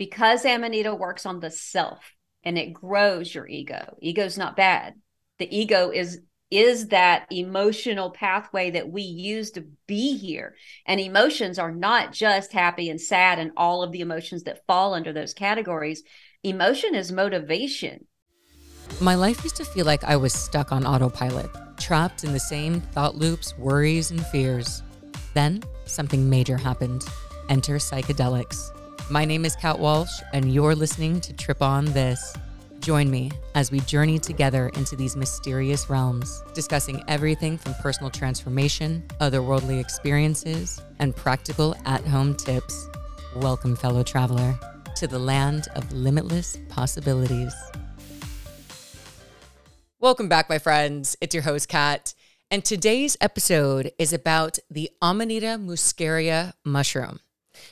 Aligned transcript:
because 0.00 0.46
Amanita 0.46 0.94
works 0.94 1.26
on 1.26 1.40
the 1.40 1.50
self 1.50 2.14
and 2.42 2.56
it 2.56 2.72
grows 2.72 3.34
your 3.34 3.46
ego. 3.46 3.98
Ego's 4.00 4.38
not 4.38 4.56
bad. 4.56 4.94
The 5.38 5.54
ego 5.54 5.90
is 5.90 6.22
is 6.50 6.88
that 6.88 7.26
emotional 7.30 8.10
pathway 8.10 8.70
that 8.70 8.90
we 8.90 9.02
use 9.02 9.50
to 9.52 9.66
be 9.86 10.16
here. 10.16 10.56
And 10.86 10.98
emotions 10.98 11.58
are 11.58 11.70
not 11.70 12.14
just 12.14 12.50
happy 12.50 12.88
and 12.88 12.98
sad 12.98 13.38
and 13.38 13.52
all 13.58 13.82
of 13.82 13.92
the 13.92 14.00
emotions 14.00 14.44
that 14.44 14.66
fall 14.66 14.94
under 14.94 15.12
those 15.12 15.34
categories. 15.34 16.02
Emotion 16.42 16.94
is 16.94 17.12
motivation. 17.12 18.06
My 19.02 19.14
life 19.16 19.44
used 19.44 19.56
to 19.56 19.66
feel 19.66 19.84
like 19.84 20.02
I 20.02 20.16
was 20.16 20.32
stuck 20.32 20.72
on 20.72 20.86
autopilot, 20.86 21.50
trapped 21.76 22.24
in 22.24 22.32
the 22.32 22.40
same 22.40 22.80
thought 22.80 23.16
loops, 23.16 23.56
worries, 23.58 24.10
and 24.10 24.24
fears. 24.28 24.82
Then 25.34 25.62
something 25.84 26.30
major 26.30 26.56
happened. 26.56 27.04
Enter 27.50 27.76
psychedelics. 27.76 28.72
My 29.12 29.24
name 29.24 29.44
is 29.44 29.56
Kat 29.56 29.76
Walsh, 29.76 30.22
and 30.32 30.54
you're 30.54 30.76
listening 30.76 31.20
to 31.22 31.32
Trip 31.32 31.62
On 31.62 31.84
This. 31.86 32.32
Join 32.78 33.10
me 33.10 33.32
as 33.56 33.72
we 33.72 33.80
journey 33.80 34.20
together 34.20 34.68
into 34.74 34.94
these 34.94 35.16
mysterious 35.16 35.90
realms, 35.90 36.44
discussing 36.54 37.02
everything 37.08 37.58
from 37.58 37.74
personal 37.82 38.08
transformation, 38.08 39.02
otherworldly 39.20 39.80
experiences, 39.80 40.80
and 41.00 41.16
practical 41.16 41.74
at 41.86 42.06
home 42.06 42.36
tips. 42.36 42.88
Welcome, 43.34 43.74
fellow 43.74 44.04
traveler, 44.04 44.56
to 44.94 45.08
the 45.08 45.18
land 45.18 45.66
of 45.74 45.90
limitless 45.92 46.56
possibilities. 46.68 47.52
Welcome 49.98 50.28
back, 50.28 50.48
my 50.48 50.60
friends. 50.60 51.16
It's 51.20 51.34
your 51.34 51.42
host, 51.42 51.68
Kat. 51.68 52.14
And 52.48 52.64
today's 52.64 53.16
episode 53.20 53.90
is 53.98 54.12
about 54.12 54.60
the 54.70 54.88
Amanita 55.02 55.58
muscaria 55.60 56.52
mushroom. 56.64 57.18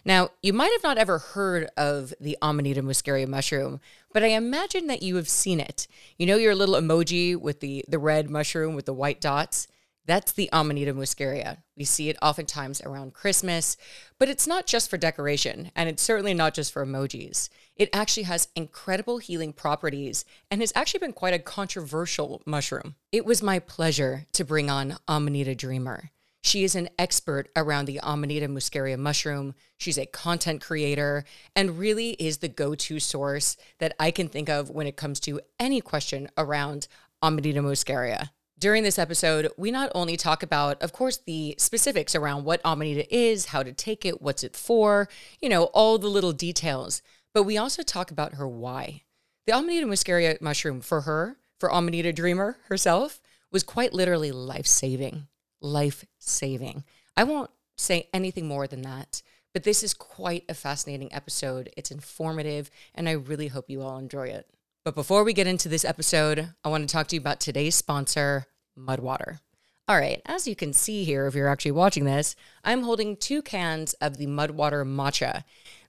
Now, 0.04 0.30
you 0.42 0.52
might 0.52 0.72
have 0.72 0.82
not 0.82 0.98
ever 0.98 1.18
heard 1.18 1.68
of 1.76 2.14
the 2.20 2.36
Amanita 2.42 2.82
muscaria 2.82 3.26
mushroom, 3.26 3.80
but 4.12 4.22
I 4.22 4.28
imagine 4.28 4.86
that 4.86 5.02
you 5.02 5.16
have 5.16 5.28
seen 5.28 5.60
it. 5.60 5.86
You 6.18 6.26
know 6.26 6.36
your 6.36 6.54
little 6.54 6.74
emoji 6.74 7.36
with 7.36 7.60
the, 7.60 7.84
the 7.88 7.98
red 7.98 8.30
mushroom 8.30 8.74
with 8.74 8.86
the 8.86 8.94
white 8.94 9.20
dots? 9.20 9.68
That's 10.08 10.32
the 10.32 10.48
Amanita 10.54 10.94
muscaria. 10.94 11.58
We 11.76 11.84
see 11.84 12.08
it 12.08 12.16
oftentimes 12.22 12.80
around 12.80 13.12
Christmas, 13.12 13.76
but 14.18 14.30
it's 14.30 14.46
not 14.46 14.66
just 14.66 14.88
for 14.88 14.96
decoration, 14.96 15.70
and 15.76 15.86
it's 15.86 16.02
certainly 16.02 16.32
not 16.32 16.54
just 16.54 16.72
for 16.72 16.84
emojis. 16.84 17.50
It 17.76 17.90
actually 17.92 18.22
has 18.22 18.48
incredible 18.56 19.18
healing 19.18 19.52
properties 19.52 20.24
and 20.50 20.62
has 20.62 20.72
actually 20.74 21.00
been 21.00 21.12
quite 21.12 21.34
a 21.34 21.38
controversial 21.38 22.40
mushroom. 22.46 22.94
It 23.12 23.26
was 23.26 23.42
my 23.42 23.58
pleasure 23.58 24.26
to 24.32 24.46
bring 24.46 24.70
on 24.70 24.96
Amanita 25.06 25.54
Dreamer. 25.54 26.10
She 26.48 26.64
is 26.64 26.74
an 26.74 26.88
expert 26.98 27.50
around 27.54 27.84
the 27.84 28.00
Amanita 28.02 28.48
muscaria 28.48 28.96
mushroom. 28.96 29.54
She's 29.76 29.98
a 29.98 30.06
content 30.06 30.62
creator 30.62 31.24
and 31.54 31.78
really 31.78 32.12
is 32.12 32.38
the 32.38 32.48
go 32.48 32.74
to 32.74 32.98
source 32.98 33.58
that 33.80 33.94
I 34.00 34.10
can 34.10 34.30
think 34.30 34.48
of 34.48 34.70
when 34.70 34.86
it 34.86 34.96
comes 34.96 35.20
to 35.20 35.42
any 35.60 35.82
question 35.82 36.30
around 36.38 36.88
Amanita 37.22 37.60
muscaria. 37.60 38.30
During 38.58 38.82
this 38.82 38.98
episode, 38.98 39.52
we 39.58 39.70
not 39.70 39.92
only 39.94 40.16
talk 40.16 40.42
about, 40.42 40.82
of 40.82 40.94
course, 40.94 41.18
the 41.18 41.54
specifics 41.58 42.14
around 42.14 42.46
what 42.46 42.62
Amanita 42.64 43.14
is, 43.14 43.44
how 43.44 43.62
to 43.62 43.74
take 43.74 44.06
it, 44.06 44.22
what's 44.22 44.42
it 44.42 44.56
for, 44.56 45.10
you 45.42 45.50
know, 45.50 45.64
all 45.74 45.98
the 45.98 46.08
little 46.08 46.32
details, 46.32 47.02
but 47.34 47.42
we 47.42 47.58
also 47.58 47.82
talk 47.82 48.10
about 48.10 48.36
her 48.36 48.48
why. 48.48 49.02
The 49.46 49.54
Amanita 49.54 49.86
muscaria 49.86 50.40
mushroom 50.40 50.80
for 50.80 51.02
her, 51.02 51.36
for 51.60 51.70
Amanita 51.70 52.10
Dreamer 52.14 52.56
herself, 52.68 53.20
was 53.52 53.62
quite 53.62 53.92
literally 53.92 54.32
life 54.32 54.66
saving 54.66 55.27
life 55.60 56.04
saving. 56.18 56.84
I 57.16 57.24
won't 57.24 57.50
say 57.76 58.08
anything 58.12 58.46
more 58.46 58.66
than 58.66 58.82
that, 58.82 59.22
but 59.52 59.64
this 59.64 59.82
is 59.82 59.94
quite 59.94 60.44
a 60.48 60.54
fascinating 60.54 61.12
episode. 61.12 61.70
It's 61.76 61.90
informative, 61.90 62.70
and 62.94 63.08
I 63.08 63.12
really 63.12 63.48
hope 63.48 63.70
you 63.70 63.82
all 63.82 63.98
enjoy 63.98 64.28
it. 64.28 64.46
But 64.84 64.94
before 64.94 65.24
we 65.24 65.32
get 65.32 65.46
into 65.46 65.68
this 65.68 65.84
episode, 65.84 66.54
I 66.64 66.68
want 66.68 66.88
to 66.88 66.92
talk 66.92 67.08
to 67.08 67.16
you 67.16 67.20
about 67.20 67.40
today's 67.40 67.74
sponsor, 67.74 68.46
Mudwater. 68.78 69.40
All 69.88 69.96
right, 69.96 70.20
as 70.26 70.46
you 70.46 70.54
can 70.54 70.72
see 70.74 71.04
here, 71.04 71.26
if 71.26 71.34
you're 71.34 71.48
actually 71.48 71.72
watching 71.72 72.04
this, 72.04 72.36
I'm 72.62 72.82
holding 72.82 73.16
two 73.16 73.40
cans 73.40 73.94
of 73.94 74.18
the 74.18 74.26
Mudwater 74.26 74.84
matcha. 74.86 75.44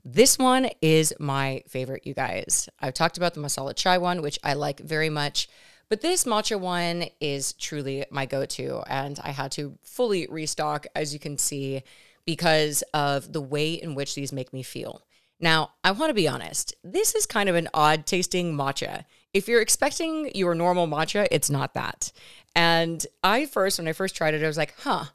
This 0.06 0.38
one 0.38 0.70
is 0.82 1.14
my 1.20 1.64
favorite, 1.68 2.08
you 2.08 2.14
guys. 2.14 2.70
I've 2.80 2.94
talked 2.94 3.18
about 3.18 3.34
the 3.34 3.42
masala 3.42 3.76
chai 3.76 3.98
one, 3.98 4.22
which 4.22 4.40
I 4.42 4.54
like 4.54 4.80
very 4.80 5.10
much. 5.10 5.50
But 5.90 6.02
this 6.02 6.26
matcha 6.26 6.60
one 6.60 7.06
is 7.20 7.54
truly 7.54 8.06
my 8.12 8.26
go 8.26 8.46
to. 8.46 8.84
And 8.88 9.20
I 9.24 9.32
had 9.32 9.52
to 9.54 9.78
fully 9.84 10.28
restock, 10.30 10.86
as 10.96 11.14
you 11.14 11.20
can 11.20 11.38
see, 11.38 11.84
because 12.26 12.84
of 12.94 13.34
the 13.34 13.42
way 13.42 13.74
in 13.74 13.96
which 13.96 14.14
these 14.14 14.32
make 14.32 14.54
me 14.54 14.62
feel. 14.62 15.02
Now, 15.40 15.72
I 15.84 15.92
want 15.92 16.10
to 16.10 16.14
be 16.14 16.28
honest, 16.28 16.76
this 16.84 17.16
is 17.16 17.26
kind 17.26 17.50
of 17.50 17.56
an 17.56 17.70
odd 17.74 18.06
tasting 18.06 18.54
matcha. 18.56 19.06
If 19.34 19.48
you're 19.48 19.62
expecting 19.62 20.32
your 20.36 20.54
normal 20.54 20.88
matcha, 20.88 21.28
it's 21.32 21.50
not 21.50 21.74
that. 21.74 22.12
And 22.56 23.06
I 23.24 23.46
first, 23.46 23.80
when 23.80 23.88
I 23.88 23.94
first 23.94 24.16
tried 24.16 24.34
it, 24.34 24.44
I 24.44 24.48
was 24.48 24.58
like, 24.58 24.76
huh, 24.80 25.06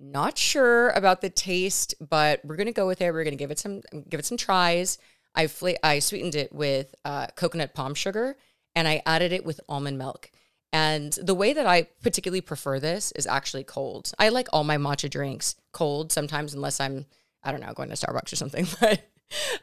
not 0.00 0.38
sure 0.38 0.90
about 0.90 1.20
the 1.20 1.30
taste, 1.30 1.94
but 2.00 2.40
we're 2.44 2.56
gonna 2.56 2.72
go 2.72 2.86
with 2.86 3.00
it. 3.00 3.12
We're 3.12 3.24
gonna 3.24 3.36
give 3.36 3.50
it 3.50 3.58
some 3.58 3.82
give 4.08 4.20
it 4.20 4.26
some 4.26 4.38
tries. 4.38 4.98
I 5.34 5.48
I 5.82 5.98
sweetened 5.98 6.34
it 6.34 6.52
with 6.52 6.94
uh, 7.04 7.28
coconut 7.36 7.74
palm 7.74 7.94
sugar 7.94 8.36
and 8.74 8.88
I 8.88 9.02
added 9.06 9.32
it 9.32 9.44
with 9.44 9.60
almond 9.68 9.98
milk. 9.98 10.30
And 10.72 11.12
the 11.22 11.34
way 11.34 11.52
that 11.52 11.66
I 11.66 11.82
particularly 12.02 12.40
prefer 12.40 12.80
this 12.80 13.12
is 13.12 13.28
actually 13.28 13.62
cold. 13.62 14.12
I 14.18 14.30
like 14.30 14.48
all 14.52 14.64
my 14.64 14.76
matcha 14.76 15.08
drinks 15.08 15.54
cold 15.72 16.10
sometimes, 16.10 16.52
unless 16.52 16.80
I'm, 16.80 17.06
I 17.44 17.52
don't 17.52 17.60
know, 17.60 17.72
going 17.72 17.90
to 17.90 17.94
Starbucks 17.94 18.32
or 18.32 18.36
something. 18.36 18.66
But, 18.80 19.02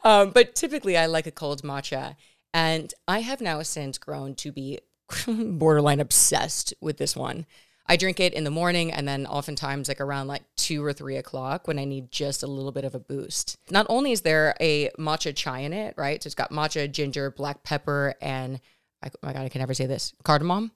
um, 0.04 0.32
but 0.32 0.56
typically 0.56 0.98
I 0.98 1.06
like 1.06 1.28
a 1.28 1.32
cold 1.32 1.62
matcha. 1.64 2.16
And 2.54 2.94
I 3.08 3.20
have 3.20 3.42
now 3.42 3.62
since 3.62 3.98
grown 3.98 4.36
to 4.36 4.52
be 4.52 4.80
borderline 5.28 6.00
obsessed 6.00 6.74
with 6.82 6.98
this 6.98 7.16
one. 7.16 7.46
I 7.88 7.98
drink 7.98 8.22
it 8.22 8.34
in 8.34 8.46
the 8.46 8.52
morning 8.52 8.92
and 8.92 9.06
then 9.06 9.26
oftentimes 9.26 9.90
like 9.90 10.00
around 10.00 10.28
like 10.28 10.44
two 10.56 10.84
or 10.84 10.94
three 10.94 11.18
o'clock 11.18 11.68
when 11.68 11.78
I 11.78 11.84
need 11.84 12.10
just 12.10 12.42
a 12.42 12.48
little 12.48 12.72
bit 12.72 12.86
of 12.86 12.96
a 12.96 13.00
boost. 13.00 13.58
Not 13.70 13.86
only 13.90 14.14
is 14.14 14.22
there 14.22 14.56
a 14.62 14.90
matcha 14.92 15.36
chai 15.36 15.60
in 15.60 15.74
it, 15.74 15.96
right? 15.98 16.24
So 16.24 16.28
it's 16.28 16.36
got 16.36 16.52
matcha, 16.52 16.90
ginger, 16.90 17.32
black 17.32 17.64
pepper, 17.64 18.16
and 18.22 18.62
I, 19.04 19.08
oh 19.08 19.28
my 19.28 19.34
God, 19.34 19.46
I 19.46 19.50
can 19.50 19.60
never 19.60 19.74
say 19.74 19.86
this 19.86 20.14
cardamom. 20.24 20.72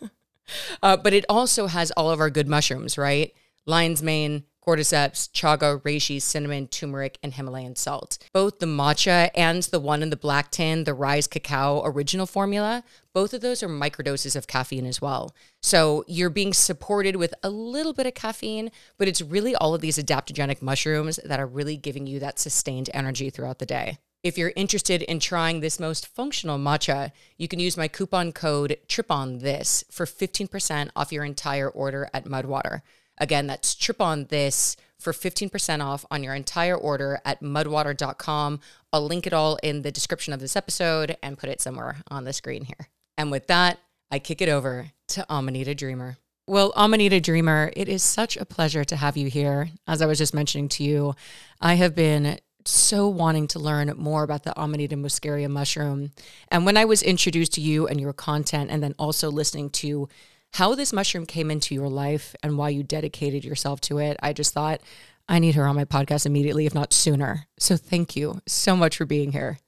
uh, 0.82 0.96
but 0.96 1.12
it 1.12 1.24
also 1.28 1.66
has 1.66 1.90
all 1.92 2.10
of 2.10 2.20
our 2.20 2.30
good 2.30 2.48
mushrooms, 2.48 2.96
right? 2.96 3.32
Lion's 3.66 4.02
mane, 4.02 4.44
cordyceps, 4.66 5.30
chaga, 5.30 5.80
reishi, 5.82 6.20
cinnamon, 6.20 6.66
turmeric, 6.68 7.18
and 7.22 7.34
Himalayan 7.34 7.76
salt. 7.76 8.18
Both 8.32 8.58
the 8.58 8.66
matcha 8.66 9.30
and 9.34 9.62
the 9.64 9.80
one 9.80 10.02
in 10.02 10.10
the 10.10 10.16
black 10.16 10.50
tin, 10.50 10.84
the 10.84 10.94
rise 10.94 11.26
cacao 11.26 11.82
original 11.84 12.26
formula, 12.26 12.82
both 13.12 13.34
of 13.34 13.40
those 13.40 13.62
are 13.62 13.68
microdoses 13.68 14.36
of 14.36 14.46
caffeine 14.46 14.86
as 14.86 15.00
well. 15.00 15.34
So 15.62 16.04
you're 16.06 16.30
being 16.30 16.52
supported 16.52 17.16
with 17.16 17.34
a 17.42 17.50
little 17.50 17.92
bit 17.92 18.06
of 18.06 18.14
caffeine, 18.14 18.70
but 18.98 19.08
it's 19.08 19.20
really 19.20 19.54
all 19.54 19.74
of 19.74 19.80
these 19.80 19.98
adaptogenic 19.98 20.62
mushrooms 20.62 21.20
that 21.24 21.40
are 21.40 21.46
really 21.46 21.76
giving 21.76 22.06
you 22.06 22.18
that 22.20 22.38
sustained 22.38 22.90
energy 22.94 23.30
throughout 23.30 23.58
the 23.58 23.66
day. 23.66 23.98
If 24.24 24.38
you're 24.38 24.54
interested 24.56 25.02
in 25.02 25.20
trying 25.20 25.60
this 25.60 25.78
most 25.78 26.06
functional 26.06 26.58
matcha, 26.58 27.12
you 27.36 27.46
can 27.46 27.60
use 27.60 27.76
my 27.76 27.88
coupon 27.88 28.32
code 28.32 28.78
TRIPONTHIS 28.88 29.84
for 29.92 30.06
15% 30.06 30.88
off 30.96 31.12
your 31.12 31.26
entire 31.26 31.68
order 31.68 32.08
at 32.14 32.24
Mudwater. 32.24 32.80
Again, 33.18 33.46
that's 33.46 33.74
TRIPONTHIS 33.74 34.76
for 34.98 35.12
15% 35.12 35.84
off 35.84 36.06
on 36.10 36.22
your 36.22 36.34
entire 36.34 36.74
order 36.74 37.20
at 37.26 37.42
mudwater.com. 37.42 38.60
I'll 38.94 39.06
link 39.06 39.26
it 39.26 39.34
all 39.34 39.58
in 39.62 39.82
the 39.82 39.92
description 39.92 40.32
of 40.32 40.40
this 40.40 40.56
episode 40.56 41.18
and 41.22 41.36
put 41.36 41.50
it 41.50 41.60
somewhere 41.60 41.98
on 42.08 42.24
the 42.24 42.32
screen 42.32 42.64
here. 42.64 42.88
And 43.18 43.30
with 43.30 43.46
that, 43.48 43.78
I 44.10 44.20
kick 44.20 44.40
it 44.40 44.48
over 44.48 44.86
to 45.08 45.26
Amanita 45.28 45.74
Dreamer. 45.74 46.16
Well, 46.46 46.72
Amanita 46.76 47.20
Dreamer, 47.20 47.72
it 47.76 47.90
is 47.90 48.02
such 48.02 48.38
a 48.38 48.46
pleasure 48.46 48.84
to 48.84 48.96
have 48.96 49.18
you 49.18 49.28
here. 49.28 49.68
As 49.86 50.00
I 50.00 50.06
was 50.06 50.16
just 50.16 50.32
mentioning 50.32 50.70
to 50.70 50.82
you, 50.82 51.14
I 51.60 51.74
have 51.74 51.94
been 51.94 52.38
so 52.66 53.08
wanting 53.08 53.46
to 53.48 53.58
learn 53.58 53.92
more 53.96 54.22
about 54.22 54.44
the 54.44 54.58
Amanita 54.58 54.96
muscaria 54.96 55.50
mushroom. 55.50 56.12
And 56.48 56.64
when 56.64 56.76
I 56.76 56.84
was 56.84 57.02
introduced 57.02 57.52
to 57.54 57.60
you 57.60 57.86
and 57.86 58.00
your 58.00 58.12
content, 58.12 58.70
and 58.70 58.82
then 58.82 58.94
also 58.98 59.30
listening 59.30 59.70
to 59.70 60.08
how 60.54 60.74
this 60.74 60.92
mushroom 60.92 61.26
came 61.26 61.50
into 61.50 61.74
your 61.74 61.88
life 61.88 62.34
and 62.42 62.56
why 62.56 62.68
you 62.68 62.82
dedicated 62.82 63.44
yourself 63.44 63.80
to 63.82 63.98
it, 63.98 64.16
I 64.22 64.32
just 64.32 64.54
thought, 64.54 64.80
I 65.28 65.38
need 65.38 65.54
her 65.54 65.66
on 65.66 65.76
my 65.76 65.84
podcast 65.84 66.26
immediately, 66.26 66.66
if 66.66 66.74
not 66.74 66.92
sooner. 66.92 67.46
So 67.58 67.76
thank 67.76 68.14
you 68.14 68.40
so 68.46 68.76
much 68.76 68.96
for 68.96 69.06
being 69.06 69.32
here. 69.32 69.58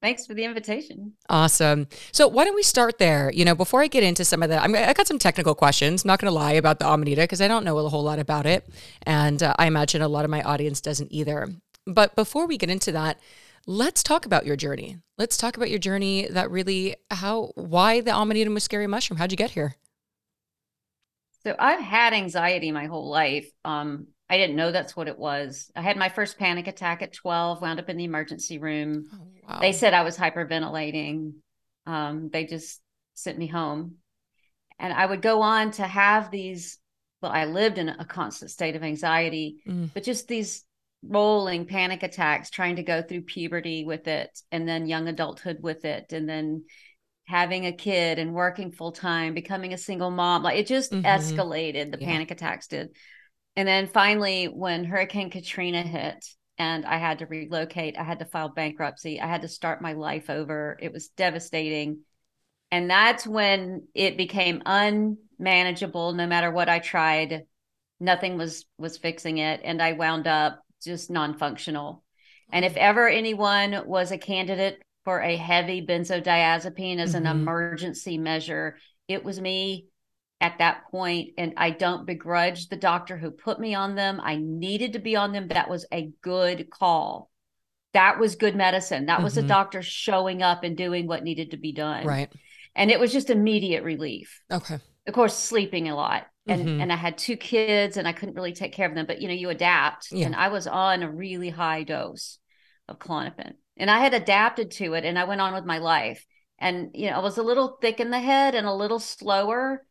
Thanks 0.00 0.26
for 0.26 0.34
the 0.34 0.44
invitation. 0.44 1.12
Awesome. 1.28 1.86
So 2.10 2.26
why 2.26 2.44
don't 2.44 2.56
we 2.56 2.64
start 2.64 2.98
there? 2.98 3.30
You 3.32 3.44
know, 3.44 3.54
before 3.54 3.82
I 3.82 3.86
get 3.86 4.02
into 4.02 4.24
some 4.24 4.42
of 4.42 4.48
that, 4.48 4.60
I'm, 4.62 4.74
I 4.74 4.92
got 4.94 5.06
some 5.06 5.18
technical 5.18 5.54
questions. 5.54 6.02
I'm 6.02 6.08
not 6.08 6.18
going 6.18 6.30
to 6.30 6.34
lie 6.34 6.54
about 6.54 6.80
the 6.80 6.88
Amanita 6.88 7.20
because 7.20 7.40
I 7.40 7.46
don't 7.46 7.64
know 7.64 7.78
a 7.78 7.88
whole 7.88 8.02
lot 8.02 8.18
about 8.18 8.44
it, 8.44 8.68
and 9.02 9.40
uh, 9.40 9.54
I 9.60 9.66
imagine 9.66 10.02
a 10.02 10.08
lot 10.08 10.24
of 10.24 10.30
my 10.30 10.42
audience 10.42 10.80
doesn't 10.80 11.12
either. 11.12 11.48
But 11.86 12.14
before 12.14 12.46
we 12.46 12.58
get 12.58 12.70
into 12.70 12.92
that, 12.92 13.18
let's 13.66 14.02
talk 14.02 14.26
about 14.26 14.46
your 14.46 14.56
journey. 14.56 14.98
Let's 15.18 15.36
talk 15.36 15.56
about 15.56 15.70
your 15.70 15.78
journey 15.78 16.28
that 16.28 16.50
really 16.50 16.96
how 17.10 17.52
why 17.54 18.00
the 18.00 18.14
Amanita 18.16 18.50
muscaria 18.50 18.88
mushroom? 18.88 19.18
How'd 19.18 19.30
you 19.30 19.36
get 19.36 19.50
here? 19.50 19.76
So 21.44 21.56
I've 21.58 21.80
had 21.80 22.12
anxiety 22.12 22.70
my 22.70 22.86
whole 22.86 23.08
life. 23.08 23.50
Um, 23.64 24.06
I 24.30 24.38
didn't 24.38 24.56
know 24.56 24.70
that's 24.70 24.96
what 24.96 25.08
it 25.08 25.18
was. 25.18 25.70
I 25.74 25.82
had 25.82 25.96
my 25.96 26.08
first 26.08 26.38
panic 26.38 26.68
attack 26.68 27.02
at 27.02 27.12
12, 27.12 27.60
wound 27.60 27.80
up 27.80 27.88
in 27.88 27.96
the 27.96 28.04
emergency 28.04 28.58
room. 28.58 29.06
Oh, 29.12 29.18
wow. 29.48 29.58
They 29.60 29.72
said 29.72 29.92
I 29.92 30.04
was 30.04 30.16
hyperventilating. 30.16 31.34
Um, 31.84 32.30
they 32.32 32.46
just 32.46 32.80
sent 33.14 33.38
me 33.38 33.48
home. 33.48 33.96
And 34.78 34.92
I 34.92 35.04
would 35.04 35.20
go 35.20 35.42
on 35.42 35.72
to 35.72 35.82
have 35.82 36.30
these. 36.30 36.78
Well, 37.20 37.32
I 37.32 37.44
lived 37.44 37.78
in 37.78 37.88
a 37.88 38.04
constant 38.04 38.50
state 38.50 38.74
of 38.74 38.82
anxiety, 38.82 39.58
mm. 39.68 39.90
but 39.94 40.02
just 40.02 40.26
these 40.26 40.64
rolling 41.02 41.66
panic 41.66 42.02
attacks, 42.02 42.50
trying 42.50 42.76
to 42.76 42.82
go 42.82 43.02
through 43.02 43.22
puberty 43.22 43.84
with 43.84 44.06
it 44.06 44.40
and 44.50 44.68
then 44.68 44.86
young 44.86 45.08
adulthood 45.08 45.58
with 45.60 45.84
it. 45.84 46.12
And 46.12 46.28
then 46.28 46.64
having 47.24 47.66
a 47.66 47.72
kid 47.72 48.18
and 48.18 48.34
working 48.34 48.72
full 48.72 48.92
time, 48.92 49.34
becoming 49.34 49.72
a 49.72 49.78
single 49.78 50.10
mom. 50.10 50.42
Like 50.42 50.58
it 50.58 50.66
just 50.66 50.92
mm-hmm. 50.92 51.04
escalated, 51.04 51.90
the 51.90 51.98
yeah. 52.00 52.06
panic 52.06 52.30
attacks 52.30 52.66
did. 52.66 52.90
And 53.56 53.68
then 53.68 53.86
finally, 53.86 54.46
when 54.46 54.84
Hurricane 54.84 55.30
Katrina 55.30 55.82
hit 55.82 56.24
and 56.58 56.86
I 56.86 56.98
had 56.98 57.18
to 57.18 57.26
relocate, 57.26 57.98
I 57.98 58.04
had 58.04 58.20
to 58.20 58.24
file 58.24 58.48
bankruptcy, 58.48 59.20
I 59.20 59.26
had 59.26 59.42
to 59.42 59.48
start 59.48 59.82
my 59.82 59.92
life 59.92 60.30
over. 60.30 60.78
It 60.80 60.92
was 60.92 61.08
devastating. 61.08 62.00
And 62.70 62.88
that's 62.88 63.26
when 63.26 63.86
it 63.94 64.16
became 64.16 64.62
unmanageable 64.64 66.12
no 66.14 66.26
matter 66.26 66.50
what 66.50 66.68
I 66.68 66.78
tried. 66.78 67.42
Nothing 68.00 68.36
was 68.36 68.64
was 68.78 68.98
fixing 68.98 69.38
it 69.38 69.60
and 69.62 69.80
I 69.80 69.92
wound 69.92 70.26
up 70.26 70.60
just 70.84 71.10
non-functional. 71.10 72.02
And 72.52 72.64
if 72.64 72.76
ever 72.76 73.08
anyone 73.08 73.82
was 73.86 74.12
a 74.12 74.18
candidate 74.18 74.82
for 75.04 75.20
a 75.20 75.36
heavy 75.36 75.84
benzodiazepine 75.84 76.98
as 76.98 77.14
mm-hmm. 77.14 77.26
an 77.26 77.26
emergency 77.26 78.18
measure, 78.18 78.76
it 79.08 79.24
was 79.24 79.40
me 79.40 79.86
at 80.40 80.58
that 80.58 80.90
point 80.90 81.30
and 81.38 81.54
I 81.56 81.70
don't 81.70 82.04
begrudge 82.04 82.68
the 82.68 82.76
doctor 82.76 83.16
who 83.16 83.30
put 83.30 83.60
me 83.60 83.74
on 83.74 83.94
them. 83.94 84.20
I 84.22 84.36
needed 84.36 84.94
to 84.94 84.98
be 84.98 85.16
on 85.16 85.32
them. 85.32 85.48
That 85.48 85.70
was 85.70 85.86
a 85.92 86.10
good 86.20 86.68
call. 86.68 87.30
That 87.94 88.18
was 88.18 88.36
good 88.36 88.56
medicine. 88.56 89.06
That 89.06 89.16
mm-hmm. 89.16 89.24
was 89.24 89.36
a 89.36 89.42
doctor 89.42 89.82
showing 89.82 90.42
up 90.42 90.64
and 90.64 90.76
doing 90.76 91.06
what 91.06 91.22
needed 91.22 91.52
to 91.52 91.56
be 91.56 91.72
done. 91.72 92.06
Right. 92.06 92.32
And 92.74 92.90
it 92.90 92.98
was 92.98 93.12
just 93.12 93.30
immediate 93.30 93.84
relief. 93.84 94.42
Okay. 94.50 94.78
Of 95.06 95.14
course, 95.14 95.36
sleeping 95.36 95.88
a 95.88 95.94
lot. 95.94 96.26
And 96.46 96.66
mm-hmm. 96.66 96.80
and 96.80 96.92
I 96.92 96.96
had 96.96 97.18
two 97.18 97.36
kids 97.36 97.96
and 97.96 98.08
I 98.08 98.12
couldn't 98.12 98.34
really 98.34 98.52
take 98.52 98.72
care 98.72 98.88
of 98.88 98.94
them, 98.94 99.06
but 99.06 99.20
you 99.20 99.28
know, 99.28 99.34
you 99.34 99.50
adapt. 99.50 100.10
Yeah. 100.10 100.26
And 100.26 100.34
I 100.34 100.48
was 100.48 100.66
on 100.66 101.02
a 101.02 101.10
really 101.10 101.50
high 101.50 101.84
dose 101.84 102.38
of 102.88 102.98
Klonopin. 102.98 103.52
And 103.76 103.90
I 103.90 104.00
had 104.00 104.12
adapted 104.12 104.72
to 104.72 104.94
it 104.94 105.04
and 105.04 105.18
I 105.18 105.24
went 105.24 105.40
on 105.40 105.54
with 105.54 105.64
my 105.64 105.78
life. 105.78 106.26
And 106.58 106.90
you 106.94 107.10
know, 107.10 107.16
I 107.16 107.20
was 107.20 107.38
a 107.38 107.42
little 107.42 107.78
thick 107.80 108.00
in 108.00 108.10
the 108.10 108.18
head 108.18 108.54
and 108.54 108.66
a 108.66 108.74
little 108.74 108.98
slower 108.98 109.84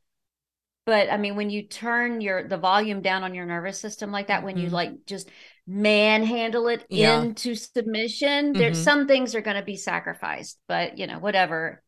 but 0.85 1.11
i 1.11 1.17
mean 1.17 1.35
when 1.35 1.49
you 1.49 1.63
turn 1.63 2.21
your 2.21 2.47
the 2.47 2.57
volume 2.57 3.01
down 3.01 3.23
on 3.23 3.33
your 3.33 3.45
nervous 3.45 3.79
system 3.79 4.11
like 4.11 4.27
that 4.27 4.37
mm-hmm. 4.37 4.45
when 4.45 4.57
you 4.57 4.65
mm-hmm. 4.65 4.75
like 4.75 4.91
just 5.05 5.29
manhandle 5.67 6.67
it 6.67 6.85
yeah. 6.89 7.21
into 7.21 7.55
submission 7.55 8.51
mm-hmm. 8.51 8.59
there's 8.59 8.81
some 8.81 9.07
things 9.07 9.35
are 9.35 9.41
going 9.41 9.57
to 9.57 9.63
be 9.63 9.77
sacrificed 9.77 10.59
but 10.67 10.97
you 10.97 11.07
know 11.07 11.19
whatever 11.19 11.81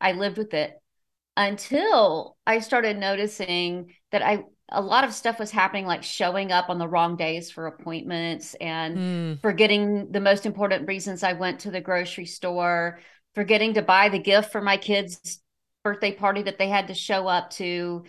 i 0.00 0.12
lived 0.12 0.38
with 0.38 0.52
it 0.54 0.72
until 1.36 2.36
i 2.46 2.58
started 2.58 2.98
noticing 2.98 3.92
that 4.12 4.22
i 4.22 4.42
a 4.70 4.80
lot 4.80 5.04
of 5.04 5.12
stuff 5.12 5.38
was 5.38 5.50
happening 5.50 5.86
like 5.86 6.02
showing 6.02 6.50
up 6.50 6.70
on 6.70 6.78
the 6.78 6.88
wrong 6.88 7.16
days 7.16 7.50
for 7.50 7.66
appointments 7.66 8.54
and 8.54 8.96
mm. 8.96 9.40
forgetting 9.42 10.10
the 10.10 10.20
most 10.20 10.46
important 10.46 10.88
reasons 10.88 11.22
i 11.22 11.32
went 11.32 11.60
to 11.60 11.70
the 11.70 11.80
grocery 11.80 12.26
store 12.26 12.98
forgetting 13.34 13.74
to 13.74 13.82
buy 13.82 14.08
the 14.08 14.18
gift 14.18 14.52
for 14.52 14.60
my 14.60 14.76
kids 14.76 15.40
birthday 15.84 16.12
party 16.12 16.42
that 16.42 16.58
they 16.58 16.68
had 16.68 16.88
to 16.88 16.94
show 16.94 17.28
up 17.28 17.50
to. 17.50 18.04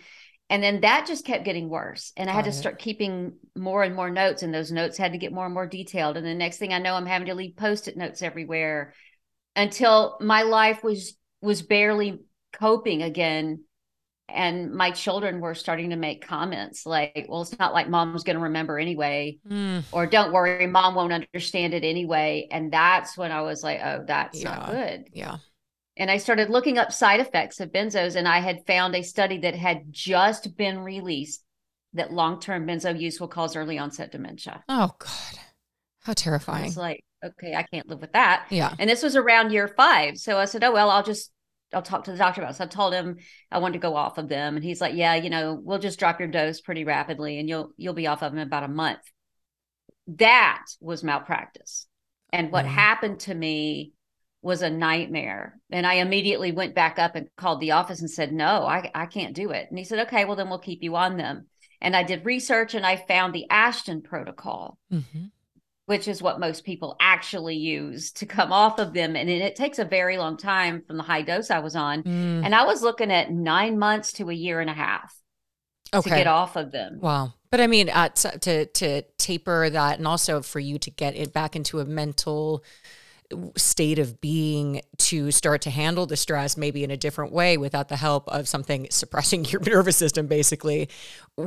And 0.48 0.62
then 0.62 0.80
that 0.80 1.06
just 1.06 1.26
kept 1.26 1.44
getting 1.44 1.68
worse 1.68 2.12
and 2.16 2.30
i 2.30 2.32
had 2.32 2.44
to 2.44 2.52
start 2.52 2.78
keeping 2.78 3.32
more 3.56 3.82
and 3.82 3.96
more 3.96 4.10
notes 4.10 4.44
and 4.44 4.54
those 4.54 4.70
notes 4.70 4.96
had 4.96 5.12
to 5.12 5.18
get 5.18 5.32
more 5.32 5.44
and 5.44 5.54
more 5.54 5.66
detailed. 5.66 6.16
And 6.16 6.24
the 6.24 6.34
next 6.34 6.58
thing 6.58 6.72
i 6.72 6.78
know 6.78 6.94
i'm 6.94 7.04
having 7.04 7.26
to 7.26 7.34
leave 7.34 7.56
post-it 7.56 7.96
notes 7.96 8.22
everywhere 8.22 8.94
until 9.56 10.18
my 10.20 10.42
life 10.42 10.84
was 10.84 11.16
was 11.42 11.62
barely 11.62 12.20
coping 12.58 13.02
again 13.02 13.62
and 14.28 14.72
my 14.72 14.90
children 14.90 15.40
were 15.40 15.54
starting 15.54 15.90
to 15.90 15.96
make 15.96 16.26
comments 16.26 16.84
like 16.84 17.26
well 17.28 17.42
it's 17.42 17.56
not 17.58 17.72
like 17.72 17.88
mom's 17.88 18.24
going 18.24 18.36
to 18.36 18.42
remember 18.42 18.78
anyway 18.78 19.38
mm. 19.48 19.84
or 19.92 20.06
don't 20.06 20.32
worry 20.32 20.66
mom 20.66 20.96
won't 20.96 21.12
understand 21.12 21.74
it 21.74 21.84
anyway 21.84 22.48
and 22.50 22.72
that's 22.72 23.16
when 23.16 23.30
i 23.30 23.40
was 23.42 23.62
like 23.62 23.80
oh 23.84 24.04
that's 24.06 24.42
yeah. 24.42 24.50
not 24.50 24.70
good 24.70 25.08
yeah 25.12 25.36
and 25.96 26.10
I 26.10 26.18
started 26.18 26.50
looking 26.50 26.78
up 26.78 26.92
side 26.92 27.20
effects 27.20 27.58
of 27.60 27.72
benzos, 27.72 28.16
and 28.16 28.28
I 28.28 28.40
had 28.40 28.66
found 28.66 28.94
a 28.94 29.02
study 29.02 29.38
that 29.38 29.54
had 29.54 29.84
just 29.90 30.56
been 30.56 30.80
released 30.80 31.42
that 31.94 32.12
long 32.12 32.38
term 32.38 32.66
benzo 32.66 32.98
use 32.98 33.18
will 33.18 33.28
cause 33.28 33.56
early 33.56 33.78
onset 33.78 34.12
dementia. 34.12 34.62
Oh, 34.68 34.92
God. 34.98 35.40
How 36.02 36.12
terrifying. 36.12 36.66
It's 36.66 36.76
like, 36.76 37.02
okay, 37.24 37.54
I 37.54 37.62
can't 37.62 37.88
live 37.88 38.00
with 38.00 38.12
that. 38.12 38.46
Yeah. 38.50 38.74
And 38.78 38.90
this 38.90 39.02
was 39.02 39.16
around 39.16 39.52
year 39.52 39.68
five. 39.68 40.18
So 40.18 40.36
I 40.36 40.44
said, 40.44 40.62
oh, 40.62 40.72
well, 40.72 40.90
I'll 40.90 41.02
just, 41.02 41.30
I'll 41.72 41.82
talk 41.82 42.04
to 42.04 42.12
the 42.12 42.16
doctor 42.16 42.40
about 42.40 42.52
it. 42.52 42.56
So 42.56 42.64
I 42.64 42.68
told 42.68 42.94
him 42.94 43.16
I 43.50 43.58
wanted 43.58 43.74
to 43.74 43.78
go 43.80 43.96
off 43.96 44.18
of 44.18 44.28
them. 44.28 44.56
And 44.56 44.64
he's 44.64 44.80
like, 44.80 44.94
yeah, 44.94 45.14
you 45.14 45.30
know, 45.30 45.60
we'll 45.60 45.78
just 45.78 45.98
drop 45.98 46.20
your 46.20 46.28
dose 46.28 46.60
pretty 46.60 46.84
rapidly 46.84 47.38
and 47.38 47.48
you'll, 47.48 47.72
you'll 47.76 47.94
be 47.94 48.06
off 48.06 48.22
of 48.22 48.32
them 48.32 48.38
in 48.38 48.46
about 48.46 48.62
a 48.62 48.68
month. 48.68 49.00
That 50.06 50.64
was 50.80 51.02
malpractice. 51.02 51.86
And 52.32 52.52
what 52.52 52.64
mm. 52.64 52.68
happened 52.68 53.20
to 53.20 53.34
me 53.34 53.92
was 54.42 54.62
a 54.62 54.70
nightmare. 54.70 55.58
And 55.70 55.86
I 55.86 55.94
immediately 55.94 56.52
went 56.52 56.74
back 56.74 57.00
up 57.00 57.16
and 57.16 57.28
called 57.36 57.60
the 57.60 57.72
office 57.72 58.00
and 58.00 58.10
said, 58.10 58.32
No, 58.32 58.64
I, 58.64 58.90
I 58.94 59.06
can't 59.06 59.34
do 59.34 59.50
it. 59.50 59.66
And 59.68 59.78
he 59.78 59.84
said, 59.84 60.06
Okay, 60.06 60.24
well, 60.24 60.36
then 60.36 60.48
we'll 60.48 60.58
keep 60.58 60.82
you 60.82 60.94
on 60.94 61.16
them. 61.16 61.46
And 61.80 61.96
I 61.96 62.04
did 62.04 62.24
research 62.24 62.74
and 62.74 62.86
I 62.86 62.96
found 62.96 63.34
the 63.34 63.50
Ashton 63.50 64.02
protocol, 64.02 64.78
mm-hmm. 64.92 65.24
Which 65.86 66.08
is 66.08 66.20
what 66.20 66.40
most 66.40 66.64
people 66.64 66.96
actually 67.00 67.56
use 67.56 68.10
to 68.12 68.26
come 68.26 68.52
off 68.52 68.78
of 68.78 68.92
them. 68.92 69.16
And 69.16 69.30
it 69.30 69.56
takes 69.56 69.78
a 69.78 69.84
very 69.84 70.18
long 70.18 70.36
time 70.36 70.82
from 70.82 70.96
the 70.96 71.02
high 71.04 71.22
dose 71.22 71.50
I 71.50 71.60
was 71.60 71.76
on. 71.76 72.02
Mm. 72.02 72.44
And 72.44 72.54
I 72.54 72.64
was 72.64 72.82
looking 72.82 73.12
at 73.12 73.30
nine 73.30 73.78
months 73.78 74.12
to 74.14 74.28
a 74.28 74.34
year 74.34 74.60
and 74.60 74.68
a 74.68 74.74
half 74.74 75.16
okay. 75.94 76.10
to 76.10 76.16
get 76.16 76.26
off 76.26 76.56
of 76.56 76.72
them. 76.72 76.98
Wow. 77.00 77.34
But 77.50 77.60
I 77.60 77.68
mean, 77.68 77.88
uh, 77.88 78.08
to 78.08 78.66
to 78.66 79.02
taper 79.18 79.70
that, 79.70 79.98
and 79.98 80.06
also 80.06 80.42
for 80.42 80.58
you 80.58 80.78
to 80.80 80.90
get 80.90 81.16
it 81.16 81.32
back 81.32 81.54
into 81.54 81.78
a 81.78 81.84
mental 81.84 82.64
state 83.56 83.98
of 83.98 84.20
being 84.20 84.80
to 84.98 85.30
start 85.30 85.60
to 85.62 85.70
handle 85.70 86.06
the 86.06 86.16
stress 86.16 86.56
maybe 86.56 86.84
in 86.84 86.92
a 86.92 86.96
different 86.96 87.32
way 87.32 87.56
without 87.56 87.88
the 87.88 87.96
help 87.96 88.28
of 88.28 88.46
something 88.46 88.86
suppressing 88.90 89.44
your 89.46 89.60
nervous 89.62 89.96
system 89.96 90.28
basically 90.28 90.88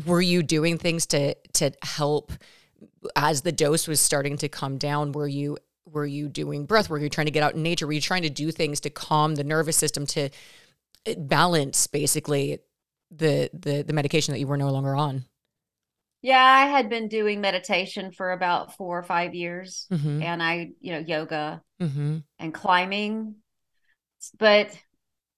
were 0.05 0.21
you 0.21 0.43
doing 0.43 0.77
things 0.77 1.05
to 1.05 1.33
to 1.53 1.71
help 1.81 2.33
as 3.15 3.41
the 3.41 3.51
dose 3.51 3.87
was 3.87 3.99
starting 3.99 4.37
to 4.37 4.49
come 4.49 4.77
down 4.77 5.11
were 5.11 5.27
you 5.27 5.57
were 5.85 6.05
you 6.05 6.27
doing 6.27 6.65
breath 6.65 6.89
were 6.89 6.99
you 6.99 7.09
trying 7.09 7.25
to 7.25 7.31
get 7.31 7.43
out 7.43 7.55
in 7.55 7.63
nature 7.63 7.87
were 7.87 7.93
you 7.93 8.01
trying 8.01 8.21
to 8.21 8.29
do 8.29 8.51
things 8.51 8.79
to 8.79 8.89
calm 8.89 9.35
the 9.35 9.43
nervous 9.43 9.77
system 9.77 10.05
to 10.05 10.29
eh, 11.05 11.15
balance 11.17 11.87
basically 11.87 12.59
the 13.11 13.49
the 13.53 13.83
the 13.83 13.93
medication 13.93 14.33
that 14.33 14.39
you 14.39 14.47
were 14.47 14.57
no 14.57 14.69
longer 14.69 14.95
on 14.95 15.25
yeah, 16.21 16.43
I 16.43 16.65
had 16.65 16.89
been 16.89 17.07
doing 17.07 17.39
meditation 17.39 18.11
for 18.11 18.31
about 18.31 18.75
four 18.75 18.99
or 18.99 19.03
five 19.03 19.33
years, 19.33 19.87
mm-hmm. 19.89 20.21
and 20.21 20.43
I, 20.43 20.71
you 20.81 20.91
know, 20.91 20.99
yoga 20.99 21.61
mm-hmm. 21.81 22.17
and 22.37 22.53
climbing. 22.53 23.35
But 24.37 24.69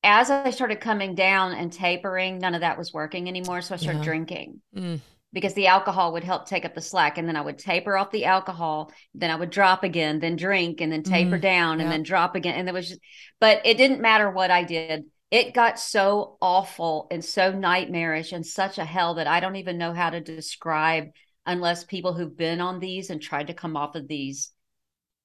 as 0.03 0.31
I 0.31 0.49
started 0.49 0.81
coming 0.81 1.13
down 1.13 1.53
and 1.53 1.71
tapering, 1.71 2.39
none 2.39 2.55
of 2.55 2.61
that 2.61 2.79
was 2.79 2.91
working 2.91 3.27
anymore. 3.27 3.61
So 3.61 3.75
I 3.75 3.77
started 3.77 3.99
yeah. 3.99 4.05
drinking 4.05 4.61
mm. 4.75 4.99
Because 5.33 5.53
the 5.53 5.67
alcohol 5.67 6.13
would 6.13 6.23
help 6.23 6.45
take 6.45 6.65
up 6.65 6.75
the 6.75 6.81
slack. 6.81 7.17
And 7.17 7.27
then 7.27 7.35
I 7.35 7.41
would 7.41 7.57
taper 7.57 7.97
off 7.97 8.11
the 8.11 8.25
alcohol, 8.25 8.91
then 9.13 9.31
I 9.31 9.35
would 9.35 9.49
drop 9.49 9.83
again, 9.83 10.19
then 10.19 10.35
drink, 10.35 10.81
and 10.81 10.91
then 10.91 11.03
taper 11.03 11.37
mm. 11.37 11.41
down, 11.41 11.81
and 11.81 11.91
then 11.91 12.03
drop 12.03 12.35
again. 12.35 12.55
And 12.55 12.67
there 12.67 12.73
was 12.73 12.89
just, 12.89 13.01
but 13.39 13.61
it 13.65 13.77
didn't 13.77 14.01
matter 14.01 14.29
what 14.29 14.51
I 14.51 14.63
did 14.63 15.05
it 15.31 15.53
got 15.53 15.79
so 15.79 16.37
awful 16.41 17.07
and 17.09 17.23
so 17.23 17.53
nightmarish 17.53 18.33
and 18.33 18.45
such 18.45 18.77
a 18.77 18.85
hell 18.85 19.15
that 19.15 19.27
I 19.27 19.39
don't 19.39 19.55
even 19.55 19.77
know 19.77 19.93
how 19.93 20.09
to 20.09 20.19
describe 20.19 21.11
unless 21.45 21.85
people 21.85 22.13
who've 22.13 22.35
been 22.35 22.59
on 22.59 22.79
these 22.79 23.09
and 23.09 23.21
tried 23.21 23.47
to 23.47 23.53
come 23.53 23.77
off 23.77 23.95
of 23.95 24.09
these 24.09 24.51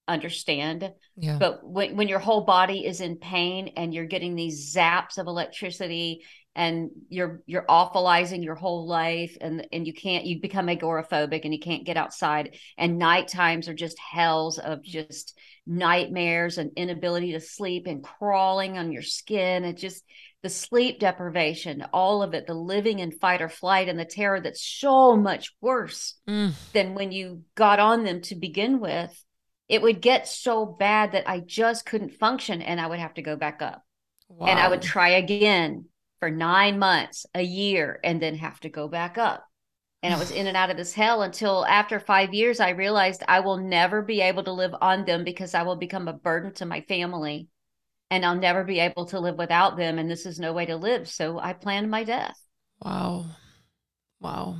understand. 0.06 0.92
Yeah. 1.16 1.38
But 1.38 1.66
when, 1.66 1.96
when 1.96 2.06
your 2.06 2.20
whole 2.20 2.44
body 2.44 2.86
is 2.86 3.00
in 3.00 3.16
pain 3.16 3.72
and 3.76 3.92
you're 3.92 4.06
getting 4.06 4.36
these 4.36 4.72
zaps 4.72 5.18
of 5.18 5.26
electricity 5.26 6.24
and 6.56 6.90
you're 7.10 7.42
you're 7.44 7.66
awfulizing 7.66 8.42
your 8.42 8.54
whole 8.54 8.88
life 8.88 9.36
and 9.42 9.68
and 9.72 9.86
you 9.86 9.92
can't 9.92 10.24
you 10.24 10.40
become 10.40 10.66
agoraphobic 10.66 11.42
and 11.44 11.52
you 11.52 11.60
can't 11.60 11.84
get 11.84 11.98
outside 11.98 12.56
and 12.78 12.98
night 12.98 13.28
times 13.28 13.68
are 13.68 13.74
just 13.74 13.98
hells 13.98 14.58
of 14.58 14.82
just 14.82 15.38
nightmares 15.66 16.56
and 16.56 16.72
inability 16.76 17.32
to 17.32 17.40
sleep 17.40 17.86
and 17.86 18.02
crawling 18.02 18.78
on 18.78 18.90
your 18.90 19.02
skin 19.02 19.64
and 19.64 19.76
just 19.76 20.02
the 20.42 20.48
sleep 20.48 20.98
deprivation 20.98 21.84
all 21.92 22.22
of 22.22 22.32
it 22.32 22.46
the 22.46 22.54
living 22.54 23.00
in 23.00 23.12
fight 23.12 23.42
or 23.42 23.50
flight 23.50 23.88
and 23.88 23.98
the 23.98 24.04
terror 24.06 24.40
that's 24.40 24.66
so 24.66 25.14
much 25.14 25.52
worse 25.60 26.14
mm. 26.26 26.52
than 26.72 26.94
when 26.94 27.12
you 27.12 27.42
got 27.54 27.78
on 27.78 28.02
them 28.02 28.22
to 28.22 28.34
begin 28.34 28.80
with 28.80 29.24
it 29.68 29.82
would 29.82 30.00
get 30.00 30.26
so 30.26 30.64
bad 30.64 31.12
that 31.12 31.28
i 31.28 31.38
just 31.38 31.84
couldn't 31.84 32.14
function 32.14 32.62
and 32.62 32.80
i 32.80 32.86
would 32.86 32.98
have 32.98 33.12
to 33.12 33.22
go 33.22 33.36
back 33.36 33.60
up 33.60 33.82
wow. 34.28 34.46
and 34.46 34.58
i 34.58 34.66
would 34.66 34.80
try 34.80 35.10
again 35.10 35.84
for 36.20 36.30
nine 36.30 36.78
months, 36.78 37.26
a 37.34 37.42
year, 37.42 38.00
and 38.04 38.20
then 38.20 38.36
have 38.36 38.60
to 38.60 38.68
go 38.68 38.88
back 38.88 39.18
up. 39.18 39.46
and 40.02 40.14
I 40.14 40.18
was 40.18 40.30
in 40.30 40.46
and 40.46 40.56
out 40.56 40.70
of 40.70 40.76
this 40.76 40.94
hell 40.94 41.22
until 41.22 41.66
after 41.66 41.98
five 41.98 42.32
years, 42.32 42.60
I 42.60 42.70
realized 42.70 43.22
I 43.26 43.40
will 43.40 43.56
never 43.56 44.02
be 44.02 44.20
able 44.20 44.44
to 44.44 44.52
live 44.52 44.74
on 44.80 45.04
them 45.04 45.24
because 45.24 45.54
I 45.54 45.62
will 45.62 45.76
become 45.76 46.06
a 46.06 46.12
burden 46.12 46.52
to 46.54 46.66
my 46.66 46.82
family 46.82 47.48
and 48.10 48.24
I'll 48.24 48.36
never 48.36 48.62
be 48.62 48.78
able 48.78 49.06
to 49.06 49.18
live 49.18 49.36
without 49.36 49.76
them. 49.76 49.98
And 49.98 50.08
this 50.08 50.26
is 50.26 50.38
no 50.38 50.52
way 50.52 50.66
to 50.66 50.76
live. 50.76 51.08
So 51.08 51.40
I 51.40 51.54
planned 51.54 51.90
my 51.90 52.04
death. 52.04 52.36
Wow. 52.84 53.26
Wow. 54.20 54.58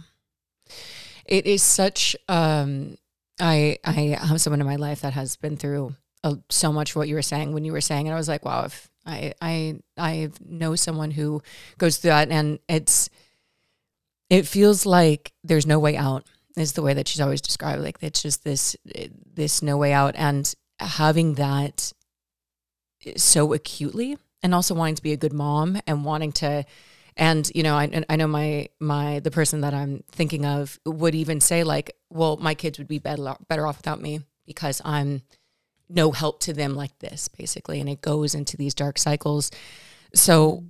It 1.27 1.47
is 1.47 1.63
such, 1.63 2.17
um, 2.29 2.97
I, 3.39 3.79
I 3.85 3.93
have 4.21 4.41
someone 4.41 4.61
in 4.61 4.67
my 4.67 4.77
life 4.77 5.03
that 5.03 5.13
has 5.13 5.37
been 5.37 5.57
through 5.57 5.95
uh, 6.25 6.37
so 6.49 6.73
much 6.73 6.97
what 6.97 7.09
you 7.09 7.15
were 7.15 7.23
saying 7.23 7.53
when 7.53 7.65
you 7.65 7.73
were 7.73 7.81
saying, 7.81 8.09
and 8.09 8.15
I 8.15 8.19
was 8.19 8.29
like, 8.29 8.45
wow, 8.45 8.65
if 8.65 8.91
I, 9.07 9.35
I, 9.41 9.79
I 9.97 10.31
know 10.45 10.75
someone 10.75 11.13
who 11.13 11.43
goes 11.79 11.99
through 11.99 12.11
that 12.11 12.31
and 12.31 12.59
it's, 12.69 13.09
it 14.29 14.47
feels 14.47 14.85
like 14.85 15.33
there's 15.45 15.67
no 15.67 15.79
way 15.79 15.97
out 15.97 16.25
is 16.57 16.73
the 16.73 16.83
way 16.83 16.95
that 16.95 17.07
she's 17.07 17.21
always 17.21 17.41
described. 17.41 17.83
Like 17.83 17.99
it's 18.01 18.23
just 18.23 18.43
this 18.43 18.77
this 19.35 19.63
no 19.63 19.77
way 19.77 19.93
out. 19.93 20.15
And 20.17 20.53
having 20.81 21.35
that 21.35 21.93
so 23.17 23.53
acutely 23.53 24.17
and 24.43 24.55
also 24.55 24.75
wanting 24.75 24.95
to 24.97 25.03
be 25.03 25.13
a 25.13 25.17
good 25.17 25.33
mom 25.33 25.81
and 25.87 26.05
wanting 26.05 26.33
to 26.33 26.65
and 27.17 27.51
you 27.55 27.63
know 27.63 27.75
I, 27.75 28.05
I 28.09 28.17
know 28.17 28.27
my 28.27 28.69
my 28.81 29.21
the 29.21 29.31
person 29.31 29.61
that 29.61 29.73
i'm 29.73 30.03
thinking 30.11 30.45
of 30.45 30.79
would 30.85 31.15
even 31.15 31.41
say 31.41 31.63
like 31.63 31.97
well 32.11 32.37
my 32.37 32.55
kids 32.55 32.79
would 32.79 32.89
be 32.89 32.99
better 32.99 33.37
better 33.49 33.67
off 33.67 33.79
without 33.79 34.01
me 34.01 34.21
because 34.45 34.83
i'm 34.85 35.23
no 35.89 36.13
help 36.13 36.41
to 36.41 36.53
them 36.53 36.75
like 36.75 36.99
this 36.99 37.29
basically 37.29 37.81
and 37.81 37.89
it 37.89 38.01
goes 38.01 38.35
into 38.35 38.57
these 38.57 38.75
dark 38.75 38.99
cycles. 38.99 39.51
So 40.15 40.65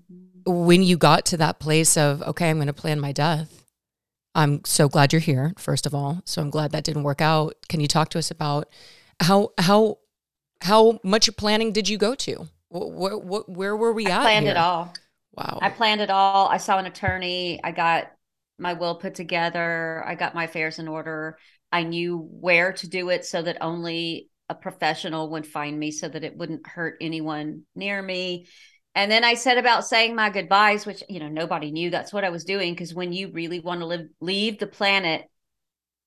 when 0.46 0.82
you 0.82 0.96
got 0.96 1.26
to 1.26 1.37
that 1.37 1.58
place 1.58 1.96
of 1.96 2.23
okay 2.23 2.50
i'm 2.50 2.56
going 2.58 2.68
to 2.68 2.73
plan 2.73 3.00
my 3.00 3.11
death 3.11 3.64
i'm 4.37 4.64
so 4.64 4.88
glad 4.88 5.12
you're 5.12 5.18
here 5.20 5.52
first 5.58 5.87
of 5.87 5.94
all. 5.94 6.23
So 6.25 6.40
i'm 6.40 6.50
glad 6.50 6.73
that 6.73 6.85
didn't 6.85 7.02
work 7.02 7.20
out. 7.20 7.56
Can 7.68 7.80
you 7.80 7.88
talk 7.88 8.11
to 8.11 8.18
us 8.18 8.30
about 8.30 8.68
how 9.20 9.50
how 9.58 9.99
how 10.62 11.00
much 11.02 11.35
planning 11.37 11.73
did 11.73 11.88
you 11.88 11.99
go 11.99 12.14
to? 12.14 12.49
Where, 12.68 13.18
where, 13.18 13.40
where 13.42 13.76
were 13.76 13.92
we 13.92 14.11
I 14.11 14.11
at 14.11 14.20
planned 14.20 14.46
here? 14.46 14.52
it 14.52 14.56
all. 14.56 14.92
Wow. 15.32 15.58
I 15.61 15.70
planned 15.70 16.00
it 16.00 16.11
all. 16.11 16.49
I 16.49 16.56
saw 16.56 16.78
an 16.78 16.87
attorney. 16.87 17.61
I 17.62 17.73
got 17.73 18.11
my 18.58 18.73
will 18.73 18.96
put 18.96 19.14
together. 19.14 20.02
I 20.06 20.14
got 20.14 20.35
my 20.35 20.44
affairs 20.44 20.78
in 20.78 20.88
order. 20.88 21.38
I 21.70 21.82
knew 21.82 22.18
where 22.18 22.73
to 22.73 22.88
do 22.88 23.11
it 23.11 23.25
so 23.25 23.42
that 23.42 23.58
only 23.61 24.30
a 24.49 24.55
professional 24.55 25.31
would 25.31 25.47
find 25.47 25.79
me 25.79 25.91
so 25.91 26.09
that 26.09 26.25
it 26.25 26.37
wouldn't 26.37 26.67
hurt 26.67 26.97
anyone 27.00 27.62
near 27.75 28.00
me 28.00 28.47
and 28.97 29.12
then 29.12 29.25
I 29.25 29.35
said 29.35 29.59
about 29.59 29.87
saying 29.87 30.17
my 30.17 30.31
goodbyes, 30.31 30.87
which, 30.87 31.05
you 31.11 31.21
know, 31.21 31.29
nobody 31.29 31.71
knew 31.71 31.91
that's 31.91 32.15
what 32.15 32.25
I 32.25 32.31
was 32.31 32.45
doing. 32.45 32.73
Because 32.73 32.95
when 32.95 33.12
you 33.12 33.31
really 33.31 33.61
want 33.61 33.81
to 33.81 33.87
live, 33.87 34.09
leave 34.23 34.59
the 34.59 34.67
planet, 34.67 35.26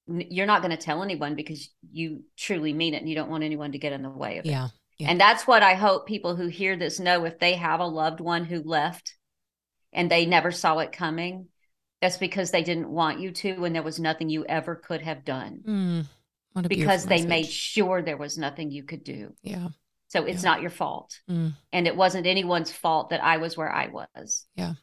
you're 0.07 0.47
not 0.47 0.63
going 0.63 0.75
to 0.75 0.83
tell 0.83 1.03
anyone 1.03 1.35
because 1.35 1.69
you 1.91 2.23
truly 2.35 2.73
mean 2.73 2.95
it 2.95 2.97
and 2.97 3.07
you 3.07 3.13
don't 3.13 3.29
want 3.29 3.43
anyone 3.43 3.73
to 3.73 3.77
get 3.77 3.93
in 3.93 4.01
the 4.01 4.09
way 4.09 4.39
of 4.39 4.45
it. 4.45 4.49
yeah, 4.49 4.69
yeah. 4.97 5.11
And 5.11 5.21
that's 5.21 5.45
what 5.45 5.61
I 5.61 5.75
hope 5.75 6.07
people 6.07 6.35
who 6.35 6.47
hear 6.47 6.75
this 6.75 6.99
know 6.99 7.25
if 7.25 7.37
they 7.37 7.53
have 7.53 7.79
a 7.79 7.85
loved 7.85 8.21
one 8.21 8.43
who 8.43 8.63
left 8.63 9.15
and 9.93 10.09
they 10.09 10.25
never 10.25 10.51
saw 10.51 10.79
it 10.79 10.91
coming, 10.91 11.49
that's 12.01 12.17
because 12.17 12.49
they 12.49 12.63
didn't 12.63 12.89
want 12.89 13.19
you 13.19 13.29
to 13.31 13.65
and 13.65 13.75
there 13.75 13.83
was 13.83 13.99
nothing 13.99 14.29
you 14.29 14.45
ever 14.45 14.75
could 14.75 15.03
have 15.03 15.23
done. 15.23 15.61
Mm, 15.63 16.05
what 16.53 16.65
a 16.65 16.69
because 16.69 17.05
they 17.05 17.15
message. 17.17 17.29
made 17.29 17.45
sure 17.47 18.01
there 18.01 18.17
was 18.17 18.37
nothing 18.37 18.71
you 18.71 18.83
could 18.83 19.03
do. 19.03 19.33
yeah 19.43 19.69
So 20.07 20.25
it's 20.25 20.43
Yeah. 20.43 20.49
not 20.51 20.61
your 20.61 20.71
fault. 20.71 21.19
Mm. 21.29 21.55
And 21.71 21.87
it 21.87 21.95
wasn't 21.95 22.25
anyone's 22.25 22.71
fault 22.71 23.09
that 23.11 23.23
I 23.23 23.37
was 23.37 23.55
where 23.55 23.71
I 23.71 23.87
was. 23.87 24.47
Yeah. 24.55 24.73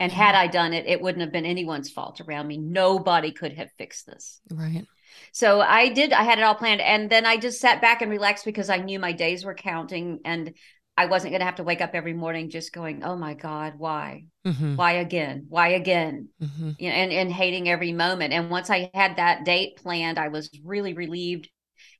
And 0.00 0.10
Yeah. 0.10 0.18
had 0.18 0.34
I 0.34 0.46
done 0.48 0.72
it, 0.72 0.86
it 0.86 1.00
wouldn't 1.00 1.20
have 1.22 1.32
been 1.32 1.46
anyone's 1.46 1.90
fault 1.90 2.20
around 2.20 2.48
me. 2.48 2.56
Nobody 2.58 3.30
could 3.32 3.52
have 3.52 3.70
fixed 3.78 4.06
this. 4.06 4.40
right 4.50 4.84
So 5.32 5.60
I 5.60 5.90
did, 5.90 6.12
I 6.12 6.24
had 6.24 6.38
it 6.38 6.42
all 6.42 6.54
planned. 6.56 6.80
And 6.80 7.08
then 7.10 7.26
I 7.26 7.36
just 7.36 7.60
sat 7.60 7.80
back 7.80 8.02
and 8.02 8.10
relaxed 8.10 8.44
because 8.44 8.70
I 8.70 8.78
knew 8.78 8.98
my 8.98 9.12
days 9.12 9.44
were 9.44 9.54
counting 9.54 10.18
and 10.24 10.54
I 10.96 11.06
wasn't 11.06 11.32
going 11.32 11.40
to 11.40 11.46
have 11.46 11.56
to 11.56 11.64
wake 11.64 11.80
up 11.80 11.94
every 11.94 12.12
morning 12.12 12.50
just 12.50 12.72
going, 12.72 13.02
oh 13.04 13.16
my 13.16 13.34
God, 13.34 13.74
why? 13.78 14.26
mm-hmm. 14.46 14.76
Why 14.76 14.92
again? 14.92 15.46
Why 15.48 15.68
again? 15.68 16.28
Mm-hmm. 16.42 16.70
you 16.78 16.88
know, 16.90 16.94
and, 16.94 17.12
and 17.12 17.32
hating 17.32 17.68
every 17.68 17.92
moment. 17.92 18.32
And 18.32 18.50
once 18.50 18.68
I 18.68 18.90
had 18.92 19.16
that 19.16 19.44
date 19.44 19.76
planned, 19.76 20.18
I 20.18 20.28
was 20.28 20.50
really 20.62 20.92
relieved. 20.92 21.48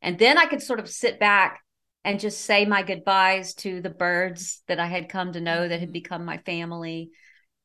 And 0.03 0.19
then 0.19 0.37
I 0.37 0.47
could 0.47 0.63
sort 0.63 0.81
of 0.81 0.89
sit 0.89 1.19
back 1.19 1.61
and 2.05 2.21
just 2.21 2.43
say 2.43 2.65
my 2.65 2.83
goodbyes 2.83 3.55
to 3.55 3.81
the 3.81 3.91
birds 3.91 4.63
that 4.69 4.81
I 4.81 4.87
had 4.87 5.09
come 5.09 5.33
to 5.33 5.41
know 5.41 5.67
that 5.69 5.81
had 5.81 5.91
Mhm. 5.91 5.93
become 5.95 6.25
my 6.25 6.39
family 6.39 7.11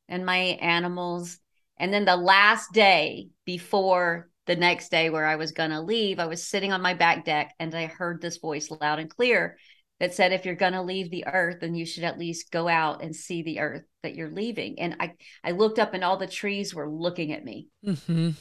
and 0.07 0.25
my 0.25 0.37
animals. 0.37 1.39
And 1.77 1.93
then 1.93 2.05
the 2.05 2.15
last 2.17 2.71
day 2.71 3.29
before 3.45 4.29
the 4.45 4.55
next 4.55 4.89
day 4.89 5.09
where 5.09 5.25
I 5.25 5.37
was 5.37 5.51
going 5.51 5.71
to 5.71 5.81
leave, 5.81 6.19
I 6.19 6.27
was 6.27 6.47
sitting 6.47 6.71
on 6.71 6.81
my 6.81 6.93
back 6.93 7.25
deck 7.25 7.53
and 7.59 7.73
I 7.73 7.87
heard 7.87 8.21
this 8.21 8.37
voice 8.37 8.69
loud 8.69 8.99
and 8.99 9.09
clear 9.09 9.57
that 9.99 10.13
said, 10.13 10.33
if 10.33 10.45
you're 10.45 10.55
going 10.55 10.73
to 10.73 10.81
leave 10.81 11.09
the 11.09 11.25
earth, 11.27 11.57
then 11.61 11.75
you 11.75 11.85
should 11.85 12.03
at 12.03 12.19
least 12.19 12.51
go 12.51 12.67
out 12.67 13.01
and 13.01 13.15
see 13.15 13.43
the 13.43 13.59
earth 13.59 13.83
that 14.03 14.15
you're 14.15 14.31
leaving. 14.31 14.79
And 14.79 14.97
I, 14.99 15.13
I 15.43 15.51
looked 15.51 15.79
up 15.79 15.93
and 15.93 16.03
all 16.03 16.17
the 16.17 16.27
trees 16.27 16.75
were 16.75 16.89
looking 16.89 17.31
at 17.31 17.43
me. 17.43 17.67
Mm-hmm. 17.85 18.31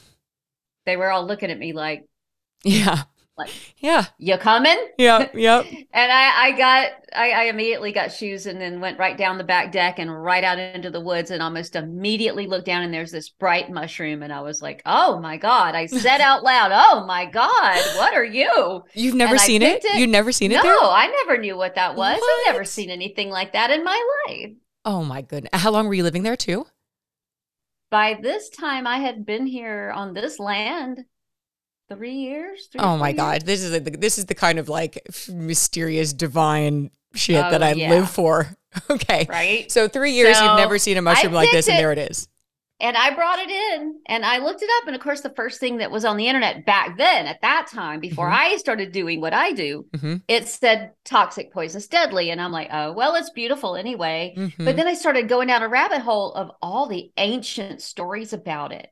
They 0.87 0.96
were 0.96 1.11
all 1.11 1.26
looking 1.26 1.50
at 1.50 1.58
me 1.58 1.73
like, 1.73 2.04
yeah 2.64 3.04
Like- 3.36 3.50
yeah 3.78 4.06
you 4.18 4.38
coming? 4.38 4.78
yeah 4.96 5.28
yep 5.34 5.66
And 5.92 6.12
I, 6.12 6.44
I 6.46 6.50
got, 6.52 6.92
I, 7.14 7.30
I 7.32 7.42
immediately 7.44 7.90
got 7.90 8.12
shoes 8.12 8.46
and 8.46 8.60
then 8.60 8.80
went 8.80 8.98
right 8.98 9.18
down 9.18 9.38
the 9.38 9.44
back 9.44 9.72
deck 9.72 9.98
and 9.98 10.22
right 10.22 10.44
out 10.44 10.58
into 10.60 10.88
the 10.90 11.00
woods 11.00 11.32
and 11.32 11.42
almost 11.42 11.74
immediately 11.74 12.46
looked 12.46 12.66
down 12.66 12.82
and 12.82 12.94
there's 12.94 13.10
this 13.10 13.28
bright 13.30 13.70
mushroom. 13.70 14.22
And 14.22 14.32
I 14.32 14.40
was 14.42 14.62
like, 14.62 14.82
oh 14.86 15.18
my 15.18 15.36
God. 15.36 15.74
I 15.74 15.86
said 15.86 16.20
out 16.20 16.44
loud, 16.44 16.70
oh 16.72 17.04
my 17.06 17.26
God, 17.26 17.76
what 17.96 18.14
are 18.14 18.24
you? 18.24 18.84
you've 18.94 19.16
never 19.16 19.32
And 19.34 19.40
seen 19.40 19.62
it? 19.62 19.84
it. 19.84 19.98
you've 19.98 20.10
never 20.10 20.30
seen 20.30 20.52
it 20.52 20.56
no, 20.56 20.62
there 20.62 20.76
I 20.80 21.08
never 21.24 21.36
knew 21.36 21.56
what 21.56 21.74
that 21.74 21.96
was. 21.96 22.20
I've 22.22 22.52
never 22.54 22.64
seen 22.64 22.88
anything 22.90 23.30
like 23.30 23.52
that 23.54 23.70
in 23.72 23.82
my 23.82 24.00
life. 24.28 24.52
oh 24.84 25.02
my 25.02 25.22
goodness 25.22 25.50
how 25.60 25.70
long 25.72 25.88
were 25.88 25.94
you 25.94 26.04
living 26.04 26.22
there 26.22 26.36
too 26.36 26.66
By 27.90 28.18
this 28.20 28.48
time, 28.50 28.86
I 28.86 28.98
had 28.98 29.24
been 29.24 29.46
here 29.46 29.90
on 29.94 30.12
this 30.14 30.38
land 30.38 31.04
three 31.88 32.14
years. 32.14 32.68
three 32.72 32.80
oh 32.80 32.96
my 32.96 33.08
years. 33.10 33.16
god 33.16 33.42
this 33.42 33.62
is 33.62 33.70
the, 33.72 33.80
this 33.80 34.18
is 34.18 34.26
the 34.26 34.34
kind 34.34 34.58
of 34.58 34.68
like 34.68 35.06
mysterious 35.32 36.12
divine 36.12 36.90
shit 37.14 37.36
Oh, 37.44 37.50
that 37.50 37.62
i 37.62 37.72
yeah. 37.72 37.90
live 37.90 38.10
for 38.10 38.56
okay 38.90 39.26
Right. 39.28 39.70
so 39.70 39.86
three 39.88 40.12
years 40.12 40.36
So, 40.38 40.44
you've 40.44 40.56
never 40.58 40.78
seen 40.78 40.96
a 40.96 41.02
mushroom 41.02 41.32
like 41.32 41.50
this 41.52 41.66
picked 41.66 41.74
and 41.76 41.80
there 41.82 41.92
it 41.92 41.98
is 42.10 42.28
and 42.80 42.96
I 42.96 43.14
brought 43.14 43.38
it 43.38 43.48
in 43.48 44.00
and 44.06 44.26
I 44.26 44.38
looked 44.38 44.60
it 44.60 44.68
up. 44.78 44.88
And 44.88 44.96
of 44.96 45.00
course, 45.00 45.20
the 45.20 45.30
first 45.30 45.60
thing 45.60 45.76
that 45.76 45.92
was 45.92 46.04
on 46.04 46.16
the 46.16 46.26
internet 46.26 46.66
back 46.66 46.98
then, 46.98 47.26
at 47.28 47.40
that 47.40 47.68
time, 47.72 48.00
before 48.00 48.28
Mhm. 48.28 48.36
I 48.36 48.56
started 48.56 48.90
doing 48.90 49.20
what 49.20 49.32
I 49.32 49.52
do, 49.52 49.86
Mhm. 49.96 50.22
it 50.26 50.48
said 50.48 50.90
toxic, 51.04 51.52
poisonous, 51.52 51.86
deadly. 51.86 52.30
And 52.30 52.40
I'm 52.40 52.50
like, 52.50 52.68
oh, 52.72 52.90
well, 52.92 53.14
it's 53.14 53.30
beautiful 53.30 53.76
anyway. 53.76 54.34
Mhm. 54.36 54.64
But 54.64 54.74
then 54.74 54.88
I 54.88 54.94
started 54.94 55.28
going 55.28 55.46
down 55.48 55.62
a 55.62 55.68
rabbit 55.68 56.00
hole 56.00 56.32
of 56.34 56.50
all 56.60 56.86
the 56.88 57.12
ancient 57.16 57.80
stories 57.80 58.32
about 58.32 58.72
it 58.72 58.88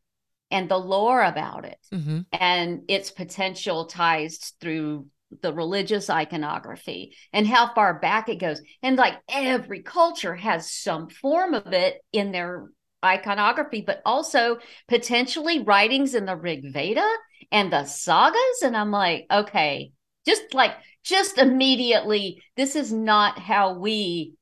and 0.52 0.68
the 0.68 0.78
lore 0.78 1.22
about 1.22 1.64
it 1.64 1.78
Mhm. 1.92 2.26
and 2.32 2.82
its 2.88 3.10
potential 3.10 3.86
ties 3.86 4.52
through 4.60 5.06
the 5.40 5.52
religious 5.52 6.10
iconography 6.10 7.16
and 7.32 7.46
how 7.46 7.72
far 7.74 7.98
back 7.98 8.28
it 8.28 8.36
goes. 8.36 8.60
And 8.82 8.96
like 8.96 9.14
every 9.28 9.82
culture 9.82 10.34
has 10.34 10.70
some 10.70 11.08
form 11.08 11.54
of 11.54 11.72
it 11.72 12.00
in 12.12 12.32
their 12.32 12.66
iconography, 13.04 13.80
but 13.80 14.02
also 14.04 14.58
potentially 14.88 15.60
writings 15.60 16.14
in 16.14 16.26
the 16.26 16.36
Rig 16.36 16.72
Veda 16.72 17.08
and 17.50 17.72
the 17.72 17.84
sagas. 17.84 18.62
And 18.62 18.76
I'm 18.76 18.90
like, 18.90 19.26
okay, 19.30 19.92
just 20.26 20.54
like, 20.54 20.74
just 21.02 21.38
immediately, 21.38 22.42
this 22.56 22.76
is 22.76 22.92
not 22.92 23.38
how 23.38 23.78
we 23.78 24.34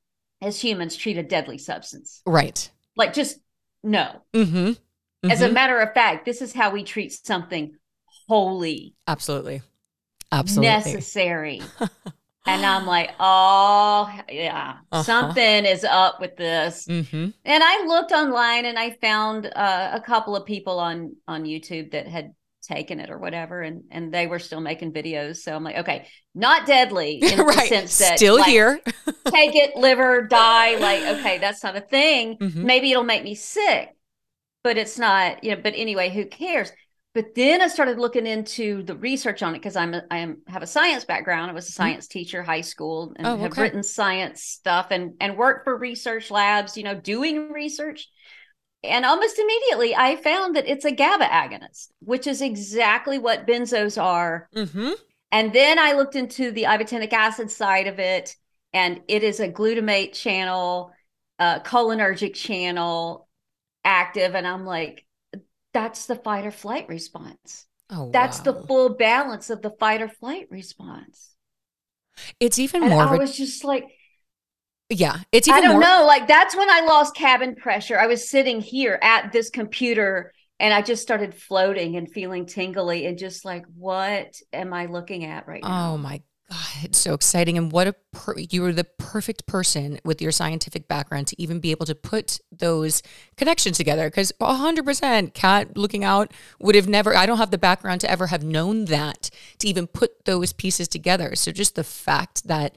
as 0.42 0.60
humans 0.60 0.96
treat 0.96 1.16
a 1.18 1.22
deadly 1.22 1.56
substance. 1.58 2.20
right 2.26 2.68
Like, 2.96 3.14
just 3.14 3.38
no. 3.82 4.22
mm-hmm. 4.34 4.72
As 5.28 5.42
a 5.42 5.48
matter 5.50 5.78
of 5.80 5.92
fact, 5.92 6.24
this 6.24 6.40
is 6.42 6.52
how 6.52 6.70
we 6.70 6.82
treat 6.84 7.12
something 7.12 7.76
holy, 8.28 8.94
absolutely 9.06 9.62
absolutely 10.32 10.68
necessary. 10.70 11.60
and 12.46 12.64
I'm 12.64 12.86
like, 12.86 13.10
oh, 13.20 14.10
yeah, 14.30 14.76
Uh-huh. 14.92 15.02
something 15.02 15.64
is 15.66 15.84
up 15.84 16.20
with 16.20 16.36
this. 16.36 16.86
mm-hmm. 16.88 17.28
And 17.44 17.62
I 17.64 17.84
looked 17.86 18.12
online 18.12 18.64
and 18.64 18.78
I 18.78 18.90
found 19.00 19.46
uh, 19.46 19.90
a 19.92 20.00
couple 20.00 20.36
of 20.36 20.46
people 20.46 20.78
on 20.78 21.16
on 21.28 21.44
YouTube 21.44 21.90
that 21.92 22.06
had 22.08 22.30
taken 22.62 23.00
it 23.00 23.10
or 23.10 23.18
whatever, 23.18 23.60
and 23.62 23.82
and 23.90 24.14
they 24.14 24.26
were 24.26 24.38
still 24.38 24.60
making 24.60 24.92
videos. 24.92 25.38
So 25.38 25.54
I'm 25.54 25.64
like, 25.64 25.78
okay, 25.78 26.06
not 26.34 26.66
deadly 26.66 27.14
in 27.22 27.36
the 27.38 27.52
sense 27.68 27.98
that 27.98 28.16
still 28.18 28.36
like, 28.38 28.46
here 28.48 28.80
take 29.26 29.54
it, 29.56 29.76
liver, 29.76 30.22
die. 30.22 30.76
Like, 30.76 31.18
okay, 31.18 31.38
that's 31.38 31.62
not 31.64 31.76
a 31.76 31.80
thing. 31.80 32.36
Mhm. 32.40 32.64
Maybe 32.64 32.90
it'll 32.92 33.02
make 33.04 33.24
me 33.24 33.34
sick, 33.34 33.88
but 34.62 34.76
it's 34.78 34.98
not, 34.98 35.42
you 35.44 35.54
know, 35.54 35.60
but 35.62 35.74
anyway, 35.76 36.10
who 36.10 36.26
cares? 36.26 36.70
But 37.14 37.34
then 37.34 37.60
I 37.60 37.68
started 37.68 37.98
looking 37.98 38.26
into 38.26 38.82
the 38.84 38.96
research 38.96 39.42
on 39.42 39.54
it 39.54 39.58
because 39.58 39.74
I'm 39.76 39.94
a, 39.94 40.04
I 40.10 40.18
am 40.18 40.42
have 40.46 40.62
a 40.62 40.66
science 40.66 41.04
background. 41.04 41.50
I 41.50 41.54
was 41.54 41.68
a 41.68 41.72
science 41.72 42.06
teacher, 42.06 42.42
high 42.42 42.60
school, 42.60 43.14
and 43.16 43.26
Mm-hmm. 43.26 43.34
Oh, 43.34 43.36
have 43.38 43.52
okay. 43.52 43.62
written 43.62 43.82
science 43.82 44.42
stuff 44.42 44.88
and 44.90 45.14
and 45.20 45.36
worked 45.36 45.64
for 45.64 45.76
research 45.76 46.30
labs, 46.30 46.76
you 46.76 46.84
know, 46.84 46.94
doing 46.94 47.50
research. 47.52 48.08
and 48.82 49.04
almost 49.04 49.38
immediately 49.38 49.94
I 49.94 50.16
found 50.16 50.56
that 50.56 50.66
it's 50.68 50.84
a 50.84 50.92
GABA 50.92 51.24
agonist, 51.26 51.88
which 52.00 52.26
is 52.26 52.40
exactly 52.42 53.18
what 53.18 53.46
benzos 53.46 54.00
are. 54.00 54.48
Mm-hmm. 54.54 54.92
And 55.32 55.52
then 55.52 55.78
I 55.78 55.92
looked 55.92 56.16
into 56.16 56.50
the 56.50 56.64
ibotenic 56.64 57.12
acid 57.12 57.50
side 57.50 57.86
of 57.86 57.98
it, 57.98 58.36
and 58.72 59.00
it 59.08 59.22
is 59.22 59.40
a 59.40 59.48
glutamate 59.48 60.12
channel, 60.14 60.92
uh, 61.38 61.60
cholinergic 61.60 62.34
channel 62.34 63.28
active. 63.84 64.34
And 64.34 64.46
I'm 64.46 64.64
like, 64.66 65.06
that's 65.74 66.06
the 66.06 66.16
fight 66.16 66.46
or 66.46 66.50
flight 66.52 66.88
response. 66.88 67.66
Oh, 67.90 68.06
That's 68.12 68.40
wow. 68.40 68.40
the 68.40 68.54
full 68.68 68.90
balance 68.90 69.50
of 69.50 69.62
the 69.62 69.70
fight 69.70 70.02
or 70.02 70.08
flight 70.08 70.48
response. 70.50 71.36
It's 72.40 72.58
even 72.58 72.82
And 72.82 72.88
more. 72.88 73.06
I 73.08 73.16
was 73.16 73.36
just 73.36 73.64
like, 73.64 73.84
yeah, 74.88 75.18
it's 75.32 75.48
I 75.48 75.60
even 75.60 75.66
don't 75.66 75.80
more. 75.80 75.80
know. 75.80 76.04
Like 76.06 76.26
that's 76.28 76.56
when 76.56 76.70
I 76.70 76.80
lost 76.82 77.14
cabin 77.14 77.54
pressure. 77.56 77.98
I 77.98 78.06
was 78.06 78.30
sitting 78.30 78.60
here 78.60 78.98
at 79.02 79.32
this 79.32 79.50
computer 79.50 80.32
and 80.58 80.72
I 80.72 80.82
just 80.82 81.02
started 81.02 81.34
floating 81.34 81.96
and 81.96 82.10
feeling 82.10 82.46
tingly 82.46 83.06
and 83.06 83.18
just 83.18 83.44
like, 83.44 83.64
what 83.74 84.36
am 84.52 84.72
I 84.72 84.86
looking 84.86 85.24
at 85.24 85.46
right 85.46 85.66
now? 85.66 85.90
Oh 85.90 85.96
my 85.98 86.22
god, 86.50 86.84
it's 86.84 86.98
so 86.98 87.14
exciting! 87.14 87.56
And 87.56 87.72
what 87.72 87.86
a 87.86 87.94
per- 88.12 88.38
you 88.38 88.62
were 88.62 88.72
the 88.72 88.84
perfect 88.84 89.46
person 89.46 89.98
with 90.04 90.20
your 90.20 90.32
scientific 90.32 90.88
background 90.88 91.28
to 91.28 91.40
even 91.40 91.60
be 91.60 91.70
able 91.70 91.86
to 91.86 91.94
put 91.94 92.40
those 92.50 93.02
connections 93.36 93.76
together. 93.76 94.08
Because 94.08 94.32
hundred 94.40 94.84
percent, 94.84 95.34
Kat 95.34 95.76
looking 95.76 96.04
out 96.04 96.32
would 96.58 96.74
have 96.74 96.88
never. 96.88 97.16
I 97.16 97.26
don't 97.26 97.38
have 97.38 97.50
the 97.50 97.58
background 97.58 98.00
to 98.02 98.10
ever 98.10 98.28
have 98.28 98.42
known 98.42 98.86
that 98.86 99.30
to 99.58 99.68
even 99.68 99.86
put 99.86 100.24
those 100.24 100.52
pieces 100.52 100.88
together. 100.88 101.34
So 101.36 101.52
just 101.52 101.74
the 101.74 101.84
fact 101.84 102.46
that 102.48 102.74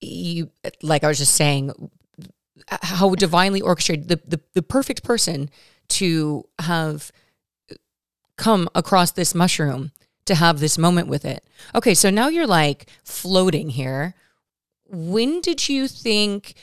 you, 0.00 0.50
like 0.82 1.04
I 1.04 1.08
was 1.08 1.18
just 1.18 1.34
saying, 1.34 1.72
how 2.68 3.14
divinely 3.14 3.60
orchestrated 3.60 4.08
the 4.08 4.20
the, 4.26 4.40
the 4.54 4.62
perfect 4.62 5.02
person 5.04 5.50
to 5.88 6.44
have 6.58 7.10
come 8.36 8.68
across 8.74 9.12
this 9.12 9.34
mushroom 9.34 9.90
to 10.28 10.34
have 10.34 10.60
this 10.60 10.78
moment 10.78 11.08
with 11.08 11.24
it. 11.24 11.44
Okay, 11.74 11.94
so 11.94 12.10
now 12.10 12.28
you're 12.28 12.46
like 12.46 12.86
floating 13.04 13.70
here. 13.70 14.14
When 14.86 15.40
did 15.40 15.68
you 15.68 15.88
think 15.88 16.54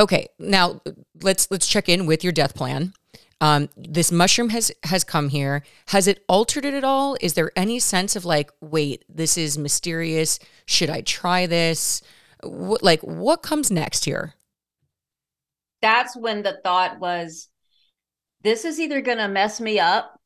Okay, 0.00 0.28
now 0.38 0.80
let's 1.22 1.50
let's 1.50 1.68
check 1.68 1.86
in 1.86 2.06
with 2.06 2.24
your 2.24 2.32
death 2.32 2.54
plan. 2.54 2.94
Um, 3.42 3.68
this 3.76 4.10
mushroom 4.10 4.48
has 4.48 4.72
has 4.84 5.04
come 5.04 5.28
here. 5.28 5.62
Has 5.88 6.06
it 6.06 6.24
altered 6.26 6.64
it 6.64 6.72
at 6.72 6.84
all? 6.84 7.18
Is 7.20 7.34
there 7.34 7.52
any 7.54 7.78
sense 7.78 8.16
of 8.16 8.24
like, 8.24 8.50
wait, 8.62 9.04
this 9.10 9.36
is 9.36 9.58
mysterious? 9.58 10.38
Should 10.64 10.88
I 10.88 11.02
try 11.02 11.46
this? 11.46 12.00
What 12.42 12.82
like 12.82 13.02
what 13.02 13.42
comes 13.42 13.70
next 13.70 14.06
here? 14.06 14.34
That's 15.82 16.16
when 16.16 16.42
the 16.42 16.60
thought 16.64 16.98
was, 16.98 17.48
this 18.42 18.64
is 18.64 18.80
either 18.80 19.02
going 19.02 19.18
to 19.18 19.28
mess 19.28 19.60
me 19.60 19.78
up 19.78 20.18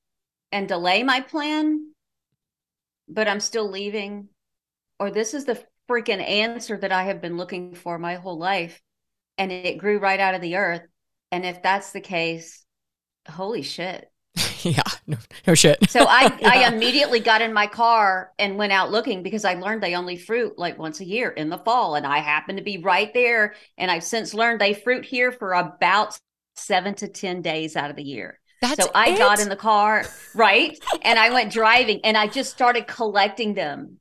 and 0.53 0.69
delay 0.69 1.03
my 1.03 1.21
plan, 1.21 1.94
but 3.09 3.29
I'm 3.29 3.41
still 3.41 3.69
leaving, 3.69 4.29
or 4.99 5.11
this 5.11 5.35
is 5.35 5.45
the 5.45 5.63
freaking 5.89 6.27
answer 6.27 6.77
that 6.79 6.93
I 6.93 7.05
have 7.05 7.21
been 7.21 7.37
looking 7.37 7.75
for 7.75 7.99
my 7.99 8.15
whole 8.15 8.39
life 8.39 8.81
and 9.39 9.53
it 9.53 9.79
grew 9.79 9.99
right 9.99 10.21
out 10.21 10.35
of 10.35 10.41
the 10.41 10.57
earth. 10.57 10.83
And 11.31 11.45
if 11.45 11.63
that's 11.63 11.93
the 11.93 12.01
case, 12.01 12.65
holy 13.29 13.63
shit. 13.63 14.11
yeah, 14.63 14.83
no, 15.07 15.17
no 15.47 15.55
shit. 15.55 15.79
So 15.91 16.07
I, 16.09 16.37
Yeah. 16.41 16.49
I 16.49 16.69
immediately 16.69 17.21
got 17.21 17.43
in 17.43 17.53
my 17.53 17.67
car 17.67 18.33
and 18.39 18.57
went 18.57 18.73
out 18.73 18.91
looking 18.91 19.23
because 19.23 19.45
I 19.45 19.55
learned 19.55 19.83
they 19.83 19.95
only 19.95 20.17
fruit 20.17 20.59
like 20.59 20.79
once 20.79 21.01
a 21.01 21.05
year 21.05 21.31
in 21.31 21.51
the 21.51 21.59
fall. 21.59 21.95
And 21.95 22.07
I 22.07 22.19
happened 22.19 22.59
to 22.59 22.65
be 22.65 22.79
right 22.79 23.13
there. 23.13 23.55
And 23.77 23.91
I've 23.91 24.05
since 24.05 24.35
learned 24.35 24.61
they 24.61 24.75
fruit 24.75 25.05
here 25.05 25.33
for 25.33 25.53
about 25.55 26.19
seven 26.57 26.95
to 26.97 27.09
10 27.09 27.43
days 27.43 27.77
out 27.77 27.91
of 27.91 27.97
the 27.97 28.03
year. 28.03 28.41
That's 28.61 28.85
so 28.85 28.91
I 28.95 29.13
got 29.13 29.41
in 29.41 29.49
the 29.49 29.57
car, 29.57 30.05
right? 30.35 30.79
and 31.03 31.19
I 31.19 31.31
went 31.31 31.53
driving 31.53 32.01
and 32.05 32.17
I 32.17 32.27
just 32.29 32.51
started 32.51 32.87
collecting 32.87 33.55
them. 33.55 33.99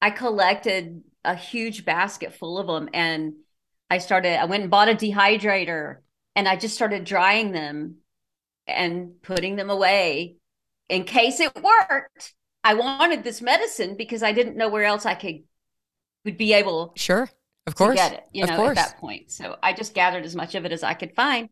I 0.00 0.10
collected 0.10 1.02
a 1.24 1.34
huge 1.34 1.84
basket 1.84 2.34
full 2.34 2.58
of 2.58 2.66
them 2.66 2.88
and 2.92 3.34
I 3.90 3.98
started, 3.98 4.38
I 4.40 4.44
went 4.44 4.62
and 4.62 4.70
bought 4.70 4.88
a 4.88 4.94
dehydrator 4.94 5.98
and 6.36 6.48
I 6.48 6.56
just 6.56 6.74
started 6.74 7.04
drying 7.04 7.52
them 7.52 7.96
and 8.66 9.22
putting 9.22 9.56
them 9.56 9.70
away 9.70 10.36
in 10.88 11.04
case 11.04 11.40
it 11.40 11.54
worked. 11.62 12.34
I 12.62 12.74
wanted 12.74 13.24
this 13.24 13.42
medicine 13.42 13.96
because 13.96 14.22
I 14.22 14.32
didn't 14.32 14.56
know 14.56 14.68
where 14.68 14.84
else 14.84 15.06
I 15.06 15.14
could 15.14 15.44
would 16.24 16.36
be 16.38 16.54
able 16.54 16.94
Sure. 16.96 17.28
Of 17.66 17.74
to 17.74 17.78
course. 17.78 17.96
get 17.96 18.12
it, 18.14 18.24
you 18.32 18.46
know, 18.46 18.66
at 18.68 18.74
that 18.74 18.98
point. 18.98 19.30
So 19.30 19.56
I 19.62 19.72
just 19.72 19.94
gathered 19.94 20.24
as 20.24 20.34
much 20.34 20.54
of 20.54 20.64
it 20.64 20.72
as 20.72 20.82
I 20.82 20.94
could 20.94 21.14
find. 21.14 21.48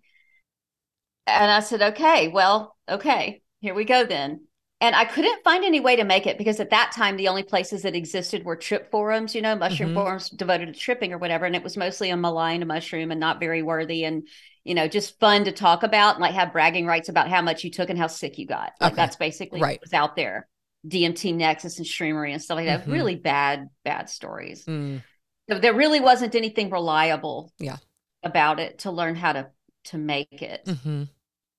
And 1.27 1.51
I 1.51 1.61
said, 1.61 1.83
okay, 1.83 2.29
well, 2.29 2.77
okay, 2.89 3.43
here 3.61 3.75
we 3.75 3.85
go 3.85 4.05
then. 4.05 4.47
And 4.81 4.97
I 4.97 5.05
couldn't 5.05 5.45
find 5.45 5.65
any 5.65 5.79
way 5.79 5.95
to 5.97 6.05
make 6.05 6.27
it 6.27 6.39
because 6.39 6.59
at 6.59 6.71
that 6.71 6.91
time, 6.93 7.17
the 7.17 7.29
only 7.29 7.45
places 7.45 7.83
that 7.83 7.95
existed 7.95 8.45
were 8.45 8.57
trip 8.57 8.91
forums, 8.91 9.33
you 9.33 9.41
know, 9.41 9.55
mushroom 9.55 9.91
Mhm. 9.91 9.95
forums 9.95 10.29
devoted 10.31 10.67
to 10.75 10.81
tripping 10.81 11.13
or 11.13 11.19
whatever. 11.19 11.47
And 11.47 11.55
it 11.55 11.63
was 11.63 11.77
mostly 11.77 12.11
a 12.11 12.17
maligned 12.17 12.67
mushroom 12.67 13.13
and 13.13 13.21
not 13.21 13.39
very 13.39 13.63
worthy 13.63 14.03
and, 14.05 14.27
you 14.65 14.75
know, 14.75 14.89
just 14.89 15.21
fun 15.21 15.45
to 15.45 15.53
talk 15.53 15.85
about 15.85 16.17
and 16.17 16.23
like 16.23 16.35
have 16.35 16.53
bragging 16.53 16.87
rights 16.87 17.09
about 17.09 17.29
how 17.29 17.43
much 17.43 17.63
you 17.63 17.71
took 17.71 17.91
and 17.91 17.99
how 17.99 18.09
sick 18.09 18.39
you 18.39 18.47
got. 18.47 18.73
Like 18.81 18.93
Okay. 18.95 19.03
that's 19.03 19.17
basically 19.17 19.61
Right. 19.61 19.75
what 19.77 19.83
was 19.83 19.93
out 19.93 20.17
there. 20.17 20.49
DMT 20.89 21.31
Nexus 21.31 21.79
and 21.79 21.87
Shroomery 21.87 22.33
and 22.33 22.43
stuff 22.43 22.57
like 22.57 22.67
that. 22.67 22.89
Mhm. 22.89 22.93
Really 22.93 23.15
bad, 23.15 23.69
bad 23.85 24.11
stories. 24.11 24.65
Mm, 24.65 25.01
So 25.49 25.61
there 25.61 25.75
really 25.75 26.01
wasn't 26.01 26.35
anything 26.35 26.71
reliable 26.71 27.53
Yeah. 27.61 27.77
about 28.25 28.59
it 28.59 28.81
to 28.81 28.91
learn 28.91 29.15
how 29.15 29.33
to 29.33 29.49
to 29.85 29.99
make 29.99 30.43
it. 30.43 30.65
mhm. 30.67 31.09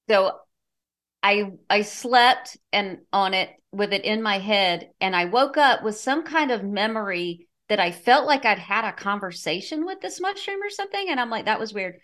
So 0.09 0.39
I 1.21 1.51
I 1.69 1.81
slept 1.83 2.57
and 2.71 2.99
on 3.13 3.33
it 3.33 3.49
with 3.71 3.93
it 3.93 4.03
in 4.05 4.21
my 4.21 4.39
head 4.39 4.89
and 5.01 5.15
I 5.15 5.25
woke 5.25 5.57
up 5.57 5.83
with 5.83 5.97
some 5.97 6.23
kind 6.23 6.51
of 6.51 6.63
memory 6.63 7.47
that 7.69 7.79
I 7.79 7.91
felt 7.91 8.27
like 8.27 8.45
I'd 8.45 8.59
had 8.59 8.85
a 8.85 8.91
conversation 8.93 9.85
with 9.85 9.99
this 10.01 10.19
mushroom 10.19 10.61
or 10.61 10.69
something 10.69 11.07
and 11.09 11.19
I'm 11.19 11.29
like 11.29 11.45
that 11.45 11.59
was 11.59 11.73
weird. 11.73 11.95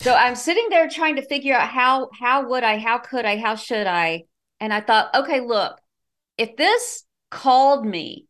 So 0.00 0.14
I'm 0.14 0.34
sitting 0.36 0.68
there 0.70 0.88
trying 0.88 1.16
to 1.16 1.26
figure 1.26 1.54
out 1.54 1.68
how 1.68 2.10
how 2.18 2.48
would 2.48 2.64
I 2.64 2.78
how 2.78 2.98
could 2.98 3.24
I 3.24 3.38
how 3.38 3.56
should 3.56 3.86
I 3.86 4.24
and 4.60 4.72
I 4.72 4.80
thought 4.80 5.14
okay 5.14 5.40
look 5.40 5.78
if 6.38 6.56
this 6.56 7.04
called 7.30 7.84
me 7.86 8.26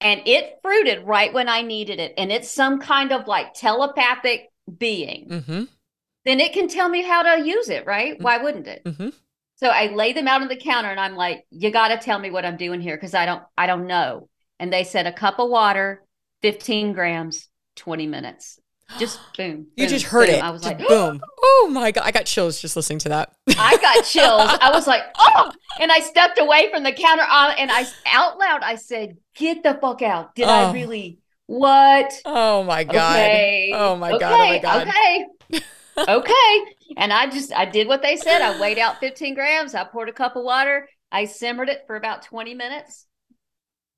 and 0.00 0.22
it 0.26 0.58
fruited 0.62 1.06
right 1.06 1.32
when 1.32 1.48
I 1.48 1.62
needed 1.62 1.98
it 2.00 2.14
and 2.18 2.30
it's 2.32 2.50
some 2.50 2.80
kind 2.80 3.12
of 3.12 3.26
like 3.26 3.54
telepathic 3.54 4.48
being 4.78 5.28
Mhm. 5.28 5.68
Then 6.24 6.40
it 6.40 6.52
can 6.52 6.68
tell 6.68 6.88
me 6.88 7.02
how 7.02 7.22
to 7.22 7.42
use 7.46 7.68
it, 7.68 7.86
right? 7.86 8.18
Mm. 8.18 8.22
Why 8.22 8.38
wouldn't 8.38 8.66
it? 8.66 8.84
Mhm. 8.84 9.12
So 9.56 9.68
I 9.68 9.88
lay 9.88 10.12
them 10.14 10.26
out 10.26 10.40
on 10.42 10.48
the 10.48 10.56
counter 10.56 10.90
and 10.90 10.98
I'm 11.00 11.16
like, 11.16 11.44
you 11.50 11.70
got 11.70 11.88
to 11.88 11.98
tell 11.98 12.18
me 12.18 12.30
what 12.30 12.44
I'm 12.46 12.56
doing 12.56 12.80
here 12.80 12.96
because 12.96 13.14
I 13.14 13.26
don't 13.26 13.42
I 13.58 13.66
don't 13.66 13.86
know. 13.86 14.28
And 14.58 14.72
they 14.72 14.84
said 14.84 15.06
a 15.06 15.12
cup 15.12 15.38
of 15.38 15.48
water, 15.50 16.02
15 16.42 16.92
grams, 16.92 17.48
20 17.76 18.06
minutes. 18.06 18.58
Just 18.98 19.18
boom. 19.36 19.66
You 19.76 19.84
boom, 19.84 19.88
just 19.88 20.06
heard 20.06 20.26
boom. 20.26 20.36
it. 20.36 20.42
I 20.42 20.50
was 20.50 20.62
Just 20.62 20.78
like, 20.78 20.88
boom. 20.88 21.20
Oh 21.42 21.68
my 21.70 21.90
god, 21.90 22.04
I 22.06 22.10
got 22.10 22.24
chills 22.24 22.60
just 22.60 22.74
listening 22.74 22.98
to 23.00 23.10
that. 23.10 23.32
I 23.58 23.76
got 23.76 24.04
chills. 24.06 24.58
I 24.60 24.70
was 24.72 24.86
like, 24.86 25.02
oh, 25.18 25.52
and 25.78 25.92
I 25.92 26.00
stepped 26.00 26.38
away 26.40 26.70
from 26.70 26.82
the 26.84 26.92
counter 26.92 27.22
uh, 27.28 27.54
and 27.58 27.70
I 27.70 27.84
out 28.06 28.38
loud 28.38 28.62
I 28.62 28.76
said, 28.76 29.18
get 29.36 29.62
the 29.62 29.74
fuck 29.74 30.00
out. 30.02 30.34
Did 30.34 30.46
Oh. 30.48 30.50
I 30.50 30.72
really? 30.72 31.18
What? 31.46 32.12
Oh 32.24 32.62
my 32.64 32.84
god. 32.84 33.16
Okay. 33.18 33.72
Oh 33.74 33.94
my 33.96 34.10
okay. 34.12 34.18
god. 34.20 34.32
Oh 34.32 34.38
my 34.48 34.58
god. 34.58 34.88
Okay. 34.88 35.26
Okay. 36.08 36.64
And 36.96 37.12
I 37.12 37.28
just 37.28 37.52
I 37.52 37.64
did 37.64 37.88
what 37.88 38.02
they 38.02 38.16
said. 38.16 38.42
I 38.42 38.58
weighed 38.60 38.78
out 38.78 39.00
15 39.00 39.34
grams. 39.34 39.74
I 39.74 39.84
poured 39.84 40.08
a 40.08 40.12
cup 40.12 40.36
of 40.36 40.44
water. 40.44 40.88
I 41.12 41.24
simmered 41.26 41.68
it 41.68 41.84
for 41.86 41.96
about 41.96 42.22
20 42.22 42.54
minutes. 42.54 43.06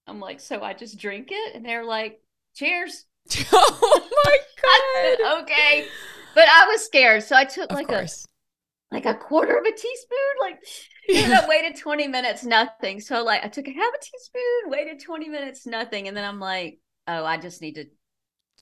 I'm 0.07 0.21
like, 0.21 0.41
so 0.41 0.62
I 0.62 0.75
just 0.75 0.99
drink 0.99 1.29
it, 1.31 1.55
and 1.55 1.65
they're 1.65 1.85
like, 1.85 2.21
cheers. 2.55 3.05
oh 3.53 4.09
my 4.25 4.38
god. 4.62 4.81
said, 4.95 5.43
okay. 5.43 5.87
But 6.35 6.49
I 6.49 6.67
was 6.67 6.85
scared, 6.85 7.23
so 7.23 7.37
I 7.37 7.45
took 7.45 7.71
Of 7.71 7.77
like 7.77 7.91
a 7.93 7.95
course. 7.95 8.27
like 8.91 9.07
a 9.07 9.15
quarter 9.15 9.57
of 9.59 9.65
a 9.65 9.73
teaspoon. 9.73 10.19
Like 10.41 10.59
and 11.15 11.35
I 11.35 11.49
waited 11.49 11.77
20 11.77 12.09
minutes, 12.09 12.45
nothing. 12.45 13.01
So 13.01 13.23
like 13.25 13.45
I 13.45 13.49
took 13.49 13.69
a 13.69 13.73
half 13.73 13.95
a 13.95 14.01
teaspoon, 14.01 14.71
waited 14.71 15.01
20 15.01 15.29
minutes, 15.29 15.67
nothing, 15.67 16.09
and 16.09 16.17
then 16.17 16.25
I'm 16.25 16.41
like, 16.41 16.81
oh, 17.09 17.25
I 17.25 17.37
just 17.38 17.61
need 17.62 17.75
to, 17.77 17.87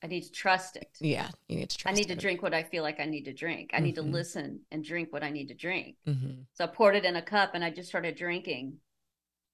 I 0.02 0.06
need 0.06 0.22
to 0.22 0.32
trust 0.32 0.76
it. 0.76 0.88
Yeah, 1.00 1.28
you 1.48 1.56
need 1.56 1.70
to 1.70 1.76
trust. 1.76 1.92
I 1.94 1.98
need 1.98 2.08
to 2.08 2.16
drink 2.16 2.42
what 2.42 2.54
I 2.54 2.62
feel 2.62 2.82
like 2.82 3.00
I 3.00 3.04
need 3.04 3.24
to 3.24 3.32
drink. 3.32 3.70
I 3.74 3.80
need 3.80 3.92
Mhm. 3.96 4.02
to 4.02 4.02
listen 4.02 4.60
and 4.70 4.82
drink 4.84 5.12
what 5.12 5.22
I 5.22 5.30
need 5.30 5.48
to 5.48 5.54
drink. 5.54 5.96
Mhm. 6.06 6.46
So 6.54 6.64
I 6.64 6.68
poured 6.68 6.96
it 6.96 7.04
in 7.04 7.16
a 7.16 7.22
cup 7.22 7.54
and 7.54 7.62
I 7.64 7.70
just 7.70 7.88
started 7.88 8.16
drinking. 8.16 8.78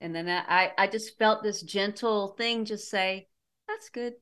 And 0.01 0.15
then 0.15 0.29
I, 0.29 0.73
I 0.77 0.87
just 0.87 1.19
felt 1.19 1.43
this 1.43 1.63
gentle 1.63 2.29
thing 2.39 2.65
just 2.65 2.89
say, 2.91 3.29
that's 3.67 3.89
good. 3.89 4.15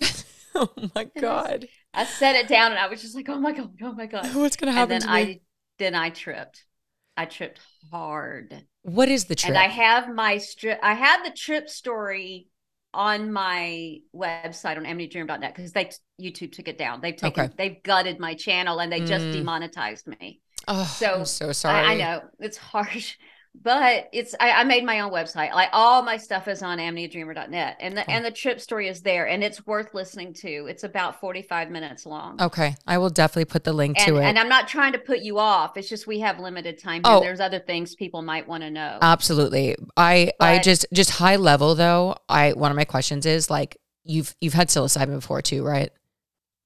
oh 0.54 0.70
my 0.94 1.04
god. 1.20 1.68
I 1.94 2.04
set 2.04 2.36
it 2.36 2.48
down 2.48 2.72
and 2.72 2.80
I 2.80 2.88
was 2.88 3.02
just 3.02 3.14
like, 3.14 3.28
oh 3.28 3.38
my 3.38 3.52
God, 3.52 3.76
oh 3.82 3.92
my 3.92 4.06
God. 4.06 4.26
What's 4.34 4.56
gonna 4.56 4.72
And 4.72 4.78
happen 4.78 5.00
then 5.00 5.00
to 5.02 5.06
me? 5.08 5.12
I, 5.12 5.40
then 5.78 5.94
I 5.94 6.10
tripped. 6.10 6.64
I 7.16 7.26
tripped 7.26 7.60
hard. 7.90 8.64
what 8.82 9.08
is 9.08 9.24
the 9.26 9.34
trip? 9.34 9.50
And 9.50 9.58
I 9.58 9.68
have 9.68 10.08
my 10.12 10.38
strip, 10.38 10.78
I 10.82 10.94
had 10.94 11.24
the 11.24 11.30
trip 11.36 11.68
story 11.68 12.48
on 12.94 13.32
my 13.32 13.98
website 14.14 14.76
on 14.76 14.84
amanitadreamer.net 14.84 15.54
because 15.54 15.72
they 15.72 15.90
YouTube 16.20 16.52
took 16.52 16.68
it 16.68 16.78
down. 16.78 17.00
They've 17.00 17.16
taken 17.16 17.46
Okay. 17.46 17.50
they've 17.56 17.82
gutted 17.82 18.18
my 18.18 18.34
channel 18.34 18.80
and 18.80 18.92
they 18.92 19.02
just 19.02 19.30
Mm. 19.30 19.30
demonetized 19.30 20.06
me. 20.06 20.40
Oh, 20.68 20.84
so 20.84 21.06
I'm 21.14 21.24
so 21.24 21.52
sorry. 21.52 21.80
I, 21.80 21.94
I 21.94 21.94
know 21.94 22.22
it's 22.40 22.56
harsh, 22.56 23.16
but 23.62 24.08
it's 24.12 24.34
I, 24.38 24.52
I, 24.52 24.64
made 24.64 24.84
my 24.84 25.00
own 25.00 25.10
website. 25.10 25.52
Like 25.52 25.70
all 25.72 26.02
my 26.02 26.16
stuff 26.16 26.48
is 26.48 26.62
on 26.62 26.78
amanitadreamer.net 26.78 27.76
and 27.80 27.96
the 27.96 28.08
and 28.10 28.24
the 28.24 28.30
trip 28.30 28.60
story 28.60 28.88
is 28.88 29.02
there 29.02 29.26
and 29.26 29.42
it's 29.42 29.66
worth 29.66 29.94
listening 29.94 30.32
to. 30.34 30.66
It's 30.66 30.84
about 30.84 31.20
45 31.20 31.70
minutes 31.70 32.06
long. 32.06 32.40
Okay. 32.40 32.74
I 32.86 32.98
will 32.98 33.10
definitely 33.10 33.46
put 33.46 33.64
the 33.64 33.72
link 33.72 33.98
and, 33.98 34.06
to 34.08 34.16
it. 34.16 34.24
And 34.24 34.38
I'm 34.38 34.48
not 34.48 34.68
trying 34.68 34.92
to 34.92 34.98
put 34.98 35.20
you 35.20 35.38
off. 35.38 35.76
It's 35.76 35.88
just 35.88 36.06
we 36.06 36.20
have 36.20 36.38
limited 36.38 36.78
time 36.78 37.02
here. 37.04 37.14
Oh, 37.14 37.20
There's 37.20 37.40
other 37.40 37.58
things 37.58 37.94
people 37.94 38.22
might 38.22 38.46
want 38.46 38.62
to 38.62 38.70
know. 38.70 38.98
Absolutely. 39.02 39.76
I 39.96 40.32
but, 40.38 40.44
I 40.46 40.58
just 40.58 40.86
just 40.92 41.10
high 41.10 41.36
level 41.36 41.74
though, 41.74 42.16
I 42.28 42.52
one 42.52 42.70
of 42.70 42.76
my 42.76 42.84
questions 42.84 43.26
is 43.26 43.50
like 43.50 43.76
you've 44.04 44.34
you've 44.40 44.54
had 44.54 44.68
psilocybin 44.68 45.16
before 45.16 45.42
too, 45.42 45.64
right? 45.64 45.90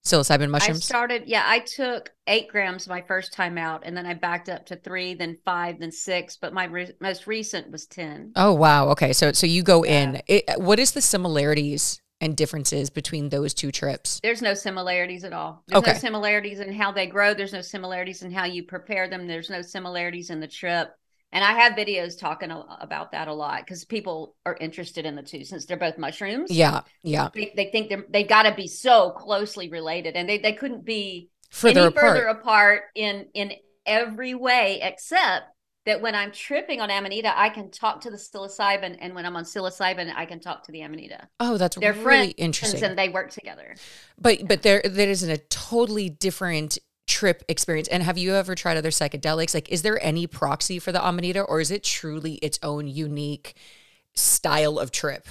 Psilocybin 0.04 0.50
mushrooms? 0.50 0.78
I 0.78 0.80
started, 0.80 1.24
yeah, 1.26 1.44
I 1.46 1.60
took 1.60 2.12
eight 2.26 2.48
grams 2.48 2.88
my 2.88 3.02
first 3.02 3.32
time 3.32 3.58
out, 3.58 3.82
and 3.84 3.96
then 3.96 4.06
I 4.06 4.14
backed 4.14 4.48
up 4.48 4.66
to 4.66 4.76
three, 4.76 5.14
then 5.14 5.38
five, 5.44 5.78
then 5.80 5.92
six. 5.92 6.36
But 6.36 6.52
my 6.52 6.64
re- 6.64 6.92
most 7.00 7.26
recent 7.26 7.70
was 7.70 7.86
ten. 7.86 8.32
Oh 8.36 8.52
wow, 8.52 8.88
okay. 8.88 9.12
So 9.12 9.32
so 9.32 9.46
you 9.46 9.62
go 9.62 9.84
yeah. 9.84 10.02
in. 10.02 10.22
It, 10.26 10.44
what 10.56 10.78
is 10.78 10.92
the 10.92 11.02
similarities 11.02 12.00
and 12.20 12.36
differences 12.36 12.88
between 12.88 13.30
those 13.30 13.52
two 13.52 13.72
trips? 13.72 14.20
There's 14.22 14.42
no 14.42 14.54
similarities 14.54 15.24
at 15.24 15.32
all. 15.32 15.64
There's 15.66 15.82
okay. 15.82 15.92
no 15.92 15.98
similarities 15.98 16.60
in 16.60 16.72
how 16.72 16.92
they 16.92 17.06
grow. 17.06 17.34
There's 17.34 17.52
no 17.52 17.62
similarities 17.62 18.22
in 18.22 18.30
how 18.30 18.44
you 18.44 18.62
prepare 18.62 19.08
them. 19.08 19.26
There's 19.26 19.50
no 19.50 19.62
similarities 19.62 20.30
in 20.30 20.40
the 20.40 20.46
trip. 20.46 20.94
And 21.32 21.42
I 21.42 21.52
have 21.52 21.72
videos 21.72 22.18
talking 22.18 22.50
about 22.50 23.12
that 23.12 23.26
a 23.26 23.32
lot 23.32 23.60
because 23.64 23.86
people 23.86 24.36
are 24.44 24.56
interested 24.60 25.06
in 25.06 25.16
the 25.16 25.22
two 25.22 25.44
since 25.44 25.64
they're 25.64 25.78
both 25.78 25.96
mushrooms. 25.96 26.50
Yeah, 26.50 26.82
yeah. 27.02 27.30
They, 27.34 27.52
they 27.56 27.70
think 27.70 27.88
they're 27.88 28.04
they've 28.08 28.28
got 28.28 28.42
to 28.42 28.54
be 28.54 28.68
so 28.68 29.10
closely 29.10 29.70
related, 29.70 30.14
and 30.14 30.28
they 30.28 30.38
they 30.38 30.52
couldn't 30.52 30.84
be 30.84 31.30
further 31.50 31.80
any 31.80 31.88
apart. 31.88 32.06
further 32.06 32.26
apart 32.26 32.82
in 32.94 33.28
in 33.32 33.52
every 33.86 34.34
way 34.34 34.80
except 34.82 35.46
that 35.84 36.00
when 36.00 36.14
I'm 36.14 36.30
tripping 36.30 36.80
on 36.80 36.90
amanita, 36.90 37.32
I 37.36 37.48
can 37.48 37.70
talk 37.70 38.02
to 38.02 38.10
the 38.10 38.16
psilocybin, 38.16 38.98
and 39.00 39.14
when 39.14 39.26
I'm 39.26 39.34
on 39.34 39.44
psilocybin, 39.44 40.12
I 40.14 40.26
can 40.26 40.38
talk 40.38 40.64
to 40.64 40.72
the 40.72 40.82
amanita. 40.82 41.28
Oh, 41.40 41.56
that's 41.56 41.76
they're 41.76 41.92
really 41.92 42.30
interesting, 42.32 42.84
and 42.84 42.98
they 42.98 43.08
work 43.08 43.30
together. 43.30 43.74
But 44.20 44.46
but 44.46 44.62
there 44.62 44.82
there 44.84 45.08
isn't 45.08 45.30
a 45.30 45.38
totally 45.38 46.08
different 46.08 46.78
trip 47.12 47.44
experience. 47.46 47.88
And 47.88 48.02
have 48.02 48.16
you 48.16 48.34
ever 48.34 48.54
tried 48.54 48.78
other 48.78 48.90
psychedelics? 48.90 49.52
Like, 49.52 49.68
is 49.68 49.82
there 49.82 50.02
any 50.02 50.26
proxy 50.26 50.78
for 50.78 50.92
the 50.92 51.06
Amanita, 51.06 51.42
or 51.42 51.60
is 51.60 51.70
it 51.70 51.84
truly 51.84 52.34
its 52.36 52.58
own 52.62 52.88
unique 52.88 53.54
style 54.14 54.78
of 54.78 54.90
trip? 54.90 55.28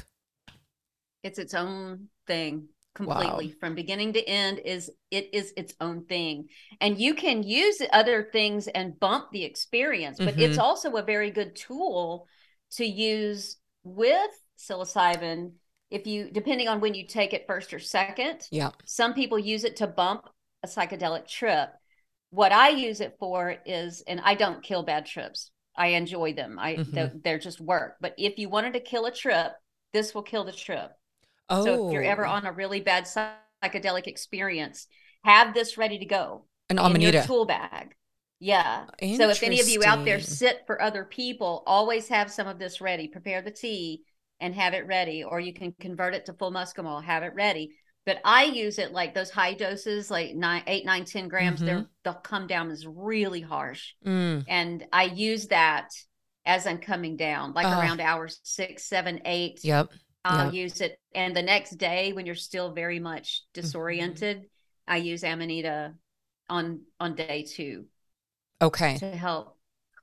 It's 1.24 1.40
its 1.40 1.56
own 1.56 2.08
thing 2.28 2.70
completely 2.94 3.48
wow. 3.48 3.54
from 3.60 3.74
beginning 3.74 4.14
to 4.14 4.22
end 4.28 4.60
is 4.60 4.92
it 5.12 5.30
is 5.32 5.54
its 5.56 5.74
own 5.80 6.04
thing 6.06 6.50
and 6.82 7.00
you 7.00 7.14
can 7.14 7.42
use 7.42 7.82
other 7.94 8.28
things 8.34 8.68
and 8.68 9.00
bump 9.00 9.32
the 9.32 9.46
experience 9.46 10.18
but 10.18 10.34
mm-hmm. 10.36 10.42
it's 10.42 10.58
also 10.58 10.98
a 10.98 11.02
very 11.02 11.32
good 11.32 11.56
tool 11.56 12.28
to 12.70 12.86
use 12.86 13.56
with 13.86 14.32
psilocybin 14.60 15.54
if 15.90 16.06
you 16.06 16.30
depending 16.32 16.68
on 16.68 16.82
when 16.82 16.94
you 16.94 17.08
take 17.08 17.32
it 17.32 17.48
first 17.48 17.74
or 17.74 17.80
second 17.80 18.46
yeah 18.52 18.72
some 18.84 19.14
people 19.14 19.40
use 19.40 19.64
it 19.64 19.78
to 19.78 19.88
bump 19.88 20.28
a 20.64 20.68
psychedelic 20.68 21.28
trip. 21.28 21.70
What 22.30 22.52
I 22.52 22.70
use 22.70 23.02
it 23.02 23.18
for 23.20 23.56
is, 23.66 24.04
and 24.08 24.22
I 24.24 24.36
don't 24.36 24.64
kill 24.64 24.84
bad 24.84 25.06
trips. 25.06 25.52
I 25.76 25.88
enjoy 25.88 26.34
them. 26.34 26.58
I 26.60 26.76
mm-hmm. 26.76 27.18
they're, 27.24 27.40
just 27.40 27.62
work. 27.62 27.96
But 28.02 28.14
if 28.18 28.38
you 28.38 28.50
wanted 28.50 28.74
to 28.74 28.80
kill 28.80 29.06
a 29.06 29.12
trip, 29.12 29.54
this 29.94 30.14
will 30.14 30.24
kill 30.24 30.44
the 30.44 30.52
trip. 30.52 30.92
Oh. 31.50 31.66
So 31.66 31.88
if 31.88 31.94
you're 31.94 32.04
ever 32.04 32.26
oh. 32.26 32.32
on 32.32 32.46
a 32.46 32.52
really 32.52 32.82
bad 32.82 33.06
psychedelic 33.06 34.08
experience, 34.08 34.88
have 35.24 35.54
this 35.54 35.78
ready 35.78 36.00
to 36.00 36.06
go. 36.06 36.46
An 36.70 36.80
amanita 36.80 37.18
your 37.18 37.24
tool 37.24 37.46
bag. 37.46 37.96
Yeah. 38.40 38.86
So 39.00 39.30
if 39.30 39.44
any 39.44 39.60
of 39.60 39.70
you 39.70 39.84
out 39.86 40.04
there 40.04 40.20
sit 40.20 40.64
for 40.66 40.82
other 40.82 41.06
people, 41.06 41.64
always 41.68 42.08
have 42.08 42.32
some 42.32 42.48
of 42.48 42.58
this 42.58 42.82
ready. 42.82 43.08
Prepare 43.08 43.42
the 43.42 43.52
tea 43.52 44.04
and 44.40 44.56
have 44.56 44.74
it 44.74 44.88
ready, 44.88 45.24
or 45.24 45.40
you 45.40 45.54
can 45.54 45.76
convert 45.80 46.16
it 46.16 46.26
to 46.26 46.34
full 46.34 46.52
muscimol. 46.52 47.04
Have 47.04 47.24
it 47.24 47.34
ready 47.36 47.76
but 48.06 48.20
I 48.26 48.46
use 48.46 48.80
it 48.80 48.92
like 48.92 49.14
those 49.14 49.30
high 49.30 49.54
doses, 49.54 50.10
like 50.10 50.34
nine, 50.34 50.64
eight, 50.68 50.86
nine, 50.86 51.06
10 51.06 51.28
grams. 51.28 51.58
Mm-hmm. 51.58 51.66
They're, 51.66 51.86
they'll 52.04 52.14
come 52.16 52.48
down 52.48 52.72
is 52.72 52.88
really 52.88 53.42
harsh. 53.42 53.94
Mm. 54.06 54.44
And 54.48 54.86
I 54.92 55.04
use 55.04 55.48
that 55.48 55.90
as 56.46 56.66
I'm 56.66 56.80
coming 56.80 57.16
down, 57.16 57.54
like 57.54 57.68
uh, 57.68 57.80
around 57.80 58.02
hours 58.02 58.40
six, 58.44 58.86
seven, 58.86 59.22
eight. 59.26 59.60
Yep. 59.64 59.92
I'll 60.26 60.46
yep. 60.46 60.54
use 60.54 60.82
it. 60.82 60.98
And 61.14 61.36
the 61.36 61.44
next 61.44 61.72
day, 61.78 62.14
when 62.14 62.26
you're 62.26 62.36
still 62.36 62.74
very 62.74 63.00
much 63.00 63.44
mm-hmm. 63.44 63.62
disoriented, 63.62 64.38
mm-hmm. 64.38 64.94
I 64.94 64.98
use 64.98 65.24
Amanita 65.24 65.94
on 66.50 66.82
on 67.00 67.16
day 67.16 67.46
two. 67.48 67.86
Okay. 68.62 68.98
To 68.98 69.12
help 69.12 69.58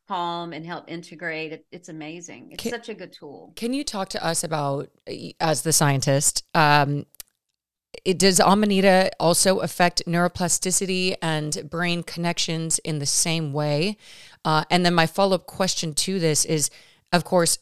calm 0.08 0.52
and 0.52 0.64
help 0.64 0.90
integrate. 0.90 1.52
It, 1.52 1.66
it's 1.70 1.88
amazing. 1.88 2.52
It's 2.52 2.62
can, 2.62 2.72
such 2.72 2.88
a 2.88 2.94
good 2.94 3.12
tool. 3.12 3.52
Can 3.56 3.72
you 3.72 3.84
talk 3.84 4.08
to 4.10 4.24
us 4.24 4.42
about, 4.42 4.88
as 5.38 5.62
the 5.62 5.72
scientist, 5.72 6.44
um, 6.54 7.04
it, 8.04 8.18
does 8.18 8.40
amanita 8.40 9.10
also 9.18 9.60
affect 9.60 10.02
neuroplasticity 10.06 11.14
and 11.22 11.68
brain 11.70 12.02
connections 12.02 12.78
in 12.80 12.98
the 12.98 13.06
same 13.06 13.52
way? 13.52 13.96
Uh, 14.44 14.64
and 14.70 14.84
then 14.84 14.94
my 14.94 15.06
follow 15.06 15.36
up 15.36 15.46
question 15.46 15.94
to 15.94 16.18
this 16.18 16.44
is, 16.44 16.70
of 17.12 17.24
course, 17.24 17.58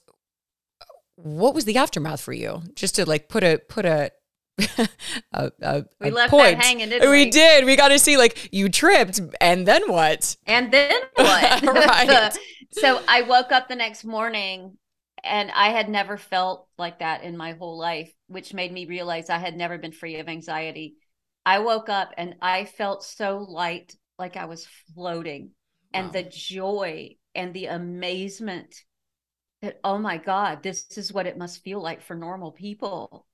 what 1.17 1.55
was 1.55 1.65
the 1.65 1.77
aftermath 1.77 2.21
for 2.21 2.33
you? 2.33 2.63
Just 2.75 2.95
to 2.97 3.07
like 3.07 3.29
put 3.29 3.43
a 3.43 3.59
put 3.69 3.85
a 3.85 4.13
a, 5.33 5.53
a, 5.61 5.85
we 6.01 6.09
a 6.09 6.13
left 6.13 6.31
point. 6.31 6.59
that 6.59 6.65
hanging. 6.65 6.89
Didn't 6.89 7.11
we? 7.11 7.25
we 7.25 7.31
did. 7.31 7.65
We 7.65 7.77
got 7.77 7.89
to 7.89 7.99
see 7.99 8.17
like 8.17 8.51
you 8.53 8.69
tripped, 8.69 9.21
and 9.41 9.67
then 9.67 9.83
what? 9.87 10.37
And 10.47 10.73
then 10.73 10.93
what? 11.15 11.63
right. 11.63 12.39
so 12.73 13.01
I 13.09 13.23
woke 13.23 13.53
up 13.53 13.69
the 13.69 13.77
next 13.77 14.05
morning 14.05 14.77
and 15.27 15.51
I 15.51 15.71
had 15.71 15.89
never 15.89 16.17
felt 16.17 16.69
like 16.79 17.01
that 17.01 17.23
in 17.23 17.37
my 17.37 17.53
whole 17.53 17.79
life, 17.79 18.13
which 18.29 18.55
made 18.55 18.73
me 18.73 18.87
realize 18.87 19.29
I 19.29 19.39
had 19.39 19.57
never 19.57 19.79
been 19.79 19.93
free 19.93 20.19
of 20.19 20.29
anxiety. 20.29 20.97
I 21.45 21.61
woke 21.61 21.89
up 21.89 22.13
and 22.17 22.37
I 22.41 22.65
felt 22.65 23.05
so 23.05 23.39
light, 23.39 23.95
like 24.19 24.37
I 24.37 24.47
was 24.47 24.67
floating, 24.95 25.51
wow. 25.93 26.01
and 26.01 26.13
the 26.13 26.23
joy 26.23 27.17
and 27.35 27.53
the 27.53 27.67
amazement 27.67 28.75
that, 29.63 29.79
oh 29.85 29.99
my 29.99 30.17
God, 30.19 30.63
this 30.63 30.87
is 30.97 31.13
what 31.13 31.27
it 31.27 31.39
must 31.39 31.63
feel 31.63 31.81
like 31.81 32.03
for 32.03 32.15
normal 32.15 32.53
people 32.53 33.27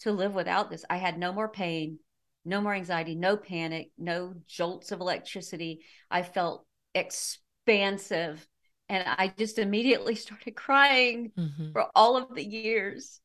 to 0.00 0.12
live 0.12 0.34
without 0.34 0.70
this. 0.70 0.84
I 0.88 0.96
had 0.96 1.18
no 1.18 1.32
more 1.32 1.48
pain, 1.48 1.98
no 2.44 2.60
more 2.60 2.74
anxiety, 2.74 3.14
no 3.14 3.36
panic, 3.36 3.90
no 3.98 4.34
jolts 4.46 4.92
of 4.92 5.00
electricity. 5.00 5.80
I 6.10 6.22
felt 6.22 6.66
expansive 6.94 8.46
and 8.90 9.04
I 9.06 9.32
just 9.38 9.58
immediately 9.58 10.14
started 10.16 10.54
crying 10.56 11.32
mm-hmm. 11.38 11.72
for 11.72 11.86
all 11.94 12.16
of 12.16 12.34
the 12.34 12.44
years 12.44 13.20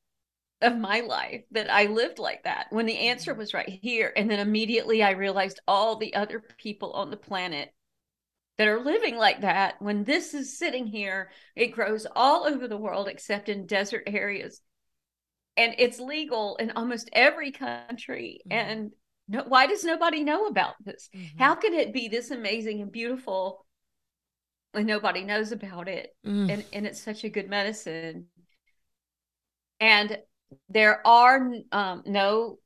of 0.61 0.77
my 0.77 1.01
life 1.01 1.43
that 1.51 1.69
I 1.69 1.87
lived 1.87 2.19
like 2.19 2.43
that 2.43 2.67
when 2.69 2.85
the 2.85 2.97
answer 2.97 3.31
mm-hmm. 3.31 3.39
was 3.39 3.53
right 3.53 3.67
here. 3.81 4.13
And 4.15 4.29
then 4.29 4.39
immediately 4.39 5.03
I 5.03 5.11
realized 5.11 5.59
all 5.67 5.97
the 5.97 6.15
other 6.15 6.41
people 6.57 6.93
on 6.93 7.09
the 7.09 7.17
planet 7.17 7.73
that 8.57 8.69
are 8.69 8.79
living 8.79 9.17
like 9.17 9.41
that 9.41 9.81
when 9.81 10.05
this 10.05 10.33
is 10.33 10.57
sitting 10.57 10.85
here. 10.85 11.31
It 11.55 11.73
grows 11.73 12.07
all 12.15 12.45
over 12.45 12.67
the 12.67 12.77
world 12.77 13.07
except 13.07 13.49
in 13.49 13.65
desert 13.65 14.03
areas. 14.07 14.61
And 15.57 15.75
it's 15.77 15.99
legal 15.99 16.57
in 16.57 16.71
almost 16.71 17.09
every 17.11 17.51
country. 17.51 18.41
Mm-hmm. 18.47 18.53
And 18.53 18.91
no, 19.27 19.43
why 19.47 19.65
does 19.65 19.83
nobody 19.83 20.23
know 20.23 20.45
about 20.45 20.75
this? 20.83 21.09
Mm-hmm. 21.13 21.39
How 21.39 21.55
can 21.55 21.73
it 21.73 21.91
be 21.91 22.07
this 22.07 22.31
amazing 22.31 22.81
and 22.81 22.91
beautiful 22.91 23.64
and 24.75 24.87
nobody 24.87 25.23
knows 25.23 25.51
about 25.51 25.87
it. 25.87 26.15
Mm. 26.25 26.51
and, 26.51 26.65
and 26.73 26.85
it's 26.85 27.01
such 27.01 27.23
a 27.23 27.29
good 27.29 27.49
medicine. 27.49 28.27
And 29.79 30.17
there 30.69 31.05
are 31.05 31.51
um, 31.71 32.03
no 32.05 32.59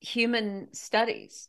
human 0.00 0.68
studies. 0.72 1.48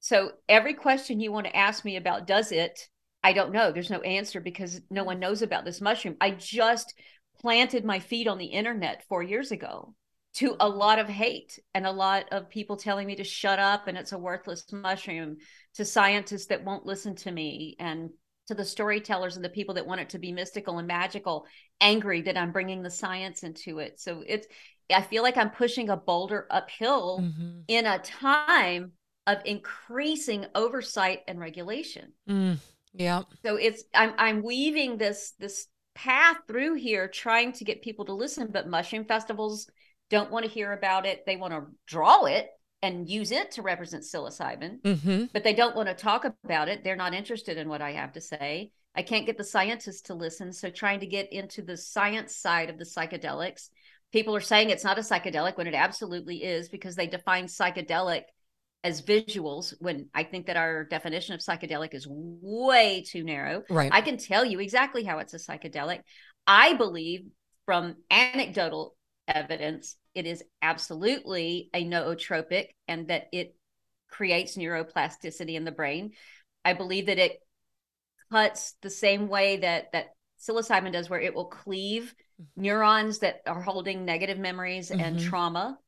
So 0.00 0.32
every 0.48 0.74
question 0.74 1.20
you 1.20 1.32
want 1.32 1.46
to 1.46 1.56
ask 1.56 1.84
me 1.84 1.96
about 1.96 2.26
does 2.26 2.52
it? 2.52 2.88
I 3.22 3.32
don't 3.32 3.52
know. 3.52 3.70
There's 3.70 3.90
no 3.90 4.00
answer 4.00 4.40
because 4.40 4.80
no 4.90 5.04
one 5.04 5.20
knows 5.20 5.42
about 5.42 5.64
this 5.64 5.80
mushroom. 5.80 6.16
I 6.20 6.30
just 6.30 6.94
planted 7.40 7.84
my 7.84 7.98
feet 7.98 8.26
on 8.26 8.38
the 8.38 8.46
internet 8.46 9.04
four 9.08 9.22
years 9.22 9.52
ago 9.52 9.94
to 10.32 10.56
a 10.60 10.68
lot 10.68 10.98
of 10.98 11.08
hate 11.08 11.58
and 11.74 11.86
a 11.86 11.90
lot 11.90 12.26
of 12.30 12.48
people 12.48 12.76
telling 12.76 13.06
me 13.06 13.16
to 13.16 13.24
shut 13.24 13.58
up 13.58 13.88
and 13.88 13.98
it's 13.98 14.12
a 14.12 14.18
worthless 14.18 14.64
mushroom 14.72 15.36
to 15.74 15.84
scientists 15.84 16.46
that 16.46 16.64
won't 16.64 16.86
listen 16.86 17.16
to 17.16 17.30
me 17.30 17.76
and 17.80 18.10
to 18.50 18.54
the 18.54 18.64
storytellers 18.64 19.36
and 19.36 19.44
the 19.44 19.48
people 19.48 19.74
that 19.76 19.86
want 19.86 20.00
it 20.00 20.10
to 20.10 20.18
be 20.18 20.32
mystical 20.32 20.78
and 20.78 20.88
magical 20.88 21.46
angry 21.80 22.20
that 22.22 22.36
i'm 22.36 22.52
bringing 22.52 22.82
the 22.82 22.90
science 22.90 23.42
into 23.42 23.78
it. 23.78 24.00
So 24.00 24.22
it's 24.26 24.46
i 24.92 25.02
feel 25.02 25.22
like 25.22 25.36
i'm 25.36 25.50
pushing 25.50 25.88
a 25.88 25.96
boulder 25.96 26.46
uphill 26.50 27.20
mm-hmm. 27.22 27.60
in 27.68 27.86
a 27.86 27.98
time 28.00 28.92
of 29.26 29.38
increasing 29.44 30.46
oversight 30.54 31.20
and 31.28 31.38
regulation. 31.38 32.12
Mm, 32.28 32.58
yeah 32.92 33.22
so 33.44 33.54
it's 33.56 33.84
i'm 33.94 34.14
i'm 34.18 34.42
weaving 34.42 34.98
this 34.98 35.32
this 35.38 35.68
path 35.94 36.38
through 36.48 36.74
here 36.74 37.06
trying 37.06 37.52
to 37.52 37.64
get 37.64 37.82
people 37.82 38.04
to 38.04 38.12
listen 38.12 38.48
but 38.50 38.68
mushroom 38.68 39.04
festivals 39.04 39.70
don't 40.10 40.30
want 40.30 40.44
to 40.44 40.50
hear 40.50 40.72
about 40.72 41.06
it. 41.06 41.24
They 41.24 41.36
want 41.36 41.54
to 41.54 41.66
draw 41.86 42.24
it 42.24 42.48
and 42.82 43.08
use 43.08 43.30
it 43.30 43.52
to 43.52 43.62
represent 43.62 44.04
psilocybin, 44.04 44.80
Mm-hmm. 44.80 45.24
but 45.32 45.44
they 45.44 45.54
don't 45.54 45.76
want 45.76 45.88
to 45.88 45.94
talk 45.94 46.24
about 46.44 46.68
it. 46.68 46.82
They're 46.82 46.96
not 46.96 47.14
interested 47.14 47.58
in 47.58 47.68
what 47.68 47.82
I 47.82 47.92
have 47.92 48.12
to 48.12 48.20
say. 48.20 48.72
I 48.94 49.02
can't 49.02 49.26
get 49.26 49.38
the 49.38 49.44
scientists 49.44 50.02
to 50.02 50.14
listen. 50.14 50.52
So 50.52 50.70
trying 50.70 51.00
to 51.00 51.06
get 51.06 51.32
into 51.32 51.62
the 51.62 51.76
science 51.76 52.36
side 52.36 52.70
of 52.70 52.78
the 52.78 52.84
psychedelics, 52.84 53.68
people 54.12 54.34
are 54.34 54.40
saying 54.40 54.70
it's 54.70 54.84
not 54.84 54.98
a 54.98 55.02
psychedelic 55.02 55.56
when 55.56 55.66
it 55.66 55.74
absolutely 55.74 56.42
is 56.42 56.68
because 56.68 56.96
they 56.96 57.06
define 57.06 57.46
psychedelic 57.46 58.22
as 58.82 59.02
visuals 59.02 59.74
when 59.78 60.08
I 60.14 60.24
think 60.24 60.46
that 60.46 60.56
our 60.56 60.84
definition 60.84 61.34
of 61.34 61.40
psychedelic 61.40 61.92
is 61.94 62.06
way 62.08 63.04
too 63.06 63.22
narrow. 63.22 63.62
Right. 63.68 63.90
I 63.92 64.00
can 64.00 64.16
tell 64.16 64.44
you 64.44 64.58
exactly 64.58 65.04
how 65.04 65.18
it's 65.18 65.34
a 65.34 65.38
psychedelic. 65.38 66.00
I 66.46 66.72
believe 66.74 67.26
from 67.66 67.96
anecdotal 68.10 68.96
evidence, 69.28 69.96
it 70.14 70.26
is 70.26 70.42
absolutely 70.62 71.70
a 71.74 71.84
nootropic 71.84 72.68
and 72.88 73.08
that 73.08 73.28
it 73.32 73.54
creates 74.08 74.56
neuroplasticity 74.56 75.54
in 75.54 75.64
the 75.64 75.70
brain. 75.72 76.12
I 76.64 76.72
believe 76.72 77.06
that 77.06 77.18
it 77.18 77.40
cuts 78.30 78.74
the 78.82 78.90
same 78.90 79.28
way 79.28 79.58
that 79.58 79.92
that 79.92 80.14
psilocybin 80.40 80.92
does, 80.92 81.10
where 81.10 81.20
it 81.20 81.34
will 81.34 81.46
cleave 81.46 82.14
neurons 82.56 83.18
that 83.20 83.42
are 83.46 83.62
holding 83.62 84.04
negative 84.04 84.38
memories 84.38 84.90
and 84.90 85.18
Mhm. 85.18 85.20
trauma. 85.20 85.78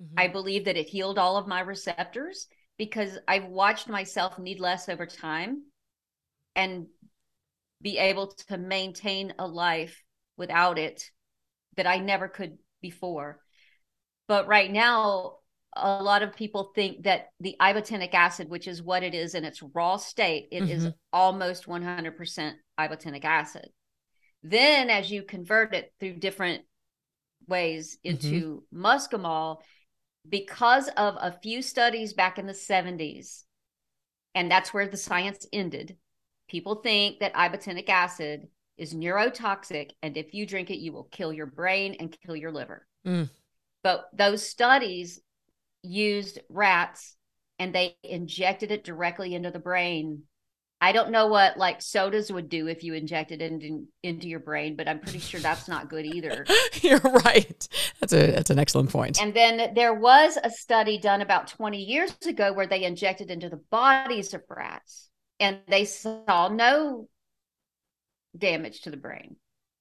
Mhm. 0.00 0.18
I 0.18 0.28
believe 0.28 0.64
that 0.64 0.76
it 0.76 0.88
healed 0.88 1.18
all 1.18 1.36
of 1.36 1.46
my 1.46 1.60
receptors 1.60 2.48
because 2.76 3.18
I've 3.28 3.46
watched 3.46 3.88
myself 3.88 4.38
need 4.38 4.60
less 4.60 4.88
over 4.88 5.06
time 5.06 5.62
and 6.56 6.86
be 7.82 7.98
able 7.98 8.28
to 8.48 8.58
maintain 8.58 9.34
a 9.38 9.46
life 9.46 10.02
without 10.36 10.78
it 10.78 11.10
that 11.76 11.86
I 11.86 11.98
never 11.98 12.28
could 12.28 12.58
before. 12.80 13.40
But 14.30 14.46
right 14.46 14.70
now, 14.70 15.38
a 15.74 16.00
lot 16.04 16.22
of 16.22 16.36
people 16.36 16.70
think 16.72 17.02
that 17.02 17.30
the 17.40 17.56
ibotenic 17.60 18.14
acid, 18.14 18.48
which 18.48 18.68
is 18.68 18.80
what 18.80 19.02
it 19.02 19.12
is 19.12 19.34
in 19.34 19.44
its 19.44 19.60
raw 19.60 19.96
state, 19.96 20.46
it 20.52 20.70
is 20.70 20.84
Mhm. 20.84 20.94
almost 21.12 21.66
100% 21.66 22.56
ibotenic 22.78 23.24
acid. 23.24 23.72
Then, 24.44 24.88
as 24.88 25.10
you 25.10 25.24
convert 25.24 25.74
it 25.74 25.92
through 25.98 26.20
different 26.20 26.64
ways 27.48 27.98
into 28.04 28.64
muscimol, 28.72 29.62
because 30.28 30.86
of 30.90 31.16
a 31.18 31.36
few 31.42 31.60
studies 31.60 32.12
back 32.12 32.38
in 32.38 32.46
the 32.46 32.54
70s, 32.54 33.46
and 34.36 34.48
that's 34.48 34.72
where 34.72 34.86
the 34.86 34.96
science 34.96 35.44
ended, 35.52 35.98
people 36.46 36.76
think 36.76 37.18
that 37.18 37.34
ibotenic 37.34 37.88
acid 37.88 38.48
is 38.76 38.94
neurotoxic. 38.94 39.90
And 40.02 40.16
if 40.16 40.34
you 40.34 40.46
drink 40.46 40.70
it, 40.70 40.78
you 40.78 40.92
will 40.92 41.08
kill 41.10 41.32
your 41.32 41.46
brain 41.46 41.96
and 41.98 42.16
kill 42.24 42.36
your 42.36 42.52
liver. 42.52 42.86
Mm. 43.04 43.28
But 43.82 44.08
those 44.12 44.46
studies 44.46 45.20
used 45.82 46.38
rats 46.48 47.16
and 47.58 47.74
they 47.74 47.96
injected 48.02 48.70
it 48.70 48.84
directly 48.84 49.34
into 49.34 49.50
the 49.50 49.58
brain. 49.58 50.22
I 50.82 50.92
don't 50.92 51.10
know 51.10 51.26
what 51.26 51.58
like 51.58 51.82
sodas 51.82 52.32
would 52.32 52.48
do 52.48 52.66
if 52.66 52.82
you 52.82 52.94
injected 52.94 53.42
it 53.42 53.52
into, 53.52 53.86
into 54.02 54.28
your 54.28 54.40
brain, 54.40 54.76
but 54.76 54.88
I'm 54.88 54.98
pretty 54.98 55.18
sure 55.18 55.38
that's 55.38 55.68
not 55.68 55.90
good 55.90 56.06
either. 56.06 56.46
You're 56.80 57.00
right. 57.00 57.68
That's 58.00 58.14
a 58.14 58.32
that's 58.32 58.48
an 58.48 58.58
excellent 58.58 58.90
point. 58.90 59.20
And 59.20 59.34
then 59.34 59.74
there 59.74 59.92
was 59.92 60.38
a 60.42 60.50
study 60.50 60.98
done 60.98 61.20
about 61.20 61.48
20 61.48 61.82
years 61.82 62.14
ago 62.26 62.52
where 62.54 62.66
they 62.66 62.84
injected 62.84 63.30
into 63.30 63.50
the 63.50 63.60
bodies 63.70 64.32
of 64.32 64.42
rats 64.48 65.10
and 65.38 65.58
they 65.68 65.84
saw 65.84 66.48
no 66.48 67.08
damage 68.36 68.80
to 68.82 68.90
the 68.90 68.96
brain. 68.96 69.36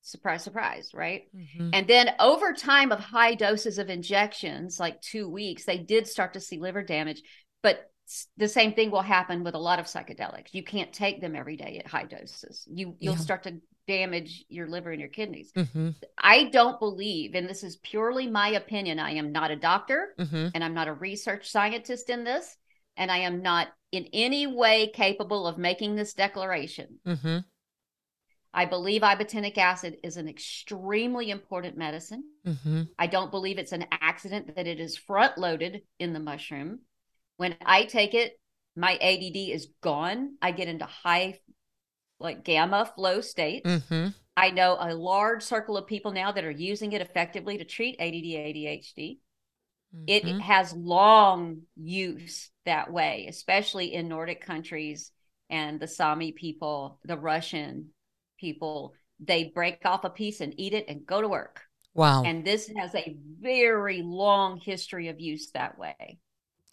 Surprise, 0.10 0.44
surprise, 0.44 0.92
right? 0.94 1.24
Mhm. 1.36 1.70
And 1.74 1.88
then 1.88 2.16
over 2.20 2.54
time 2.54 2.92
of 2.92 3.00
high 3.00 3.36
doses 3.36 3.78
of 3.78 3.90
injections, 3.90 4.80
like 4.80 5.02
two 5.02 5.30
weeks, 5.30 5.66
they 5.66 5.78
did 5.78 6.08
start 6.08 6.34
to 6.34 6.40
see 6.40 6.58
liver 6.58 6.84
damage. 6.84 7.22
But 7.62 7.92
the 8.38 8.48
same 8.48 8.74
thing 8.74 8.90
will 8.90 9.04
happen 9.04 9.44
with 9.44 9.54
a 9.54 9.60
lot 9.60 9.78
of 9.80 9.86
psychedelics. 9.86 10.54
You 10.54 10.64
can't 10.64 10.92
take 10.92 11.22
them 11.22 11.36
every 11.36 11.58
day 11.58 11.78
at 11.78 11.86
high 11.88 12.06
doses. 12.06 12.68
You 12.68 12.96
you'll 13.00 13.14
Yeah. 13.14 13.20
start 13.20 13.44
to 13.44 13.62
damage 13.88 14.46
your 14.50 14.68
liver 14.68 14.92
and 14.92 15.00
your 15.00 15.10
kidneys. 15.10 15.52
mm-hmm. 15.54 15.90
I 16.18 16.46
don't 16.46 16.80
believe, 16.80 17.36
and 17.36 17.48
this 17.48 17.64
is 17.64 17.78
purely 17.78 18.28
my 18.28 18.50
opinion. 18.50 19.00
I 19.00 19.12
am 19.12 19.32
not 19.32 19.52
a 19.52 19.56
doctor 19.56 20.16
Mhm. 20.20 20.52
and 20.54 20.64
I'm 20.64 20.74
not 20.74 20.88
a 20.88 20.94
research 20.94 21.50
scientist 21.50 22.10
in 22.10 22.24
this, 22.24 22.56
and 22.98 23.12
I 23.12 23.20
am 23.20 23.42
not 23.42 23.68
in 23.92 24.08
any 24.14 24.46
way 24.48 24.88
capable 24.88 25.48
of 25.48 25.58
making 25.58 25.96
this 25.96 26.14
declaration. 26.14 27.00
I 28.54 28.66
believe 28.66 29.04
ibotenic 29.04 29.58
acid 29.58 29.98
is 30.04 30.18
an 30.18 30.28
extremely 30.28 31.30
important 31.30 31.78
medicine. 31.78 32.24
Mm-hmm. 32.46 32.84
I 32.98 33.08
don't 33.08 33.32
believe 33.32 33.58
it's 33.60 33.72
an 33.72 33.86
accident 33.92 34.56
that 34.56 34.68
it 34.68 34.80
is 34.80 34.98
front 34.98 35.38
loaded 35.38 35.84
in 36.00 36.14
the 36.14 36.20
mushroom. 36.20 36.80
When 37.38 37.56
I 37.64 37.86
take 37.86 38.14
it, 38.14 38.40
my 38.76 38.98
ADD 39.00 39.52
is 39.52 39.68
gone. 39.82 40.36
I 40.42 40.52
get 40.52 40.68
into 40.68 40.86
high, 40.86 41.40
like 42.20 42.44
gamma 42.44 42.92
flow 42.96 43.22
states. 43.22 43.70
Mhm. 43.70 44.16
I 44.36 44.52
know 44.52 44.78
a 44.80 44.96
large 44.96 45.44
circle 45.44 45.78
of 45.78 45.86
people 45.86 46.12
now 46.12 46.32
that 46.32 46.46
are 46.46 46.52
using 46.52 46.94
it 46.94 47.02
effectively 47.02 47.58
to 47.58 47.66
treat 47.66 47.98
ADD, 48.00 48.36
ADHD. 48.36 49.20
It 50.08 50.24
Mhm. 50.24 50.40
has 50.42 50.74
long 50.74 51.64
use 51.76 52.50
that 52.66 52.92
way, 52.92 53.28
especially 53.28 53.94
in 53.94 54.08
Nordic 54.08 54.42
countries 54.42 55.12
and 55.50 55.80
the 55.80 55.88
Sami 55.88 56.32
people, 56.32 57.00
the 57.04 57.18
Russian 57.18 57.94
people. 58.40 58.94
They 59.20 59.52
break 59.54 59.80
off 59.86 60.04
a 60.06 60.10
piece 60.10 60.42
and 60.42 60.54
eat 60.58 60.74
it 60.74 60.86
and 60.88 61.06
go 61.06 61.22
to 61.22 61.28
work. 61.28 61.62
Wow. 61.94 62.24
And 62.24 62.46
this 62.46 62.72
has 62.78 62.96
a 62.96 63.18
very 63.42 64.02
long 64.02 64.60
history 64.60 65.10
of 65.10 65.20
use 65.20 65.52
that 65.52 65.78
way. 65.78 66.20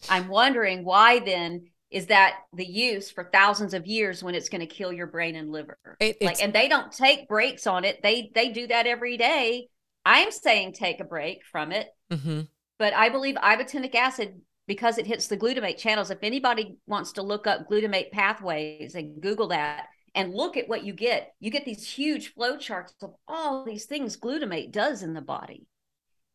I'm 0.09 0.29
wondering 0.29 0.85
why 0.85 1.20
then 1.20 1.66
is 1.90 2.07
that 2.07 2.37
the 2.52 2.66
use 2.66 3.11
for 3.11 3.31
thousands 3.33 3.72
of 3.74 3.87
years 3.87 4.22
when 4.22 4.35
it's 4.35 4.48
going 4.48 4.61
to 4.61 4.66
kill 4.66 4.92
your 4.92 5.07
brain 5.07 5.37
and 5.37 5.50
liver? 5.50 5.79
It- 6.00 6.20
like 6.20 6.42
and 6.42 6.52
they 6.52 6.68
don't 6.68 6.92
take 6.92 7.29
breaks 7.29 7.66
on 7.66 7.85
it. 7.85 8.02
They 8.02 8.31
they 8.35 8.50
do 8.50 8.66
that 8.68 8.87
every 8.87 9.16
day. 9.16 9.68
I'm 10.05 10.31
saying 10.31 10.72
take 10.74 11.00
a 11.00 11.05
break 11.05 11.44
from 11.50 11.72
it, 11.72 11.88
Mhm. 12.12 12.48
but 12.79 12.94
I 12.94 13.09
believe 13.09 13.35
ibotenic 13.37 13.94
acid 13.94 14.40
because 14.68 14.98
it 14.98 15.07
hits 15.07 15.29
the 15.29 15.37
glutamate 15.37 15.79
channels. 15.79 16.11
If 16.11 16.18
anybody 16.22 16.76
wants 16.87 17.12
to 17.12 17.22
look 17.22 17.46
up 17.46 17.68
glutamate 17.68 18.11
pathways 18.12 18.94
and 18.94 19.20
Google 19.20 19.48
that 19.48 19.87
and 20.16 20.35
look 20.35 20.57
at 20.57 20.68
what 20.68 20.83
you 20.83 20.94
get, 20.94 21.35
you 21.38 21.50
get 21.50 21.66
these 21.66 21.88
huge 21.88 22.33
flow 22.33 22.57
charts 22.57 22.94
of 23.02 23.14
all 23.29 23.64
these 23.64 23.85
things 23.85 24.16
glutamate 24.16 24.72
does 24.72 25.02
in 25.02 25.12
the 25.12 25.20
body. 25.20 25.66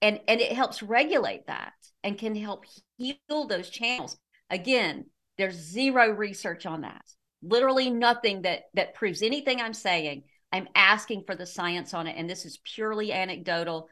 And 0.01 0.19
and 0.27 0.39
it 0.39 0.53
helps 0.53 0.81
regulate 0.81 1.47
that 1.47 1.73
and 2.03 2.17
can 2.17 2.35
help 2.35 2.65
heal 2.97 3.47
those 3.47 3.69
channels. 3.69 4.17
Again, 4.49 5.05
there's 5.37 5.55
zero 5.55 6.11
research 6.11 6.65
on 6.65 6.81
that. 6.81 7.03
Literally 7.41 7.89
nothing 7.89 8.43
that 8.43 8.63
that 8.75 8.93
proves 8.93 9.23
anything 9.23 9.59
I'm 9.59 9.73
saying. 9.73 10.23
I'm 10.53 10.67
asking 10.75 11.23
for 11.25 11.35
the 11.35 11.45
science 11.45 11.93
on 11.93 12.07
it 12.07 12.15
and 12.17 12.29
this 12.29 12.45
is 12.45 12.59
purely 12.63 13.11
anecdotal 13.11 13.89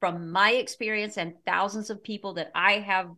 from 0.00 0.30
my 0.30 0.52
experience 0.52 1.18
and 1.18 1.34
thousands 1.46 1.90
of 1.90 2.02
people 2.02 2.34
that 2.34 2.50
I 2.54 2.74
have 2.74 3.10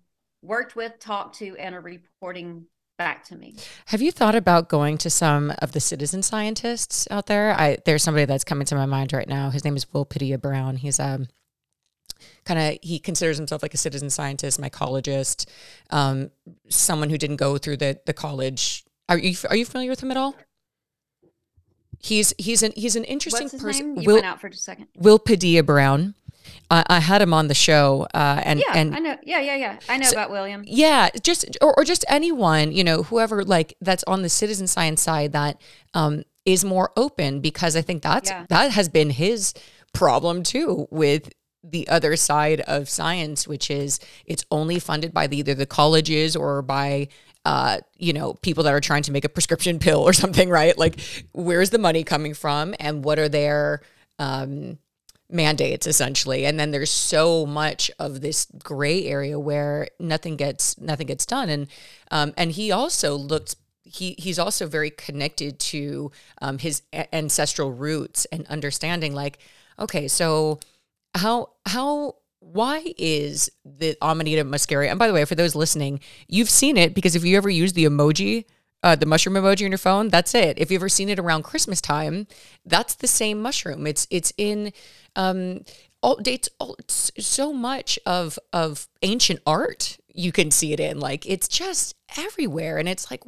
worked 0.42 0.76
with, 0.76 0.98
talked 0.98 1.38
to, 1.38 1.56
and 1.56 1.74
are 1.74 1.80
reporting 1.80 2.66
back 2.98 3.24
to 3.24 3.36
me. 3.36 3.54
Have 3.86 4.02
you 4.02 4.12
thought 4.12 4.34
about 4.34 4.68
going 4.68 4.98
to 4.98 5.08
some 5.08 5.54
of 5.60 5.72
the 5.72 5.80
citizen 5.80 6.22
scientists 6.22 7.08
out 7.10 7.26
there? 7.26 7.58
I 7.58 7.78
there's 7.86 8.02
somebody 8.02 8.26
that's 8.26 8.44
coming 8.44 8.66
to 8.66 8.74
my 8.74 8.86
mind 8.86 9.12
right 9.12 9.28
now. 9.28 9.50
His 9.50 9.64
name 9.64 9.76
is 9.76 9.90
Will 9.92 10.04
Padilla 10.04 10.36
Brown. 10.36 10.76
He's 10.76 11.00
um 11.00 11.28
kind 12.44 12.60
of 12.60 12.78
he 12.82 12.98
considers 12.98 13.38
himself 13.38 13.62
like 13.62 13.74
a 13.74 13.78
citizen 13.78 14.10
scientist, 14.10 14.60
mycologist, 14.60 15.46
um, 15.90 16.30
someone 16.68 17.08
who 17.10 17.16
didn't 17.18 17.36
go 17.36 17.56
through 17.56 17.78
the 17.78 17.98
the 18.04 18.12
college. 18.12 18.84
Are 19.08 19.16
you 19.16 19.36
are 19.48 19.56
you 19.56 19.64
familiar 19.64 19.90
with 19.90 20.02
him 20.02 20.10
at 20.10 20.16
all? 20.16 20.34
He's 22.00 22.34
he's 22.38 22.62
an 22.62 22.72
he's 22.76 22.96
an 22.96 23.04
interesting 23.04 23.48
person. 23.48 23.94
Will 23.94 24.14
went 24.14 24.26
out 24.26 24.40
for 24.40 24.48
just 24.48 24.62
a 24.62 24.64
second. 24.64 24.88
Will 24.96 25.18
Padilla 25.18 25.62
Brown. 25.62 26.14
I 26.70 26.84
I 26.88 27.00
had 27.00 27.22
him 27.22 27.32
on 27.34 27.48
the 27.48 27.54
show, 27.54 28.06
uh, 28.14 28.40
and 28.44 28.60
Yeah, 28.60 28.72
and 28.78 28.94
I 28.94 28.98
know. 28.98 29.16
Yeah, 29.22 29.40
yeah, 29.40 29.56
yeah. 29.56 29.78
I 29.88 29.96
know 29.96 30.06
So- 30.06 30.12
about 30.12 30.30
William. 30.30 30.62
yeah 30.66 31.08
just 31.22 31.56
or, 31.60 31.74
or 31.78 31.84
just 31.84 32.04
anyone 32.08 32.72
you 32.72 32.84
know 32.84 33.02
whoever 33.04 33.44
like 33.44 33.76
that's 33.80 34.04
on 34.04 34.22
the 34.22 34.28
citizen 34.28 34.66
science 34.66 35.00
side 35.02 35.32
that 35.32 35.60
um 35.94 36.22
is 36.44 36.64
more 36.64 36.90
open 36.96 37.40
because 37.40 37.76
i 37.76 37.82
think 37.82 38.02
that's 38.02 38.30
Yeah. 38.30 38.46
that 38.48 38.72
has 38.72 38.88
been 38.88 39.10
his 39.10 39.52
problem 39.92 40.42
too 40.42 40.86
with 40.90 41.30
the 41.62 41.88
other 41.88 42.16
side 42.16 42.60
of 42.62 42.88
science 42.88 43.46
which 43.48 43.70
is 43.70 43.98
it's 44.26 44.44
only 44.50 44.78
funded 44.78 45.12
by 45.12 45.26
the, 45.26 45.38
either 45.38 45.54
the 45.54 45.66
colleges 45.66 46.36
or 46.36 46.62
by 46.62 47.08
uh, 47.44 47.78
you 47.96 48.12
know, 48.12 48.34
people 48.34 48.64
that 48.64 48.74
are 48.74 48.80
trying 48.80 49.02
to 49.02 49.12
make 49.12 49.24
a 49.24 49.28
prescription 49.28 49.78
pill 49.78 50.00
or 50.00 50.12
something, 50.12 50.50
right? 50.50 50.76
Like, 50.76 51.00
where's 51.32 51.70
the 51.70 51.78
money 51.78 52.04
coming 52.04 52.34
from, 52.34 52.74
and 52.78 53.02
what 53.02 53.18
are 53.18 53.28
their 53.28 53.80
um, 54.18 54.78
mandates 55.30 55.86
essentially 55.86 56.46
and 56.46 56.58
then 56.58 56.70
there's 56.70 56.90
so 56.90 57.44
much 57.44 57.90
of 57.98 58.20
this 58.22 58.46
gray 58.62 59.04
area 59.04 59.38
where 59.38 59.88
nothing 59.98 60.36
gets 60.36 60.78
nothing 60.80 61.06
gets 61.06 61.26
done 61.26 61.48
and 61.48 61.68
um, 62.10 62.32
and 62.36 62.52
he 62.52 62.72
also 62.72 63.14
looked 63.14 63.56
he 63.82 64.14
he's 64.18 64.38
also 64.38 64.66
very 64.66 64.90
connected 64.90 65.58
to 65.58 66.10
um, 66.40 66.58
his 66.58 66.82
a- 66.92 67.14
ancestral 67.14 67.72
roots 67.72 68.26
and 68.32 68.46
understanding 68.46 69.14
like 69.14 69.38
okay 69.78 70.08
so 70.08 70.58
how 71.14 71.50
how 71.66 72.14
why 72.40 72.94
is 72.96 73.50
the 73.64 73.96
Amanita 74.00 74.44
muscaria? 74.44 74.90
And 74.90 74.98
by 74.98 75.06
the 75.06 75.12
way, 75.12 75.24
for 75.24 75.34
those 75.34 75.54
listening, 75.54 76.00
you've 76.28 76.50
seen 76.50 76.76
it 76.76 76.94
because 76.94 77.16
if 77.16 77.24
you 77.24 77.36
ever 77.36 77.50
use 77.50 77.72
the 77.72 77.84
emoji, 77.84 78.44
uh, 78.82 78.94
the 78.94 79.06
mushroom 79.06 79.34
emoji 79.34 79.64
on 79.64 79.70
your 79.70 79.78
phone, 79.78 80.08
that's 80.08 80.34
it. 80.34 80.58
If 80.58 80.70
you've 80.70 80.80
ever 80.80 80.88
seen 80.88 81.08
it 81.08 81.18
around 81.18 81.42
Christmas 81.42 81.80
time, 81.80 82.26
that's 82.64 82.94
the 82.94 83.08
same 83.08 83.42
mushroom. 83.42 83.86
It's 83.86 84.06
it's 84.10 84.32
in 84.36 84.72
um, 85.16 85.64
all 86.02 86.16
dates 86.16 86.48
all, 86.60 86.76
so 86.88 87.52
much 87.52 87.98
of 88.06 88.38
of 88.52 88.88
ancient 89.02 89.40
art. 89.46 89.98
You 90.12 90.32
can 90.32 90.50
see 90.50 90.72
it 90.72 90.80
in 90.80 91.00
like 91.00 91.26
it's 91.26 91.48
just 91.48 91.96
everywhere, 92.16 92.78
and 92.78 92.88
it's 92.88 93.10
like 93.10 93.24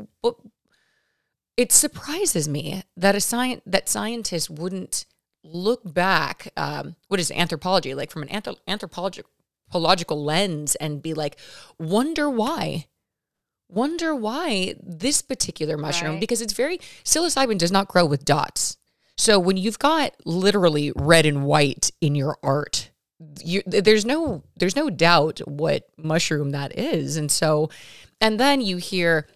it 1.57 1.73
surprises 1.73 2.49
me 2.49 2.85
that 2.97 3.17
a 3.17 3.21
science 3.21 3.63
that 3.67 3.89
scientists 3.89 4.49
wouldn't 4.49 5.05
look 5.43 5.81
back. 5.85 6.53
Um, 6.57 6.97
what 7.09 7.19
is 7.19 7.31
anthropology 7.31 7.95
like 7.95 8.11
from 8.11 8.23
an 8.23 8.29
anthrop- 8.29 8.61
anthropological 8.69 10.25
lens 10.25 10.75
and 10.77 11.03
be 11.03 11.13
like, 11.15 11.37
wonder 11.79 12.31
why 12.31 12.87
wonder 13.71 14.15
why 14.15 14.75
this 14.83 15.23
particular 15.23 15.77
mushroom 15.77 16.13
right. 16.13 16.21
because 16.21 16.41
it's 16.41 16.53
very 16.53 16.79
psilocybin 17.05 17.59
does 17.59 17.73
not 17.73 17.89
grow 17.89 18.05
with 18.05 18.25
dots. 18.25 18.77
So 19.17 19.39
when 19.39 19.57
you've 19.57 19.79
got 19.79 20.15
literally 20.25 20.93
red 20.97 21.27
and 21.27 21.45
white 21.45 21.91
in 22.01 22.15
your 22.15 22.39
art, 22.43 22.91
you, 23.45 23.63
there's 23.67 24.07
no 24.07 24.43
there's 24.57 24.77
no 24.77 24.89
doubt 24.89 25.41
what 25.47 25.89
mushroom 25.99 26.51
that 26.51 26.79
is. 26.79 27.17
And 27.17 27.31
so 27.31 27.71
and 28.21 28.41
then 28.41 28.61
you 28.61 28.79
hear 28.79 29.27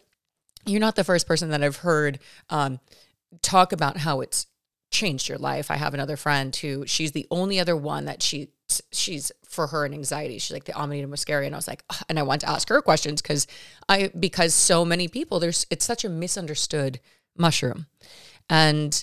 you're 0.67 0.81
not 0.81 0.97
the 0.97 1.05
first 1.05 1.27
person 1.27 1.51
that 1.51 1.63
I've 1.63 1.77
heard 1.77 2.19
um, 2.49 2.81
talk 3.43 3.73
about 3.73 3.99
how 3.99 4.21
it's 4.21 4.47
changed 4.91 5.29
your 5.29 5.39
life. 5.39 5.71
I 5.71 5.77
have 5.77 5.93
another 5.93 6.17
friend 6.17 6.55
who 6.57 6.87
she's 6.87 7.13
the 7.13 7.27
only 7.31 7.61
other 7.61 7.77
one 7.77 8.07
that 8.07 8.23
she 8.23 8.49
she's 8.93 9.31
for 9.45 9.69
her 9.69 9.85
and 9.85 9.95
anxiety. 9.95 10.39
She's 10.39 10.53
like 10.53 10.65
the 10.65 10.79
Amanita 10.79 11.09
muscaria, 11.09 11.47
and 11.47 11.55
I 11.55 11.59
was 11.59 11.69
like, 11.69 11.85
and 12.09 12.19
I 12.19 12.23
want 12.23 12.41
to 12.43 12.49
ask 12.49 12.69
her 12.69 12.81
questions 12.83 13.23
because 13.23 13.47
I 13.89 14.11
because 14.19 14.55
so 14.55 14.85
many 14.85 15.09
people 15.09 15.41
there's 15.41 15.67
it's 15.71 15.85
such 15.85 16.05
a 16.05 16.09
misunderstood 16.09 17.01
mushroom, 17.37 17.87
and 18.49 19.03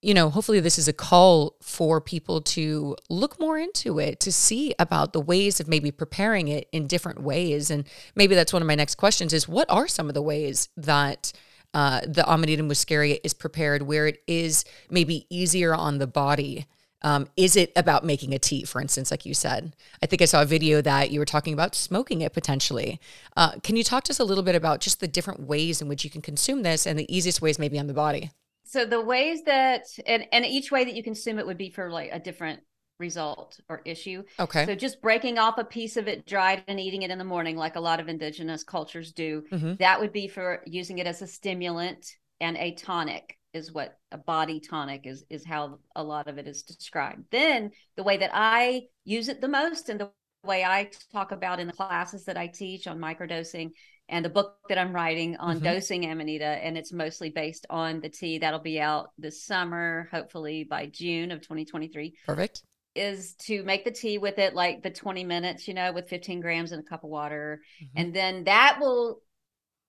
you 0.00 0.14
know 0.14 0.30
hopefully 0.30 0.60
this 0.60 0.78
is 0.78 0.88
a 0.88 0.92
call 0.92 1.56
for 1.62 2.00
people 2.00 2.40
to 2.40 2.96
look 3.08 3.38
more 3.38 3.58
into 3.58 3.98
it 3.98 4.20
to 4.20 4.32
see 4.32 4.74
about 4.78 5.12
the 5.12 5.20
ways 5.20 5.60
of 5.60 5.68
maybe 5.68 5.90
preparing 5.90 6.48
it 6.48 6.68
in 6.72 6.86
different 6.86 7.22
ways. 7.22 7.70
And 7.70 7.84
maybe 8.14 8.34
that's 8.34 8.52
one 8.52 8.62
of 8.62 8.68
my 8.68 8.74
next 8.74 8.96
questions 8.96 9.32
is 9.32 9.48
what 9.48 9.70
are 9.70 9.88
some 9.88 10.08
of 10.08 10.14
the 10.14 10.22
ways 10.22 10.68
that 10.76 11.32
uh, 11.74 12.00
the 12.06 12.24
Amanita 12.26 12.62
muscaria 12.62 13.20
is 13.22 13.34
prepared 13.34 13.82
where 13.82 14.06
it 14.06 14.22
is 14.26 14.64
maybe 14.90 15.26
easier 15.28 15.74
on 15.74 15.98
the 15.98 16.06
body 16.06 16.66
um, 17.02 17.28
is 17.36 17.56
it 17.56 17.72
about 17.76 18.04
making 18.04 18.34
a 18.34 18.38
tea, 18.38 18.64
for 18.64 18.80
instance, 18.80 19.10
like 19.10 19.24
you 19.24 19.34
said? 19.34 19.74
I 20.02 20.06
think 20.06 20.22
I 20.22 20.24
saw 20.24 20.42
a 20.42 20.46
video 20.46 20.80
that 20.82 21.10
you 21.10 21.20
were 21.20 21.26
talking 21.26 21.52
about 21.52 21.74
smoking 21.74 22.20
it 22.22 22.32
potentially. 22.32 23.00
Uh, 23.36 23.52
can 23.62 23.76
you 23.76 23.84
talk 23.84 24.04
to 24.04 24.12
us 24.12 24.18
a 24.18 24.24
little 24.24 24.44
bit 24.44 24.54
about 24.54 24.80
just 24.80 25.00
the 25.00 25.08
different 25.08 25.40
ways 25.40 25.80
in 25.80 25.88
which 25.88 26.04
you 26.04 26.10
can 26.10 26.22
consume 26.22 26.62
this 26.62 26.86
and 26.86 26.98
the 26.98 27.14
easiest 27.14 27.40
ways 27.40 27.58
maybe 27.58 27.78
on 27.78 27.86
the 27.86 27.94
body? 27.94 28.32
So 28.64 28.84
the 28.84 29.00
ways 29.00 29.44
that 29.44 29.86
and 30.06 30.26
and 30.30 30.44
each 30.44 30.70
way 30.70 30.84
that 30.84 30.94
you 30.94 31.02
consume 31.02 31.38
it 31.38 31.46
would 31.46 31.56
be 31.56 31.70
for 31.70 31.90
like 31.90 32.10
a 32.12 32.18
different 32.18 32.60
result 32.98 33.60
or 33.68 33.80
issue. 33.84 34.24
Okay. 34.38 34.66
So 34.66 34.74
just 34.74 35.00
breaking 35.00 35.38
off 35.38 35.56
a 35.56 35.64
piece 35.64 35.96
of 35.96 36.08
it 36.08 36.26
dried 36.26 36.64
and 36.66 36.80
eating 36.80 37.02
it 37.02 37.10
in 37.10 37.18
the 37.18 37.24
morning, 37.24 37.56
like 37.56 37.76
a 37.76 37.80
lot 37.80 38.00
of 38.00 38.08
indigenous 38.08 38.64
cultures 38.64 39.12
do, 39.12 39.44
mm-hmm. 39.50 39.74
that 39.76 40.00
would 40.00 40.12
be 40.12 40.28
for 40.28 40.62
using 40.66 40.98
it 40.98 41.06
as 41.06 41.22
a 41.22 41.26
stimulant 41.26 42.16
and 42.40 42.56
a 42.56 42.74
tonic 42.74 43.37
is 43.52 43.72
what 43.72 43.98
a 44.12 44.18
body 44.18 44.60
tonic 44.60 45.06
is 45.06 45.24
is 45.30 45.44
how 45.44 45.78
a 45.96 46.02
lot 46.02 46.28
of 46.28 46.38
it 46.38 46.46
is 46.46 46.62
described 46.62 47.24
then 47.30 47.70
the 47.96 48.02
way 48.02 48.16
that 48.16 48.30
i 48.32 48.82
use 49.04 49.28
it 49.28 49.40
the 49.40 49.48
most 49.48 49.88
and 49.88 50.00
the 50.00 50.10
way 50.44 50.64
i 50.64 50.88
talk 51.12 51.32
about 51.32 51.60
in 51.60 51.66
the 51.66 51.72
classes 51.72 52.24
that 52.24 52.36
i 52.36 52.46
teach 52.46 52.86
on 52.86 52.98
microdosing 52.98 53.70
and 54.08 54.24
the 54.24 54.30
book 54.30 54.56
that 54.68 54.78
i'm 54.78 54.92
writing 54.92 55.36
on 55.36 55.56
mm-hmm. 55.56 55.64
dosing 55.64 56.04
amanita 56.10 56.44
and 56.44 56.76
it's 56.76 56.92
mostly 56.92 57.30
based 57.30 57.66
on 57.70 58.00
the 58.00 58.08
tea 58.08 58.38
that'll 58.38 58.60
be 58.60 58.80
out 58.80 59.10
this 59.18 59.44
summer 59.44 60.08
hopefully 60.10 60.64
by 60.64 60.86
june 60.86 61.30
of 61.30 61.40
2023 61.40 62.14
perfect 62.26 62.62
is 62.94 63.34
to 63.34 63.62
make 63.62 63.84
the 63.84 63.90
tea 63.90 64.18
with 64.18 64.38
it 64.38 64.54
like 64.54 64.82
the 64.82 64.90
20 64.90 65.24
minutes 65.24 65.68
you 65.68 65.74
know 65.74 65.92
with 65.92 66.08
15 66.08 66.40
grams 66.40 66.72
in 66.72 66.80
a 66.80 66.82
cup 66.82 67.04
of 67.04 67.10
water 67.10 67.60
mm-hmm. 67.82 68.00
and 68.00 68.14
then 68.14 68.44
that 68.44 68.78
will 68.80 69.20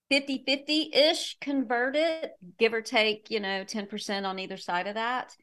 50 0.09 0.43
50 0.45 0.91
ish 0.93 1.37
converted, 1.39 2.31
give 2.57 2.73
or 2.73 2.81
take, 2.81 3.29
you 3.29 3.39
know, 3.39 3.63
10% 3.63 4.25
on 4.25 4.39
either 4.39 4.57
side 4.57 4.87
of 4.87 4.95
that. 4.95 5.35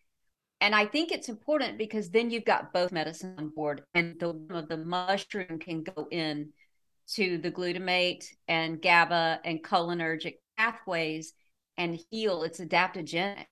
And 0.61 0.75
I 0.75 0.87
think 0.87 1.13
it's 1.13 1.29
important 1.29 1.79
because 1.79 2.11
then 2.11 2.31
you've 2.31 2.45
got 2.45 2.73
both 2.73 2.91
medicine 2.91 3.35
on 3.39 3.51
board 3.51 3.83
and 3.95 4.19
the, 4.19 4.67
the 4.69 4.79
mushroom 4.79 5.59
can 5.59 5.83
go 5.83 6.09
in 6.11 6.53
to 7.15 7.39
the 7.39 7.51
glutamate 7.51 8.25
and 8.49 8.81
GABA 8.81 9.41
and 9.45 9.63
cholinergic 9.63 10.37
pathways 10.57 11.35
and 11.77 12.01
heal. 12.11 12.43
It's 12.43 12.59
adaptogenic 12.59 13.47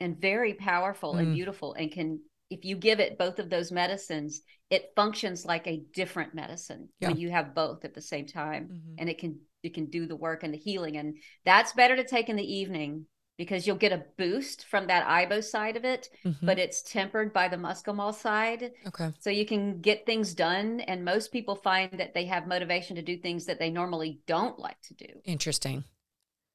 and 0.00 0.20
very 0.20 0.54
powerful 0.54 1.14
mm. 1.14 1.20
and 1.20 1.34
beautiful 1.34 1.74
and 1.74 1.90
can 1.90 2.20
if 2.50 2.64
you 2.64 2.76
give 2.76 3.00
it 3.00 3.18
both 3.18 3.38
of 3.38 3.50
those 3.50 3.72
medicines, 3.72 4.42
it 4.70 4.92
functions 4.94 5.44
like 5.44 5.66
a 5.66 5.82
different 5.92 6.34
medicine 6.34 6.88
yeah. 7.00 7.08
when 7.08 7.16
you 7.18 7.30
have 7.30 7.54
both 7.54 7.84
at 7.84 7.94
the 7.94 8.00
same 8.00 8.26
time 8.26 8.64
mm-hmm. 8.64 8.94
and 8.98 9.08
it 9.08 9.18
can 9.18 9.40
you 9.62 9.70
can 9.70 9.86
do 9.86 10.06
the 10.06 10.16
work 10.16 10.42
and 10.42 10.52
the 10.52 10.58
healing. 10.58 10.96
And 10.96 11.16
that's 11.44 11.72
better 11.72 11.96
to 11.96 12.04
take 12.04 12.28
in 12.28 12.36
the 12.36 12.54
evening 12.54 13.06
because 13.38 13.66
you'll 13.66 13.76
get 13.76 13.92
a 13.92 14.04
boost 14.16 14.64
from 14.64 14.86
that 14.86 15.06
ibo 15.06 15.42
side 15.42 15.76
of 15.76 15.84
it, 15.84 16.08
mm-hmm. 16.24 16.46
but 16.46 16.58
it's 16.58 16.82
tempered 16.82 17.32
by 17.32 17.48
the 17.48 17.56
muscimol 17.56 18.14
side. 18.14 18.72
Okay. 18.86 19.12
So 19.20 19.30
you 19.30 19.44
can 19.44 19.80
get 19.80 20.06
things 20.06 20.32
done. 20.34 20.80
And 20.80 21.04
most 21.04 21.32
people 21.32 21.56
find 21.56 21.98
that 21.98 22.14
they 22.14 22.24
have 22.26 22.46
motivation 22.46 22.96
to 22.96 23.02
do 23.02 23.18
things 23.18 23.46
that 23.46 23.58
they 23.58 23.70
normally 23.70 24.20
don't 24.26 24.58
like 24.58 24.80
to 24.82 24.94
do. 24.94 25.06
Interesting. 25.24 25.84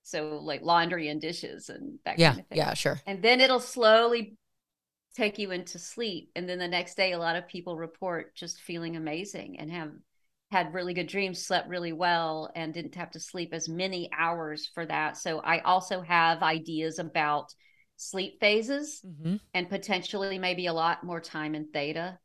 So 0.03 0.39
like 0.41 0.63
laundry 0.63 1.09
and 1.09 1.21
dishes 1.21 1.69
and 1.69 1.99
that 2.05 2.17
yeah, 2.17 2.29
kind 2.29 2.39
of 2.41 2.47
thing. 2.47 2.57
Yeah, 2.57 2.73
sure. 2.73 2.99
And 3.05 3.21
then 3.21 3.41
it'll 3.41 3.59
slowly 3.59 4.35
take 5.15 5.37
you 5.37 5.51
into 5.51 5.77
sleep. 5.77 6.31
And 6.35 6.49
then 6.49 6.57
the 6.57 6.67
next 6.67 6.95
day, 6.95 7.11
a 7.11 7.19
lot 7.19 7.35
of 7.35 7.47
people 7.47 7.77
report 7.77 8.35
just 8.35 8.59
feeling 8.59 8.95
amazing 8.95 9.59
and 9.59 9.71
have 9.71 9.91
had 10.51 10.73
really 10.73 10.93
good 10.93 11.07
dreams, 11.07 11.45
slept 11.45 11.69
really 11.69 11.93
well, 11.93 12.51
and 12.55 12.73
didn't 12.73 12.95
have 12.95 13.11
to 13.11 13.19
sleep 13.19 13.53
as 13.53 13.69
many 13.69 14.09
hours 14.17 14.69
for 14.73 14.85
that. 14.85 15.17
So 15.17 15.39
I 15.39 15.59
also 15.59 16.01
have 16.01 16.43
ideas 16.43 16.99
about 16.99 17.53
sleep 17.95 18.39
phases 18.39 19.01
mm-hmm. 19.05 19.37
and 19.53 19.69
potentially 19.69 20.37
maybe 20.37 20.65
a 20.65 20.73
lot 20.73 21.03
more 21.03 21.21
time 21.21 21.55
in 21.55 21.67
theta. 21.71 22.19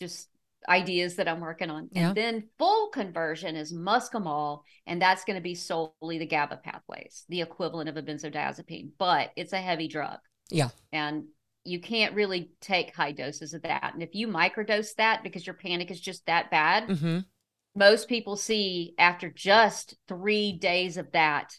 Just 0.00 0.28
ideas 0.68 1.16
that 1.16 1.28
I'm 1.28 1.40
working 1.40 1.70
on. 1.70 1.88
Yeah. 1.90 2.08
And 2.08 2.16
then 2.16 2.48
full 2.58 2.88
conversion 2.88 3.56
is 3.56 3.72
muscimol, 3.72 4.62
and 4.86 5.02
that's 5.02 5.24
going 5.24 5.36
to 5.36 5.42
be 5.42 5.54
solely 5.54 6.18
the 6.18 6.26
GABA 6.26 6.60
pathways, 6.62 7.24
the 7.28 7.40
equivalent 7.40 7.88
of 7.88 7.96
a 7.96 8.02
benzodiazepine, 8.02 8.90
but 8.98 9.30
it's 9.36 9.52
a 9.52 9.60
heavy 9.60 9.88
drug. 9.88 10.18
Yeah. 10.50 10.68
And 10.92 11.24
you 11.64 11.80
can't 11.80 12.14
really 12.14 12.50
take 12.60 12.94
high 12.94 13.12
doses 13.12 13.54
of 13.54 13.62
that. 13.62 13.94
And 13.94 14.02
if 14.02 14.14
you 14.14 14.28
microdose 14.28 14.94
that 14.96 15.22
because 15.22 15.46
your 15.46 15.54
panic 15.54 15.90
is 15.90 16.00
just 16.00 16.26
that 16.26 16.50
bad, 16.50 16.88
mm-hmm. 16.88 17.20
most 17.74 18.08
people 18.08 18.36
see 18.36 18.94
after 18.98 19.30
just 19.30 19.96
three 20.06 20.52
days 20.52 20.96
of 20.96 21.10
that, 21.12 21.56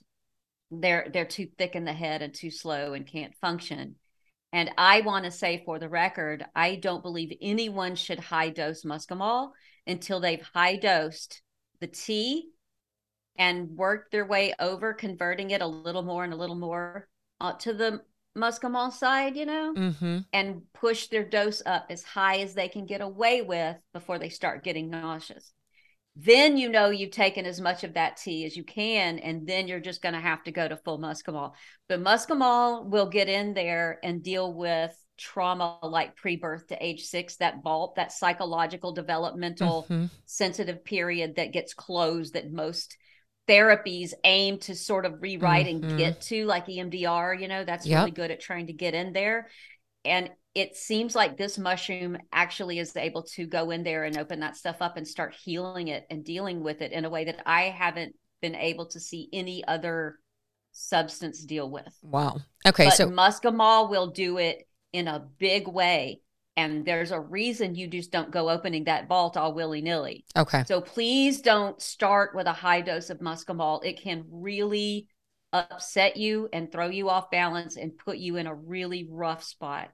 they're 0.71 1.07
they're 1.11 1.25
too 1.25 1.47
thick 1.57 1.75
in 1.75 1.85
the 1.85 1.93
head 1.93 2.21
and 2.21 2.33
too 2.33 2.51
slow 2.51 2.93
and 2.93 3.07
can't 3.07 3.35
function. 3.35 3.95
And 4.53 4.71
I 4.77 5.01
want 5.01 5.25
to 5.25 5.31
say 5.31 5.63
for 5.65 5.79
the 5.79 5.89
record, 5.89 6.45
I 6.55 6.75
don't 6.75 7.03
believe 7.03 7.35
anyone 7.41 7.95
should 7.95 8.19
high 8.19 8.49
dose 8.49 8.83
muscimol 8.83 9.49
until 9.85 10.19
they've 10.19 10.47
high 10.53 10.77
dosed 10.77 11.41
the 11.81 11.87
tea 11.87 12.49
and 13.37 13.71
worked 13.71 14.11
their 14.11 14.25
way 14.25 14.53
over 14.59 14.93
converting 14.93 15.51
it 15.51 15.61
a 15.61 15.67
little 15.67 16.03
more 16.03 16.23
and 16.23 16.33
a 16.33 16.37
little 16.37 16.55
more 16.55 17.07
uh, 17.41 17.53
to 17.53 17.73
the 17.73 18.01
muscimol 18.37 18.91
side, 18.91 19.35
you 19.35 19.45
know, 19.45 19.73
mm-hmm. 19.75 20.19
and 20.33 20.61
push 20.73 21.07
their 21.07 21.23
dose 21.23 21.61
up 21.65 21.87
as 21.89 22.03
high 22.03 22.39
as 22.39 22.53
they 22.53 22.67
can 22.67 22.85
get 22.85 23.01
away 23.01 23.41
with 23.41 23.77
before 23.93 24.19
they 24.19 24.29
start 24.29 24.63
getting 24.63 24.89
nauseous. 24.89 25.51
Then 26.17 26.55
you 26.55 26.69
know 26.69 26.91
you've 26.91 27.11
taken 27.11 27.45
as 27.45 27.59
much 27.59 27.83
of 27.83 27.95
that 27.95 28.17
tea 28.17 28.45
as 28.45 28.55
you 28.55 28.63
can, 28.63 29.19
and 29.19 29.45
then 29.45 29.67
you're 29.67 29.81
just 29.81 30.01
going 30.01 30.13
to 30.13 30.21
have 30.21 30.43
to 30.43 30.51
go 30.51 30.65
to 30.67 30.77
full 30.77 30.97
muscimol. 30.97 31.53
But 31.89 32.01
muscimol 32.01 32.89
will 32.89 33.09
get 33.09 33.27
in 33.27 33.53
there 33.53 33.99
and 34.01 34.23
deal 34.23 34.53
with 34.53 34.95
trauma 35.17 35.79
like 35.81 36.15
pre-birth 36.15 36.67
to 36.67 36.85
age 36.85 37.03
six 37.05 37.37
that 37.37 37.63
vault 37.63 37.95
that 37.95 38.11
psychological 38.11 38.91
developmental 38.91 39.83
mm-hmm. 39.83 40.05
sensitive 40.25 40.83
period 40.83 41.37
that 41.37 41.53
gets 41.53 41.73
closed 41.73 42.33
that 42.33 42.51
most 42.51 42.97
therapies 43.47 44.13
aim 44.23 44.57
to 44.59 44.75
sort 44.75 45.05
of 45.05 45.21
rewrite 45.21 45.67
mm-hmm. 45.67 45.89
and 45.89 45.97
get 45.97 46.21
to 46.21 46.45
like 46.45 46.67
EMDR, 46.67 47.39
you 47.39 47.47
know, 47.47 47.63
that's 47.63 47.85
yep. 47.85 47.99
really 47.99 48.11
good 48.11 48.31
at 48.31 48.41
trying 48.41 48.67
to 48.67 48.73
get 48.73 48.93
in 48.93 49.13
there. 49.13 49.49
And 50.03 50.29
it 50.53 50.75
seems 50.75 51.15
like 51.15 51.37
this 51.37 51.57
mushroom 51.57 52.17
actually 52.31 52.79
is 52.79 52.95
able 52.95 53.23
to 53.23 53.45
go 53.45 53.71
in 53.71 53.83
there 53.83 54.03
and 54.05 54.17
open 54.17 54.39
that 54.39 54.55
stuff 54.55 54.77
up 54.79 54.97
and 54.97 55.07
start 55.07 55.35
healing 55.35 55.89
it 55.89 56.05
and 56.09 56.23
dealing 56.23 56.63
with 56.63 56.81
it 56.81 56.91
in 56.91 57.05
a 57.05 57.09
way 57.09 57.25
that 57.25 57.41
I 57.45 57.63
haven't 57.63 58.15
been 58.41 58.55
able 58.55 58.87
to 58.87 58.99
see 58.99 59.27
any 59.33 59.65
other 59.67 60.19
substance 60.71 61.43
deal 61.43 61.69
with. 61.69 61.93
Wow. 62.01 62.37
Okay. 62.65 62.85
But 62.85 62.93
so 62.93 63.09
muscimol 63.09 63.89
will 63.89 64.07
do 64.07 64.37
it 64.37 64.67
in 64.93 65.07
a 65.07 65.27
big 65.37 65.67
way 65.67 66.21
And 66.57 66.85
there's 66.85 67.11
a 67.11 67.19
reason 67.19 67.75
you 67.75 67.87
just 67.87 68.11
don't 68.11 68.31
go 68.31 68.49
opening 68.49 68.85
that 68.85 69.07
vault 69.07 69.35
all 69.35 69.53
willy 69.53 69.81
nilly. 69.81 70.25
Okay. 70.37 70.63
So 70.65 70.79
please 70.79 71.41
don't 71.41 71.81
start 71.81 72.33
with 72.33 72.47
a 72.47 72.53
high 72.53 72.81
dose 72.81 73.09
of 73.09 73.19
muscimol. 73.19 73.83
It 73.83 74.01
can 74.01 74.23
really 74.29 75.07
upset 75.51 76.17
you 76.17 76.49
and 76.53 76.71
throw 76.71 76.87
you 76.89 77.09
off 77.09 77.29
balance 77.31 77.77
and 77.77 77.97
put 77.97 78.17
you 78.17 78.37
in 78.37 78.47
a 78.47 78.55
really 78.55 79.07
rough 79.09 79.43
spot. 79.43 79.89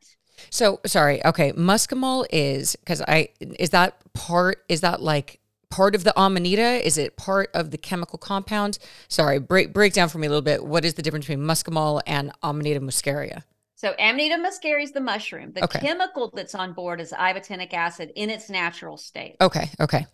So 0.50 0.80
sorry. 0.86 1.24
Okay, 1.26 1.52
muscimol 1.54 2.26
is 2.32 2.76
because 2.76 3.02
I 3.08 3.30
is 3.40 3.72
that 3.72 4.02
part 4.14 4.64
is 4.70 4.82
that 4.82 5.02
like 5.02 5.40
part 5.70 5.96
of 5.96 6.04
the 6.04 6.14
amanita? 6.20 6.86
Is 6.86 6.98
it 6.98 7.18
part 7.18 7.50
of 7.54 7.72
the 7.72 7.78
chemical 7.78 8.18
compound? 8.18 8.78
Sorry, 9.08 9.40
break 9.40 9.74
break 9.74 9.94
down 9.94 10.10
for 10.10 10.18
me 10.18 10.28
a 10.28 10.30
little 10.30 10.42
bit. 10.42 10.66
What 10.66 10.86
is 10.86 10.96
the 10.96 11.02
difference 11.02 11.26
between 11.26 11.46
muscimol 11.46 12.02
and 12.06 12.32
Amanita 12.44 12.80
muscaria? 12.80 13.44
So 13.82 13.96
Amanita 13.98 14.36
muscaria 14.38 14.84
is 14.84 14.92
the 14.92 15.02
mushroom. 15.02 15.54
The 15.54 15.64
Okay. 15.64 15.80
chemical 15.80 16.32
that's 16.36 16.54
on 16.54 16.74
board 16.74 17.02
is 17.02 17.12
ibotenic 17.12 17.74
acid 17.74 18.12
in 18.16 18.30
its 18.30 18.48
natural 18.48 18.96
state. 18.96 19.38
Okay, 19.42 19.72
okay. 19.80 20.06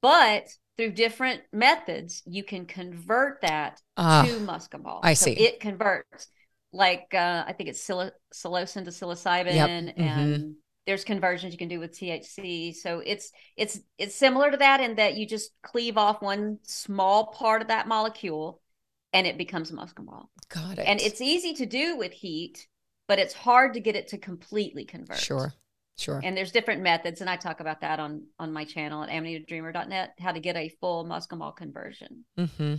But 0.00 0.46
through 0.76 0.92
different 0.92 1.42
methods, 1.52 2.22
you 2.24 2.44
can 2.44 2.66
convert 2.66 3.40
that 3.40 3.80
Ah, 3.96 4.22
to 4.24 4.38
muscimol. 4.38 5.00
I 5.02 5.14
So 5.14 5.26
see. 5.26 5.32
it 5.32 5.58
converts. 5.58 6.28
Like 6.72 7.12
uh, 7.12 7.42
I 7.48 7.52
think 7.52 7.68
it's 7.68 7.84
psil- 7.84 8.12
psilocin 8.32 8.84
to 8.84 8.90
psilocybin, 8.92 9.54
Yep. 9.54 9.70
Mhm. 9.70 9.96
and 9.96 10.54
there's 10.86 11.02
conversions 11.02 11.52
you 11.52 11.58
can 11.58 11.68
do 11.68 11.80
with 11.80 11.98
THC. 11.98 12.72
So 12.72 13.00
it's 13.04 13.32
it's 13.56 13.80
it's 13.98 14.14
similar 14.14 14.52
to 14.52 14.56
that 14.58 14.80
in 14.80 14.94
that 14.96 15.16
you 15.16 15.26
just 15.26 15.50
cleave 15.62 15.98
off 15.98 16.22
one 16.22 16.58
small 16.62 17.26
part 17.32 17.60
of 17.60 17.68
that 17.68 17.88
molecule, 17.88 18.60
and 19.12 19.26
it 19.26 19.36
becomes 19.36 19.72
muscimol. 19.72 20.26
got 20.48 20.78
it. 20.78 20.86
And 20.86 21.00
it's 21.00 21.20
easy 21.20 21.54
to 21.54 21.66
do 21.66 21.96
with 21.96 22.12
heat, 22.12 22.68
but 23.08 23.18
it's 23.18 23.34
hard 23.34 23.74
to 23.74 23.80
get 23.80 23.96
it 23.96 24.08
to 24.08 24.18
completely 24.18 24.84
convert. 24.84 25.18
sure, 25.18 25.52
sure. 25.96 26.20
And 26.22 26.36
there's 26.36 26.52
different 26.52 26.82
methods, 26.82 27.20
and 27.20 27.28
I 27.30 27.36
talk 27.36 27.60
about 27.60 27.80
that 27.82 28.00
on 28.00 28.26
on 28.38 28.52
my 28.52 28.64
channel 28.64 29.02
at 29.02 29.10
amanitadreamer.net, 29.10 30.14
how 30.20 30.32
to 30.32 30.40
get 30.40 30.56
a 30.56 30.68
full 30.80 31.04
muscimol 31.04 31.54
conversion. 31.56 32.24
hmm 32.36 32.74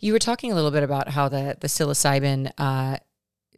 You 0.00 0.12
were 0.12 0.18
talking 0.18 0.52
a 0.52 0.54
little 0.54 0.70
bit 0.70 0.82
about 0.82 1.08
how 1.08 1.28
the 1.28 1.56
the 1.60 1.68
psilocybin 1.68 2.52
uh, 2.58 2.98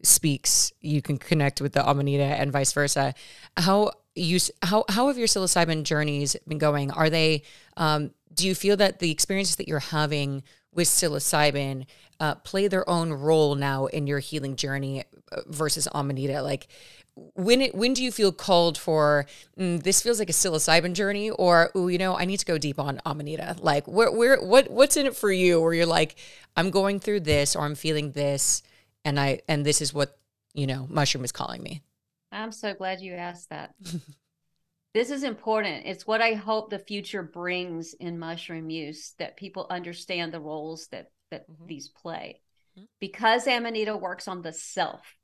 speaks. 0.03 0.73
You 0.81 1.03
can 1.03 1.19
connect 1.19 1.61
with 1.61 1.73
the 1.73 1.89
amanita 1.89 2.25
and 2.25 2.53
vice 2.53 2.73
versa. 2.73 3.15
How 3.57 3.93
you 4.15 4.39
how 4.63 4.85
how 4.89 5.09
have 5.09 5.19
your 5.19 5.29
psilocybin 5.29 5.83
journeys 5.85 6.37
been 6.47 6.59
going? 6.59 6.91
Are 6.91 7.11
they? 7.11 7.43
Um, 7.77 8.13
do 8.33 8.47
you 8.47 8.55
feel 8.55 8.77
that 8.77 8.99
the 8.99 9.11
experiences 9.11 9.57
that 9.57 9.67
you're 9.69 9.79
having 9.79 10.43
with 10.73 10.89
psilocybin 10.89 11.87
uh, 12.21 12.37
play 12.37 12.69
their 12.69 12.89
own 12.89 13.13
role 13.13 13.55
now 13.55 13.87
in 13.87 14.07
your 14.07 14.19
healing 14.19 14.57
journey 14.57 15.05
uh, 15.33 15.41
versus 15.47 15.89
amanita? 15.95 16.43
Like 16.43 16.69
when 17.35 17.63
it 17.63 17.75
when 17.75 17.95
do 17.95 18.05
you 18.05 18.13
feel 18.13 18.31
called 18.31 18.77
for 18.77 19.27
mm, 19.59 19.83
this 19.83 20.03
feels 20.03 20.19
like 20.19 20.29
a 20.29 20.35
psilocybin 20.35 20.93
journey 20.93 21.31
or 21.31 21.71
oh 21.75 21.89
you 21.89 21.97
know 21.97 22.15
i 22.15 22.27
need 22.27 22.37
to 22.37 22.45
go 22.45 22.59
deep 22.59 22.79
on 22.79 23.01
amanita 23.07 23.57
like 23.61 23.89
where 23.89 24.13
where 24.13 24.39
what 24.39 24.71
what's 24.71 24.99
in 24.99 25.07
it 25.07 25.17
for 25.17 25.33
you 25.33 25.59
where 25.59 25.73
you're 25.73 25.87
like 25.87 26.17
i'm 26.59 26.69
going 26.69 27.01
through 27.01 27.19
this 27.19 27.57
or 27.57 27.65
i'm 27.65 27.75
feeling 27.75 28.13
this 28.13 28.63
and 29.03 29.19
i 29.19 29.41
and 29.49 29.65
this 29.65 29.81
is 29.81 29.95
what 29.95 30.19
you 30.53 30.67
know 30.67 30.87
mushroom 30.91 31.25
is 31.25 31.33
calling 31.33 31.63
me 31.63 31.81
I'm 32.33 32.53
so 32.53 32.75
glad 32.75 33.01
you 33.01 33.15
asked 33.15 33.51
that. 33.51 33.75
this 34.95 35.11
is 35.11 35.23
important. 35.23 35.87
It's 35.87 36.07
what 36.07 36.21
I 36.21 36.35
hope 36.35 36.71
the 36.71 36.79
future 36.79 37.23
brings 37.23 37.95
in 37.95 38.19
mushroom 38.19 38.71
use 38.71 39.15
that 39.19 39.37
people 39.37 39.67
understand 39.71 40.33
the 40.33 40.41
roles 40.41 40.89
that 40.89 41.11
that 41.31 41.49
Mhm. 41.49 41.67
these 41.67 41.89
play. 41.89 42.41
Mhm. 42.77 42.89
Because 43.01 43.47
Amanita 43.47 43.97
works 43.97 44.29
on 44.29 44.43
the 44.43 44.53
self 44.53 45.17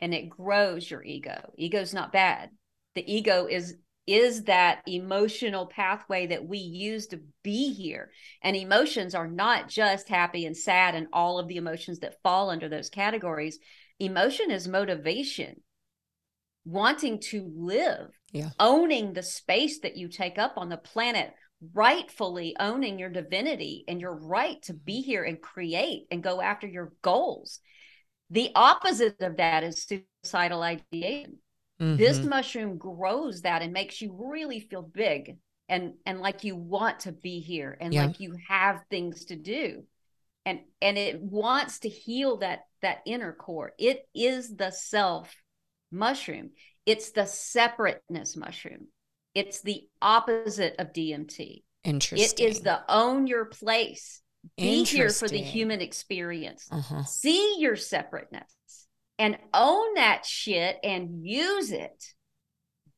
and 0.00 0.14
it 0.14 0.28
grows 0.28 0.90
your 0.90 1.02
ego. 1.02 1.52
Ego's 1.56 1.94
not 1.94 2.12
bad. 2.12 2.50
The 2.94 3.12
ego 3.12 3.46
is 3.46 3.76
is 4.08 4.44
that 4.44 4.82
emotional 4.86 5.66
pathway 5.66 6.28
that 6.28 6.46
we 6.46 6.58
use 6.58 7.08
to 7.08 7.20
be 7.42 7.72
here. 7.72 8.12
And 8.40 8.54
emotions 8.54 9.16
are 9.16 9.26
not 9.26 9.68
just 9.68 10.08
happy 10.08 10.46
and 10.46 10.56
sad 10.56 10.94
and 10.94 11.08
all 11.12 11.40
of 11.40 11.48
the 11.48 11.56
emotions 11.56 11.98
that 11.98 12.22
fall 12.22 12.48
under 12.48 12.68
those 12.68 12.88
categories. 12.88 13.58
Emotion 13.98 14.52
is 14.52 14.68
motivation 14.68 15.60
wanting 16.64 17.18
to 17.20 17.52
live, 17.56 18.16
Yeah. 18.30 18.50
owning 18.60 19.12
the 19.12 19.24
space 19.24 19.80
that 19.80 19.96
you 19.96 20.08
take 20.08 20.38
up 20.38 20.54
on 20.56 20.68
the 20.68 20.76
planet, 20.76 21.34
rightfully 21.74 22.56
owning 22.60 22.98
your 22.98 23.10
divinity 23.10 23.84
and 23.88 24.00
your 24.00 24.14
right 24.14 24.60
to 24.62 24.74
be 24.74 25.02
here 25.02 25.24
and 25.24 25.40
create 25.40 26.06
and 26.10 26.22
go 26.22 26.40
after 26.40 26.66
your 26.66 26.92
goals. 27.02 27.60
The 28.30 28.50
opposite 28.54 29.20
of 29.22 29.36
that 29.38 29.64
is 29.64 29.84
suicidal 29.84 30.62
ideation. 30.62 31.38
This 31.96 32.22
Mhm. 32.22 32.24
mushroom 32.24 32.78
grows 32.78 33.42
that 33.42 33.62
and 33.62 33.72
makes 33.72 34.00
you 34.02 34.12
really 34.30 34.60
feel 34.60 34.82
big 34.82 35.38
and 35.68 35.94
and 36.06 36.20
like 36.20 36.44
you 36.44 36.56
want 36.56 37.00
to 37.00 37.12
be 37.12 37.40
here 37.40 37.76
and 37.80 37.94
Yeah. 37.94 37.96
like 37.96 38.20
you 38.20 38.36
have 38.48 38.82
things 38.90 39.26
to 39.26 39.36
do. 39.36 39.84
And 40.46 40.60
and 40.82 40.98
it 40.98 41.20
wants 41.20 41.80
to 41.80 41.88
heal 41.88 42.38
that 42.38 42.60
that 42.82 42.98
inner 43.06 43.32
core. 43.32 43.72
It 43.78 44.08
is 44.14 44.54
the 44.56 44.70
self 44.70 45.34
mushroom. 45.90 46.50
It's 46.86 47.12
the 47.12 47.26
separateness 47.26 48.36
mushroom. 48.36 48.88
It's 49.36 49.60
the 49.60 49.86
opposite 50.00 50.76
of 50.78 50.94
DMT. 50.94 51.62
interesting 51.84 52.46
It 52.46 52.50
is 52.50 52.60
the 52.62 52.80
own 52.88 53.26
your 53.26 53.44
place. 53.44 54.22
Be 54.56 54.82
here 54.84 55.10
for 55.10 55.28
the 55.28 55.42
human 55.42 55.80
experience. 55.80 56.66
uh-huh 56.70 57.04
See 57.04 57.56
your 57.58 57.76
separateness 57.76 58.50
and 59.18 59.36
own 59.52 59.94
that 59.94 60.24
shit 60.24 60.78
and 60.82 61.26
use 61.26 61.70
it. 61.70 62.14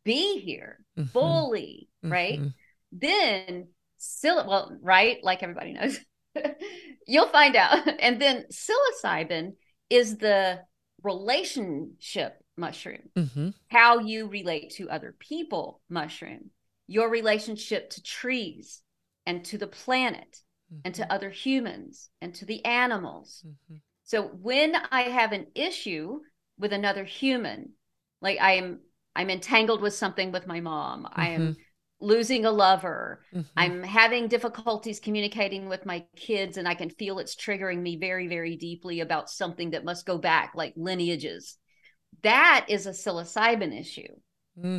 Be 0.05 0.39
here 0.39 0.79
Mhm. 0.97 1.11
fully, 1.11 1.89
right? 2.03 2.39
Mhm. 2.41 2.55
Then 2.93 3.69
still 3.99 4.47
well, 4.47 4.79
right? 4.81 5.19
Like 5.25 5.43
everybody 5.43 5.73
knows. 5.73 5.99
You'll 7.07 7.29
find 7.29 7.57
out. 7.57 7.79
And 8.01 8.21
then 8.23 8.45
psilocybin 8.53 9.57
is 9.91 10.19
the 10.19 10.61
relationship 11.03 12.41
mushroom 12.59 13.11
Mhm. 13.17 13.55
how 13.69 13.99
you 14.01 14.27
relate 14.29 14.71
to 14.73 14.91
other 14.91 15.13
people 15.19 15.81
mushroom 15.89 16.51
your 16.87 17.11
relationship 17.11 17.91
to 17.91 18.03
trees 18.03 18.83
and 19.27 19.45
to 19.45 19.59
the 19.59 19.67
planet 19.67 20.43
and 20.85 20.95
to 20.95 21.13
other 21.13 21.31
humans 21.31 22.11
and 22.21 22.35
to 22.35 22.45
the 22.45 22.65
animals 22.65 23.45
Mhm. 23.47 23.81
so 24.05 24.23
when 24.29 24.75
i 24.91 25.03
have 25.03 25.33
an 25.33 25.47
issue 25.55 26.21
with 26.59 26.73
another 26.73 27.05
human 27.05 27.75
like 28.21 28.39
i 28.41 28.53
am 28.53 28.81
i'm 29.17 29.31
entangled 29.31 29.81
with 29.81 29.95
something 29.95 30.33
with 30.33 30.47
my 30.47 30.61
mom 30.61 31.07
i 31.13 31.29
am 31.29 31.57
losing 32.01 32.45
a 32.45 32.51
lover 32.51 33.25
Mhm. 33.33 33.47
i'm 33.57 33.83
having 33.83 34.29
difficulties 34.29 35.01
communicating 35.01 35.69
with 35.69 35.85
my 35.85 36.01
kids 36.17 36.57
and 36.57 36.69
i 36.69 36.75
can 36.75 36.91
feel 36.91 37.19
it's 37.19 37.35
triggering 37.35 37.81
me 37.81 37.97
very 37.97 38.29
very 38.29 38.57
deeply 38.57 39.01
about 39.01 39.29
something 39.31 39.71
that 39.71 39.85
must 39.85 40.07
go 40.07 40.17
back 40.19 40.53
like 40.55 40.73
lineages 40.77 41.59
that 42.23 42.67
is 42.69 42.87
a 42.87 42.91
psilocybin 42.91 43.79
issue 43.79 44.15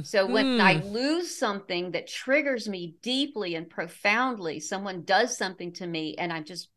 so 0.01 0.25
when 0.25 0.59
I 0.59 0.75
Mhm. 0.75 0.91
lose 0.93 1.37
something 1.37 1.91
that 1.91 2.07
triggers 2.07 2.67
me 2.67 2.95
deeply 3.01 3.55
and 3.55 3.69
profoundly, 3.69 4.59
someone 4.59 5.03
does 5.03 5.37
something 5.37 5.73
to 5.73 5.87
me 5.87 6.15
and 6.17 6.33
I'm 6.33 6.45
just 6.45 6.69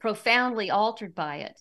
profoundly 0.00 0.70
altered 0.70 1.14
by 1.14 1.36
it, 1.38 1.60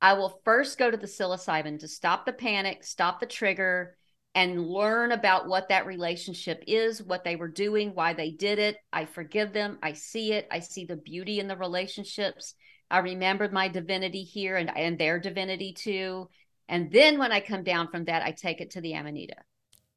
I 0.00 0.14
will 0.14 0.40
first 0.44 0.78
go 0.78 0.90
to 0.90 0.96
the 0.96 1.06
psilocybin 1.06 1.80
to 1.80 1.88
stop 1.88 2.26
the 2.26 2.32
panic, 2.32 2.84
stop 2.84 3.20
the 3.20 3.26
trigger, 3.26 3.96
and 4.34 4.66
learn 4.66 5.12
about 5.12 5.48
what 5.48 5.68
that 5.68 5.86
relationship 5.86 6.64
is, 6.66 7.02
what 7.02 7.24
they 7.24 7.36
were 7.36 7.48
doing, 7.48 7.94
why 7.94 8.12
they 8.14 8.30
did 8.30 8.58
it. 8.58 8.76
I 8.92 9.04
forgive 9.04 9.52
them. 9.52 9.78
I 9.82 9.92
see 9.94 10.32
it. 10.32 10.48
I 10.50 10.60
see 10.60 10.84
the 10.84 10.96
beauty 10.96 11.40
in 11.40 11.48
the 11.48 11.56
relationships. 11.56 12.54
I 12.90 12.98
remembered 12.98 13.52
my 13.52 13.68
divinity 13.68 14.22
here 14.22 14.56
and, 14.56 14.70
and 14.76 14.98
their 14.98 15.18
divinity 15.18 15.72
too. 15.72 16.28
And 16.68 16.90
then 16.90 17.18
when 17.18 17.32
I 17.32 17.40
come 17.40 17.64
down 17.64 17.88
from 17.88 18.04
that, 18.04 18.22
I 18.22 18.32
take 18.32 18.60
it 18.60 18.70
to 18.72 18.80
the 18.80 18.94
Amanita. 18.94 19.36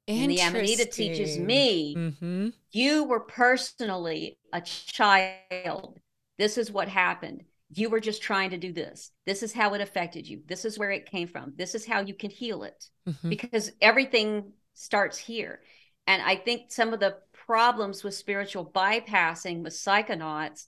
And 0.08 0.30
the 0.30 0.42
Amanita 0.42 0.86
teaches 0.86 1.38
me 1.38 1.96
Mhm. 1.96 2.54
you 2.72 3.06
were 3.06 3.22
personally 3.22 4.38
a 4.54 4.62
child. 4.62 6.00
This 6.38 6.58
is 6.58 6.72
what 6.72 6.88
happened. 6.90 7.46
You 7.74 7.90
were 7.90 8.00
just 8.00 8.22
trying 8.22 8.52
to 8.52 8.58
do 8.58 8.72
this. 8.72 9.12
This 9.26 9.42
is 9.42 9.54
how 9.54 9.74
it 9.74 9.82
affected 9.82 10.28
you. 10.28 10.44
This 10.46 10.66
is 10.66 10.78
where 10.78 10.92
it 10.92 11.10
came 11.10 11.28
from. 11.28 11.54
This 11.56 11.74
is 11.74 11.86
how 11.86 12.02
you 12.02 12.14
can 12.14 12.30
heal 12.30 12.64
it 12.64 12.90
Mhm. 13.08 13.30
because 13.30 13.72
everything 13.82 14.54
starts 14.74 15.18
here. 15.18 15.62
And 16.06 16.22
I 16.22 16.36
think 16.36 16.72
some 16.72 16.94
of 16.94 17.00
the 17.00 17.18
problems 17.34 18.04
with 18.04 18.14
spiritual 18.14 18.66
bypassing 18.70 19.64
with 19.64 19.74
psychonauts 19.74 20.68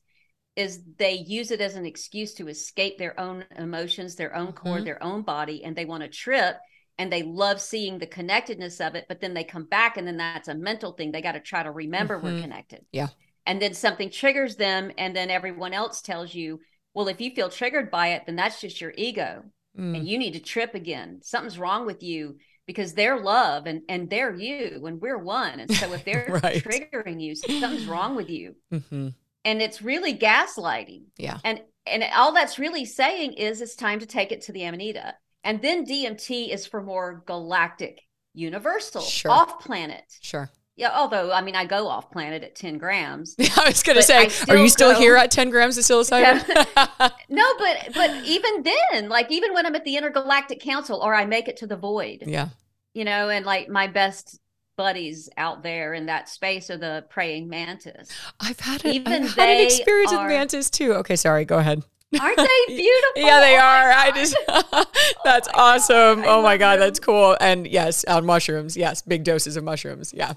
is 0.58 0.82
they 0.98 1.14
use 1.14 1.52
it 1.52 1.62
as 1.62 1.76
an 1.76 1.86
excuse 1.86 2.34
to 2.36 2.50
escape 2.50 2.98
their 2.98 3.18
own 3.20 3.46
emotions, 3.58 4.16
their 4.16 4.36
own 4.36 4.52
core, 4.54 4.80
Mhm. 4.80 4.86
their 4.86 5.02
own 5.04 5.22
body, 5.22 5.64
and 5.64 5.76
they 5.76 5.86
want 5.86 6.04
to 6.04 6.10
trip 6.10 6.58
and 7.00 7.14
they 7.14 7.24
love 7.24 7.62
seeing 7.62 8.00
the 8.00 8.08
connectedness 8.08 8.82
of 8.82 8.96
it. 8.96 9.06
But 9.08 9.22
then 9.22 9.34
they 9.36 9.44
come 9.44 9.66
back 9.66 9.98
and 9.98 10.08
then 10.08 10.18
that's 10.18 10.48
a 10.50 10.56
mental 10.56 10.94
thing. 10.94 11.12
They 11.12 11.22
got 11.22 11.34
to 11.34 11.40
try 11.40 11.64
to 11.64 11.72
remember 11.72 12.18
we're 12.20 12.32
Mhm. 12.40 12.42
connected. 12.42 12.86
Yeah. 12.92 13.10
And 13.46 13.62
then 13.62 13.74
something 13.76 14.10
triggers 14.10 14.56
them, 14.58 14.92
and 14.98 15.16
then 15.16 15.30
everyone 15.30 15.74
else 15.74 16.02
tells 16.02 16.34
you, 16.36 16.60
well, 16.94 17.08
if 17.08 17.22
you 17.22 17.32
feel 17.32 17.50
triggered 17.50 17.92
by 17.92 18.08
it, 18.10 18.24
then 18.26 18.36
that's 18.36 18.60
just 18.60 18.82
your 18.82 18.94
ego 18.98 19.44
Mm. 19.78 19.96
and 19.98 20.08
you 20.08 20.18
need 20.18 20.34
to 20.34 20.40
trip 20.40 20.74
again. 20.74 21.22
Something's 21.24 21.60
wrong 21.60 21.86
with 21.86 22.02
you. 22.04 22.40
because 22.66 22.94
they're 22.96 23.18
love 23.22 23.66
and 23.66 23.84
and 23.88 24.10
they're 24.10 24.36
you 24.36 24.86
and 24.86 25.00
we're 25.00 25.18
one 25.18 25.62
and 25.62 25.72
so 25.74 25.94
if 25.94 26.04
they're 26.06 26.28
right. 26.44 26.62
triggering 26.62 27.22
you 27.22 27.34
something's 27.34 27.86
wrong 27.86 28.14
with 28.14 28.30
you 28.30 28.56
mm-hmm. 28.74 29.08
And 29.46 29.62
it's 29.62 29.82
really 29.82 30.14
gaslighting 30.18 31.04
yeah 31.18 31.40
and 31.44 31.62
and 31.86 32.04
all 32.16 32.34
that's 32.34 32.60
really 32.60 32.86
saying 32.86 33.34
is 33.34 33.62
it's 33.62 33.76
time 33.76 34.00
to 34.00 34.06
take 34.06 34.32
it 34.32 34.42
to 34.42 34.52
the 34.52 34.64
amanita 34.64 35.16
and 35.44 35.62
then 35.62 35.86
dmt 35.86 36.50
is 36.54 36.66
for 36.66 36.82
more 36.82 37.24
galactic 37.26 38.02
universal 38.34 39.02
sure. 39.02 39.32
off 39.32 39.60
planet 39.60 40.06
sure 40.22 40.50
yeah, 40.78 40.92
although 40.94 41.32
I 41.32 41.42
mean, 41.42 41.56
I 41.56 41.66
go 41.66 41.88
off 41.88 42.12
planet 42.12 42.44
at 42.44 42.56
ten 42.56 42.78
grams. 42.78 43.36
I 43.58 43.66
was 43.66 43.82
going 43.82 43.96
to 43.96 44.04
say, 44.04 44.30
are 44.48 44.56
you 44.56 44.70
still 44.70 44.94
go, 44.94 45.00
here 45.00 45.16
at 45.16 45.32
ten 45.32 45.50
grams 45.50 45.76
of 45.76 45.84
psilocybin? 45.84 46.48
Yeah. 46.48 47.10
no, 47.30 47.54
but 47.58 47.96
but 47.96 48.12
even 48.24 48.64
then, 48.64 49.10
like 49.10 49.32
even 49.32 49.56
when 49.56 49.66
I'm 49.66 49.76
at 49.76 49.84
the 49.86 49.98
intergalactic 49.98 50.62
council, 50.62 51.02
or 51.02 51.16
I 51.16 51.26
make 51.26 51.48
it 51.48 51.58
to 51.58 51.68
the 51.68 51.76
void. 51.76 52.24
Yeah, 52.28 52.50
you 52.94 53.06
know, 53.06 53.30
and 53.30 53.44
like 53.44 53.70
my 53.70 53.88
best 53.88 54.40
buddies 54.78 55.30
out 55.38 55.64
there 55.64 55.94
in 55.94 56.06
that 56.06 56.30
space 56.30 56.70
are 56.70 56.78
the 56.78 57.04
praying 57.10 57.50
mantis. 57.50 58.10
I've 58.40 58.60
had 58.60 58.86
a, 58.86 58.90
even 58.90 59.24
I've 59.24 59.36
had 59.36 59.50
an 59.50 59.66
experience 59.66 60.14
are, 60.14 60.24
with 60.24 60.30
mantis 60.30 60.70
too. 60.70 60.94
Okay, 60.94 61.16
sorry, 61.16 61.44
go 61.44 61.58
ahead. 61.58 61.84
Aren't 62.20 62.38
they 62.38 62.48
beautiful? 62.68 63.22
yeah, 63.22 63.40
they 63.42 63.56
oh 63.56 63.60
are. 63.60 63.92
I 63.92 64.12
just 64.16 64.38
oh 64.48 64.86
that's 65.26 65.48
oh 65.50 65.60
awesome. 65.60 66.22
God, 66.22 66.26
oh 66.28 66.42
my 66.42 66.58
god, 66.58 66.76
them. 66.76 66.88
that's 66.88 67.00
cool. 67.00 67.36
And 67.42 67.68
yes, 67.68 68.06
on 68.06 68.26
mushrooms. 68.26 68.78
Yes, 68.78 69.02
big 69.02 69.24
doses 69.24 69.58
of 69.58 69.64
mushrooms. 69.64 70.14
Yeah. 70.14 70.34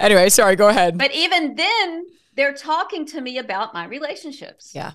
Anyway, 0.00 0.28
sorry, 0.30 0.56
go 0.56 0.68
ahead. 0.68 0.98
But 0.98 1.14
even 1.14 1.54
then, 1.54 2.06
they're 2.34 2.54
talking 2.54 3.06
to 3.06 3.20
me 3.20 3.38
about 3.38 3.74
my 3.74 3.84
relationships. 3.84 4.72
Yeah. 4.74 4.92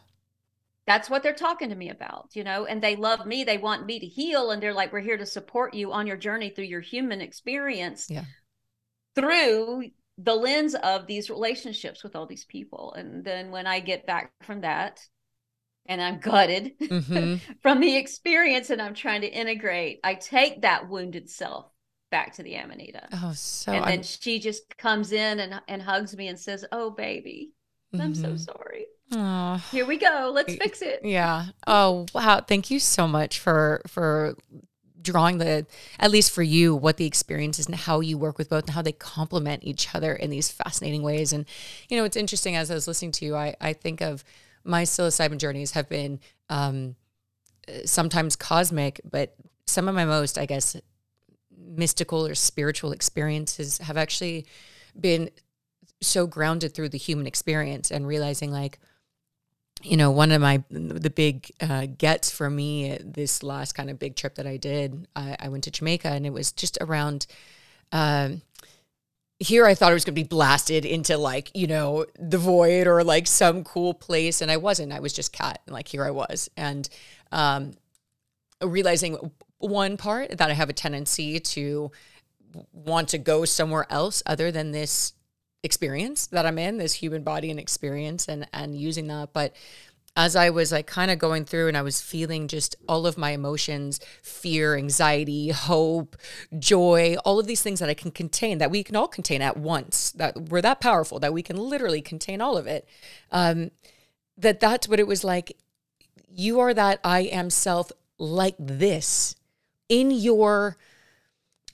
That's 0.87 1.07
what 1.07 1.21
they're 1.21 1.33
talking 1.33 1.69
to 1.69 1.75
me 1.75 1.91
about, 1.91 2.29
you 2.33 2.43
know, 2.43 2.65
and 2.65 2.81
they 2.81 2.95
love 2.95 3.27
me. 3.27 3.43
They 3.43 3.59
want 3.59 3.85
me 3.85 3.99
to 3.99 4.07
heal. 4.07 4.49
And 4.49 4.61
they're 4.61 4.73
like, 4.73 4.91
we're 4.91 5.01
here 5.01 5.17
to 5.17 5.25
support 5.25 5.75
you 5.75 5.91
on 5.91 6.07
your 6.07 6.17
journey 6.17 6.49
through 6.49 6.65
your 6.65 6.81
human 6.81 7.21
experience. 7.21 8.07
Yeah. 8.09 8.23
Through 9.19 9.91
the 10.17 10.35
lens 10.35 10.75
of 10.75 11.07
these 11.07 11.29
relationships 11.29 12.03
with 12.03 12.15
all 12.15 12.25
these 12.25 12.45
people. 12.45 12.93
And 12.93 13.23
then 13.23 13.51
when 13.51 13.67
I 13.67 13.79
get 13.79 14.05
back 14.05 14.33
from 14.43 14.61
that, 14.61 14.99
and 15.85 16.01
I'm 16.01 16.19
gutted 16.19 16.77
mm-hmm. 16.79 17.35
from 17.61 17.79
the 17.79 17.95
experience 17.95 18.69
and 18.69 18.81
I'm 18.81 18.93
trying 18.93 19.21
to 19.21 19.27
integrate. 19.27 19.99
I 20.03 20.13
take 20.13 20.61
that 20.61 20.87
wounded 20.87 21.29
self 21.29 21.71
back 22.11 22.35
to 22.35 22.43
the 22.43 22.55
Amanita. 22.55 23.07
Oh, 23.11 23.33
so 23.35 23.73
and 23.73 23.83
I'm... 23.83 23.91
then 23.91 24.03
she 24.03 24.39
just 24.39 24.77
comes 24.77 25.11
in 25.11 25.39
and 25.39 25.59
and 25.67 25.81
hugs 25.81 26.15
me 26.15 26.27
and 26.27 26.39
says, 26.39 26.63
"Oh, 26.71 26.91
baby, 26.91 27.53
mm-hmm. 27.93 28.03
I'm 28.03 28.15
so 28.15 28.27
mm-hmm. 28.27 28.37
sorry." 28.37 28.85
Oh. 29.11 29.55
Here 29.71 29.87
we 29.87 29.97
go. 29.97 30.31
Let's 30.33 30.53
fix 30.55 30.83
it. 30.83 30.99
Yeah. 31.03 31.47
Oh, 31.65 32.05
wow. 32.13 32.41
Thank 32.41 32.69
you 32.69 32.79
so 32.79 33.07
much 33.07 33.39
for 33.39 33.81
for 33.87 34.35
drawing 35.01 35.37
the 35.37 35.65
at 35.99 36.11
least 36.11 36.31
for 36.31 36.43
you 36.43 36.75
what 36.75 36.97
the 36.97 37.05
experience 37.05 37.57
is 37.59 37.67
and 37.67 37.75
how 37.75 37.99
you 37.99 38.17
work 38.17 38.37
with 38.37 38.49
both 38.49 38.65
and 38.65 38.73
how 38.73 38.81
they 38.81 38.91
complement 38.91 39.63
each 39.63 39.93
other 39.95 40.13
in 40.13 40.29
these 40.29 40.51
fascinating 40.51 41.03
ways. 41.03 41.31
And 41.33 41.45
you 41.89 41.97
know 41.97 42.03
it's 42.03 42.17
interesting 42.17 42.55
as 42.55 42.69
i 42.69 42.73
was 42.73 42.87
listening 42.87 43.11
to 43.13 43.25
you 43.25 43.35
i 43.35 43.55
i 43.61 43.73
think 43.73 44.01
of 44.01 44.23
my 44.63 44.83
psilocybin 44.83 45.37
journeys 45.37 45.71
have 45.71 45.89
been 45.89 46.19
um, 46.49 46.95
sometimes 47.85 48.35
cosmic, 48.35 49.01
but 49.09 49.35
some 49.65 49.87
of 49.87 49.95
my 49.95 50.05
most, 50.05 50.37
I 50.37 50.45
guess, 50.45 50.75
mystical 51.55 52.25
or 52.25 52.35
spiritual 52.35 52.91
experiences 52.91 53.77
have 53.79 53.97
actually 53.97 54.45
been 54.99 55.29
so 56.01 56.25
grounded 56.25 56.73
through 56.73 56.89
the 56.89 56.97
human 56.97 57.27
experience 57.27 57.91
and 57.91 58.07
realizing 58.07 58.51
like 58.51 58.79
you 59.81 59.97
know 59.97 60.11
one 60.11 60.31
of 60.31 60.41
my 60.41 60.63
the 60.69 61.09
big 61.09 61.51
uh, 61.61 61.85
gets 61.97 62.29
for 62.29 62.49
me 62.49 62.97
this 63.01 63.43
last 63.43 63.73
kind 63.73 63.89
of 63.89 63.97
big 63.97 64.15
trip 64.15 64.35
that 64.35 64.45
i 64.45 64.57
did 64.57 65.07
i, 65.15 65.35
I 65.39 65.49
went 65.49 65.63
to 65.65 65.71
jamaica 65.71 66.09
and 66.09 66.25
it 66.25 66.33
was 66.33 66.51
just 66.51 66.77
around 66.81 67.27
um, 67.91 68.41
here 69.39 69.65
I 69.65 69.73
thought 69.73 69.91
it 69.91 69.95
was 69.95 70.03
going 70.03 70.15
to 70.15 70.21
be 70.21 70.27
blasted 70.27 70.85
into 70.85 71.17
like, 71.17 71.49
you 71.55 71.65
know, 71.65 72.05
the 72.19 72.37
void 72.37 72.87
or 72.87 73.03
like 73.03 73.25
some 73.25 73.63
cool 73.63 73.93
place. 73.93 74.41
And 74.41 74.51
I 74.51 74.57
wasn't. 74.57 74.91
I 74.91 74.99
was 74.99 75.13
just 75.13 75.31
Kat. 75.31 75.61
And 75.65 75.73
like, 75.73 75.87
here 75.87 76.03
I 76.03 76.11
was. 76.11 76.49
And 76.57 76.87
um, 77.31 77.71
realizing 78.61 79.31
one 79.59 79.95
part 79.95 80.37
that 80.37 80.49
I 80.49 80.53
have 80.53 80.69
a 80.69 80.73
tendency 80.73 81.39
to 81.39 81.91
want 82.73 83.09
to 83.09 83.17
go 83.17 83.45
somewhere 83.45 83.85
else 83.89 84.21
other 84.25 84.51
than 84.51 84.71
this 84.71 85.13
experience 85.63 86.27
that 86.27 86.45
I'm 86.45 86.57
in, 86.57 86.77
this 86.77 86.93
human 86.93 87.23
body 87.23 87.51
and 87.51 87.59
experience 87.59 88.27
and 88.27 88.47
and 88.53 88.75
using 88.75 89.07
that. 89.07 89.33
But 89.33 89.53
as 90.15 90.35
I 90.35 90.49
was 90.49 90.71
like 90.71 90.87
kind 90.87 91.11
of 91.11 91.19
going 91.19 91.45
through 91.45 91.67
and 91.67 91.77
I 91.77 91.81
was 91.81 92.01
feeling 92.01 92.47
just 92.47 92.75
all 92.87 93.05
of 93.05 93.17
my 93.17 93.31
emotions 93.31 93.99
fear, 94.21 94.75
anxiety, 94.75 95.49
hope, 95.49 96.17
joy, 96.57 97.15
all 97.23 97.39
of 97.39 97.47
these 97.47 97.61
things 97.61 97.79
that 97.79 97.89
I 97.89 97.93
can 97.93 98.11
contain, 98.11 98.57
that 98.57 98.71
we 98.71 98.83
can 98.83 98.95
all 98.95 99.07
contain 99.07 99.41
at 99.41 99.57
once, 99.57 100.11
that 100.13 100.49
we're 100.49 100.61
that 100.61 100.81
powerful, 100.81 101.19
that 101.19 101.33
we 101.33 101.41
can 101.43 101.57
literally 101.57 102.01
contain 102.01 102.41
all 102.41 102.57
of 102.57 102.67
it. 102.67 102.87
Um, 103.31 103.71
that 104.37 104.59
that's 104.59 104.87
what 104.87 104.99
it 104.99 105.07
was 105.07 105.23
like. 105.23 105.57
You 106.27 106.59
are 106.59 106.73
that 106.73 106.99
I 107.03 107.21
am 107.21 107.49
self 107.49 107.91
like 108.17 108.55
this 108.59 109.35
in 109.89 110.11
your 110.11 110.77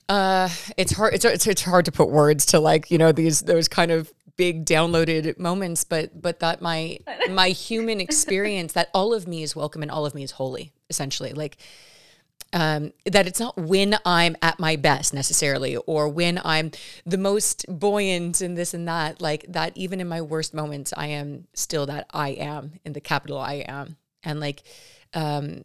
uh 0.08 0.48
it's 0.76 0.92
hard 0.92 1.14
it's, 1.14 1.24
it's 1.24 1.46
it's 1.46 1.62
hard 1.62 1.84
to 1.84 1.92
put 1.92 2.08
words 2.08 2.46
to 2.46 2.60
like 2.60 2.90
you 2.90 2.98
know 2.98 3.12
these 3.12 3.40
those 3.42 3.68
kind 3.68 3.90
of 3.90 4.12
big 4.36 4.64
downloaded 4.64 5.38
moments 5.38 5.82
but 5.82 6.20
but 6.20 6.40
that 6.40 6.60
my 6.60 6.98
my 7.30 7.48
human 7.48 8.00
experience 8.00 8.74
that 8.74 8.88
all 8.94 9.12
of 9.12 9.26
me 9.26 9.42
is 9.42 9.56
welcome 9.56 9.82
and 9.82 9.90
all 9.90 10.06
of 10.06 10.14
me 10.14 10.22
is 10.22 10.32
holy 10.32 10.72
essentially 10.90 11.32
like 11.32 11.56
um, 12.52 12.92
that 13.04 13.26
it's 13.26 13.40
not 13.40 13.56
when 13.56 13.96
I'm 14.06 14.36
at 14.40 14.58
my 14.58 14.76
best 14.76 15.12
necessarily, 15.12 15.76
or 15.76 16.08
when 16.08 16.40
I'm 16.42 16.70
the 17.04 17.18
most 17.18 17.66
buoyant 17.68 18.40
and 18.40 18.56
this 18.56 18.72
and 18.72 18.86
that. 18.88 19.20
Like 19.20 19.44
that, 19.48 19.76
even 19.76 20.00
in 20.00 20.08
my 20.08 20.22
worst 20.22 20.54
moments, 20.54 20.92
I 20.96 21.08
am 21.08 21.48
still 21.54 21.86
that 21.86 22.06
I 22.14 22.30
am 22.30 22.72
in 22.84 22.92
the 22.92 23.00
capital 23.00 23.38
I 23.38 23.64
am, 23.66 23.96
and 24.22 24.40
like, 24.40 24.62
um, 25.12 25.64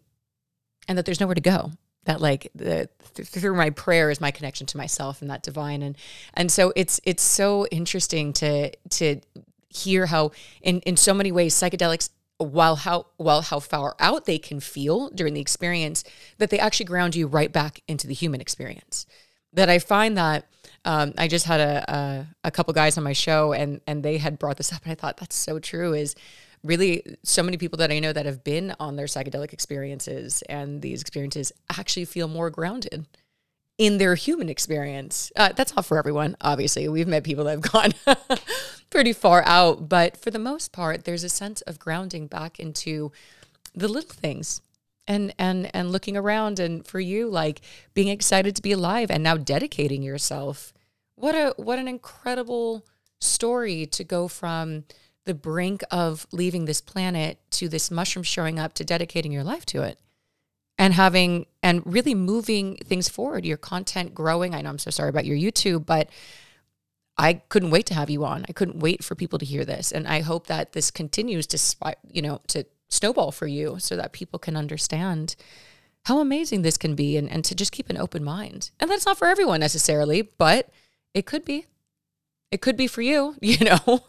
and 0.88 0.98
that 0.98 1.06
there's 1.06 1.20
nowhere 1.20 1.36
to 1.36 1.42
go 1.42 1.72
that 2.06 2.22
like 2.22 2.50
the 2.56 2.90
th- 3.14 3.28
through 3.28 3.56
my 3.56 3.70
prayer 3.70 4.10
is 4.10 4.20
my 4.20 4.32
connection 4.32 4.66
to 4.68 4.78
myself 4.78 5.22
and 5.22 5.30
that 5.30 5.44
divine. 5.44 5.82
And 5.82 5.98
and 6.34 6.52
so 6.52 6.74
it's 6.76 7.00
it's 7.04 7.24
so 7.24 7.68
interesting 7.68 8.34
to 8.34 8.72
to 8.90 9.22
hear 9.70 10.08
how 10.08 10.32
in 10.62 10.80
in 10.82 10.98
so 10.98 11.14
many 11.14 11.32
ways 11.32 11.54
psychedelics 11.54 12.10
while 12.38 12.76
how 12.76 13.06
while 13.18 13.42
how 13.42 13.60
far 13.60 13.96
out 14.00 14.26
they 14.26 14.40
can 14.40 14.60
feel 14.60 15.10
during 15.10 15.34
the 15.34 15.42
experience 15.42 16.04
that 16.38 16.50
they 16.50 16.60
actually 16.60 16.86
ground 16.86 17.16
you 17.16 17.28
right 17.28 17.52
back 17.52 17.82
into 17.88 18.08
the 18.08 18.14
human 18.14 18.42
experience. 18.42 19.06
That 19.54 19.70
i 19.70 19.80
find 19.80 20.18
that 20.18 20.48
um, 20.86 21.14
i 21.18 21.28
just 21.28 21.46
had 21.46 21.60
a, 21.60 21.94
a 21.94 22.28
a 22.46 22.52
couple 22.52 22.74
guys 22.74 22.98
on 22.98 23.04
my 23.04 23.14
show 23.14 23.52
and 23.52 23.82
and 23.86 24.02
they 24.02 24.18
had 24.18 24.40
brought 24.40 24.56
this 24.56 24.72
up 24.72 24.84
and 24.84 24.94
i 24.94 24.96
thought 24.96 25.18
that's 25.18 25.36
so 25.36 25.60
true 25.60 25.94
is 25.94 26.16
really 26.64 27.04
so 27.24 27.44
many 27.44 27.58
people 27.58 27.78
that 27.78 27.92
I 27.92 28.00
know 28.00 28.14
that 28.14 28.26
have 28.26 28.44
been 28.44 28.76
on 28.80 28.96
their 28.96 29.08
psychedelic 29.08 29.54
experiences 29.54 30.42
and 30.44 30.82
these 30.82 31.02
experiences 31.02 31.52
actually 31.70 32.06
feel 32.06 32.28
more 32.28 32.50
grounded 32.50 33.06
in 33.78 33.98
their 33.98 34.16
human 34.16 34.50
experience. 34.50 35.32
Uh, 35.36 35.52
that's 35.56 35.76
not 35.76 35.86
for 35.86 35.98
everyone, 35.98 36.38
obviously. 36.42 36.88
We've 36.88 37.08
met 37.08 37.24
people 37.24 37.46
that 37.46 37.64
have 37.64 37.72
gone 37.72 37.94
pretty 38.90 39.14
far 39.14 39.44
out, 39.46 39.90
but 39.90 40.18
for 40.18 40.30
the 40.30 40.40
most 40.40 40.72
part, 40.72 41.06
there's 41.06 41.24
a 41.24 41.30
sense 41.30 41.62
of 41.62 41.80
grounding 41.80 42.28
back 42.28 42.60
into 42.60 43.12
the 43.74 43.88
little 43.88 44.10
things 44.10 44.62
and 45.08 45.34
and 45.40 45.74
and 45.74 45.92
looking 45.92 46.16
around 46.16 46.60
and 46.60 46.86
for 46.86 47.00
you 47.00 47.28
like 47.28 47.62
being 47.94 48.08
excited 48.08 48.56
to 48.56 48.62
be 48.62 48.72
alive 48.72 49.10
and 49.10 49.24
now 49.24 49.36
dedicating 49.36 50.04
yourself 50.04 50.74
what 51.16 51.34
a 51.34 51.54
what 51.58 51.80
an 51.80 51.88
incredible 51.88 52.86
story 53.20 53.86
to 53.86 54.04
go 54.04 54.28
from 54.28 54.84
the 55.32 55.36
brink 55.36 55.82
of 55.92 56.28
leaving 56.34 56.66
this 56.66 56.82
planet 56.82 57.40
to 57.52 57.70
this 57.70 57.90
mushroom 57.90 58.22
showing 58.22 58.60
up 58.60 58.74
to 58.74 58.84
dedicating 58.84 59.32
your 59.32 59.46
life 59.46 59.66
to 59.66 59.82
it 59.82 59.98
and 60.78 60.94
having 60.94 61.46
and 61.64 61.82
really 61.86 62.14
moving 62.14 62.76
things 62.84 63.08
forward 63.08 63.46
your 63.46 63.56
content 63.56 64.14
growing. 64.14 64.54
I 64.54 64.62
know 64.62 64.72
i'm 64.72 64.78
so 64.78 64.92
sorry 64.92 65.08
about 65.08 65.24
your 65.24 65.38
youtube 65.38 65.86
but 65.86 66.10
i 67.18 67.36
couldn't 67.48 67.72
wait 67.72 67.86
to 67.86 67.94
have 67.94 68.10
you 68.10 68.26
on. 68.26 68.46
I 68.50 68.52
couldn't 68.52 68.80
wait 68.80 69.06
for 69.06 69.16
people 69.16 69.40
to 69.40 69.46
hear 69.46 69.64
this. 69.64 69.94
And 69.94 70.06
i 70.06 70.20
hope 70.20 70.48
that 70.48 70.74
this 70.74 70.92
continues 70.92 71.48
to 71.48 71.96
you 72.12 72.22
know 72.22 72.42
to 72.48 72.66
snowball 72.90 73.32
for 73.32 73.48
you 73.48 73.78
so 73.80 73.96
that 73.96 74.12
people 74.12 74.38
can 74.38 74.58
understand 74.58 75.38
how 76.08 76.20
amazing 76.20 76.62
this 76.62 76.76
can 76.76 76.94
be 76.94 77.16
and, 77.16 77.30
and 77.30 77.46
to 77.46 77.56
just 77.56 77.72
keep 77.72 77.90
an 77.90 77.98
open 77.98 78.22
mind. 78.22 78.72
And 78.82 78.92
that's 78.92 79.06
not 79.06 79.18
for 79.18 79.30
everyone 79.30 79.62
necessarily 79.62 80.24
but 80.24 80.70
it 81.14 81.26
could 81.26 81.46
be. 81.46 81.68
It 82.52 82.60
could 82.60 82.76
be 82.76 82.88
for 82.88 83.02
you 83.02 83.38
you 83.42 83.64
know 83.64 84.04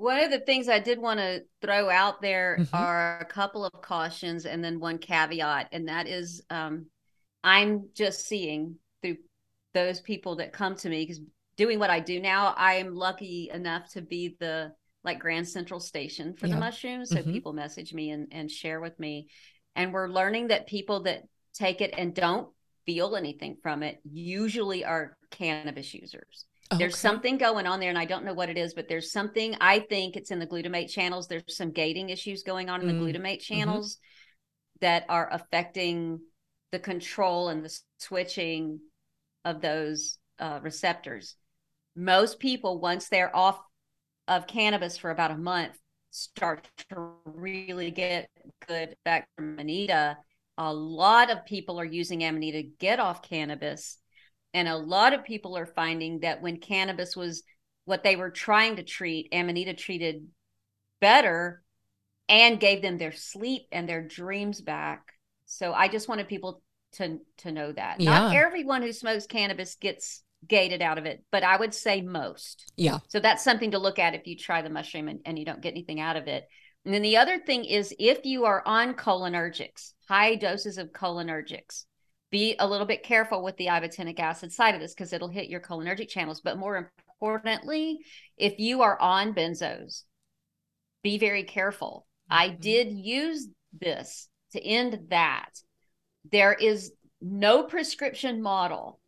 one 0.00 0.24
of 0.24 0.30
the 0.30 0.40
things 0.40 0.66
I 0.66 0.78
did 0.78 0.98
want 0.98 1.20
to 1.20 1.42
throw 1.60 1.90
out 1.90 2.22
there 2.22 2.56
mm-hmm. 2.58 2.74
are 2.74 3.18
a 3.18 3.24
couple 3.26 3.66
of 3.66 3.82
cautions 3.82 4.46
and 4.46 4.64
then 4.64 4.80
one 4.80 4.96
caveat, 4.96 5.68
and 5.72 5.88
that 5.88 6.08
is 6.08 6.42
um, 6.48 6.86
I'm 7.44 7.90
just 7.94 8.26
seeing 8.26 8.76
through 9.02 9.18
those 9.74 10.00
people 10.00 10.36
that 10.36 10.54
come 10.54 10.74
to 10.76 10.88
me 10.88 11.04
because 11.04 11.20
doing 11.56 11.78
what 11.78 11.90
I 11.90 12.00
do 12.00 12.18
now, 12.18 12.54
I'm 12.56 12.94
lucky 12.94 13.50
enough 13.52 13.90
to 13.92 14.00
be 14.00 14.36
the 14.40 14.72
like 15.04 15.18
Grand 15.18 15.46
Central 15.46 15.80
Station 15.80 16.34
for 16.34 16.46
yeah. 16.46 16.54
the 16.54 16.60
mushrooms. 16.60 17.10
So 17.10 17.16
mm-hmm. 17.16 17.32
people 17.32 17.52
message 17.52 17.92
me 17.92 18.10
and, 18.10 18.28
and 18.32 18.50
share 18.50 18.80
with 18.80 18.98
me. 18.98 19.28
And 19.76 19.92
we're 19.92 20.08
learning 20.08 20.48
that 20.48 20.66
people 20.66 21.02
that 21.02 21.24
take 21.52 21.82
it 21.82 21.92
and 21.96 22.14
don't 22.14 22.48
feel 22.86 23.16
anything 23.16 23.58
from 23.62 23.82
it 23.82 24.00
usually 24.10 24.82
are 24.82 25.16
cannabis 25.30 25.92
users. 25.92 26.46
Okay. 26.72 26.78
There's 26.78 26.96
something 26.98 27.36
going 27.36 27.66
on 27.66 27.80
there, 27.80 27.88
and 27.88 27.98
I 27.98 28.04
don't 28.04 28.24
know 28.24 28.34
what 28.34 28.48
it 28.48 28.56
is, 28.56 28.74
but 28.74 28.88
there's 28.88 29.10
something. 29.10 29.56
I 29.60 29.80
think 29.80 30.16
it's 30.16 30.30
in 30.30 30.38
the 30.38 30.46
glutamate 30.46 30.88
channels. 30.88 31.26
There's 31.26 31.56
some 31.56 31.72
gating 31.72 32.10
issues 32.10 32.42
going 32.42 32.70
on 32.70 32.80
in 32.80 32.86
the 32.86 32.92
Mm. 32.94 33.00
glutamate 33.00 33.40
channels 33.40 33.98
that 34.80 35.04
are 35.08 35.28
affecting 35.32 36.20
the 36.70 36.78
control 36.78 37.48
and 37.48 37.64
the 37.64 37.76
switching 37.98 38.80
of 39.44 39.60
those 39.60 40.18
uh, 40.38 40.60
receptors. 40.62 41.36
Most 41.96 42.38
people, 42.38 42.80
once 42.80 43.08
they're 43.08 43.34
off 43.34 43.60
of 44.28 44.46
cannabis 44.46 44.96
for 44.96 45.10
about 45.10 45.32
a 45.32 45.36
month, 45.36 45.76
start 46.10 46.68
to 46.90 47.14
really 47.24 47.90
get 47.90 48.30
good 48.66 48.96
back 49.04 49.28
from 49.36 49.54
Amanita. 49.54 50.18
A 50.56 50.72
lot 50.72 51.30
of 51.30 51.44
people 51.46 51.80
are 51.80 51.84
using 51.84 52.22
Amanita 52.22 52.62
to 52.62 52.68
get 52.78 53.00
off 53.00 53.22
cannabis. 53.22 53.98
And 54.52 54.68
a 54.68 54.76
lot 54.76 55.12
of 55.12 55.24
people 55.24 55.56
are 55.56 55.66
finding 55.66 56.20
that 56.20 56.42
when 56.42 56.58
cannabis 56.58 57.14
was 57.14 57.42
what 57.84 58.02
they 58.02 58.16
were 58.16 58.30
trying 58.30 58.76
to 58.76 58.82
treat, 58.82 59.28
Amanita 59.32 59.74
treated 59.74 60.26
better 61.00 61.62
and 62.28 62.60
gave 62.60 62.82
them 62.82 62.98
their 62.98 63.12
sleep 63.12 63.62
and 63.72 63.88
their 63.88 64.02
dreams 64.02 64.60
back. 64.60 65.12
So 65.46 65.72
I 65.72 65.88
just 65.88 66.08
wanted 66.08 66.28
people 66.28 66.62
to 66.92 67.18
to 67.38 67.52
know 67.52 67.72
that. 67.72 68.00
Not 68.00 68.34
everyone 68.34 68.82
who 68.82 68.92
smokes 68.92 69.26
cannabis 69.26 69.76
gets 69.76 70.22
gated 70.46 70.80
out 70.80 70.98
of 70.98 71.06
it, 71.06 71.24
but 71.30 71.42
I 71.44 71.56
would 71.56 71.74
say 71.74 72.00
most. 72.00 72.72
Yeah. 72.76 72.98
So 73.08 73.20
that's 73.20 73.44
something 73.44 73.72
to 73.72 73.78
look 73.78 73.98
at 73.98 74.14
if 74.14 74.26
you 74.26 74.36
try 74.36 74.62
the 74.62 74.70
mushroom 74.70 75.08
and, 75.08 75.20
and 75.24 75.38
you 75.38 75.44
don't 75.44 75.60
get 75.60 75.72
anything 75.72 76.00
out 76.00 76.16
of 76.16 76.28
it. 76.28 76.44
And 76.84 76.94
then 76.94 77.02
the 77.02 77.18
other 77.18 77.38
thing 77.38 77.64
is 77.64 77.94
if 77.98 78.24
you 78.24 78.46
are 78.46 78.62
on 78.64 78.94
cholinergics, 78.94 79.92
high 80.08 80.36
doses 80.36 80.78
of 80.78 80.92
cholinergics, 80.92 81.84
be 82.30 82.56
a 82.58 82.66
little 82.66 82.86
bit 82.86 83.02
careful 83.02 83.42
with 83.42 83.56
the 83.56 83.66
ibotenic 83.66 84.18
acid 84.18 84.52
side 84.52 84.74
of 84.74 84.80
this 84.80 84.94
because 84.94 85.12
it'll 85.12 85.28
hit 85.28 85.48
your 85.48 85.60
cholinergic 85.60 86.08
channels. 86.08 86.40
But 86.40 86.58
more 86.58 86.90
importantly, 87.18 87.98
if 88.36 88.58
you 88.58 88.82
are 88.82 89.00
on 89.00 89.34
benzos, 89.34 90.04
be 91.02 91.18
very 91.18 91.44
careful. 91.44 92.06
I 92.28 92.50
Mhm. 92.50 92.60
did 92.60 92.92
use 92.92 93.48
this 93.72 94.28
to 94.52 94.62
end 94.62 95.08
that. 95.08 95.50
There 96.30 96.54
is 96.54 96.92
no 97.20 97.64
prescription 97.64 98.40
model 98.42 99.00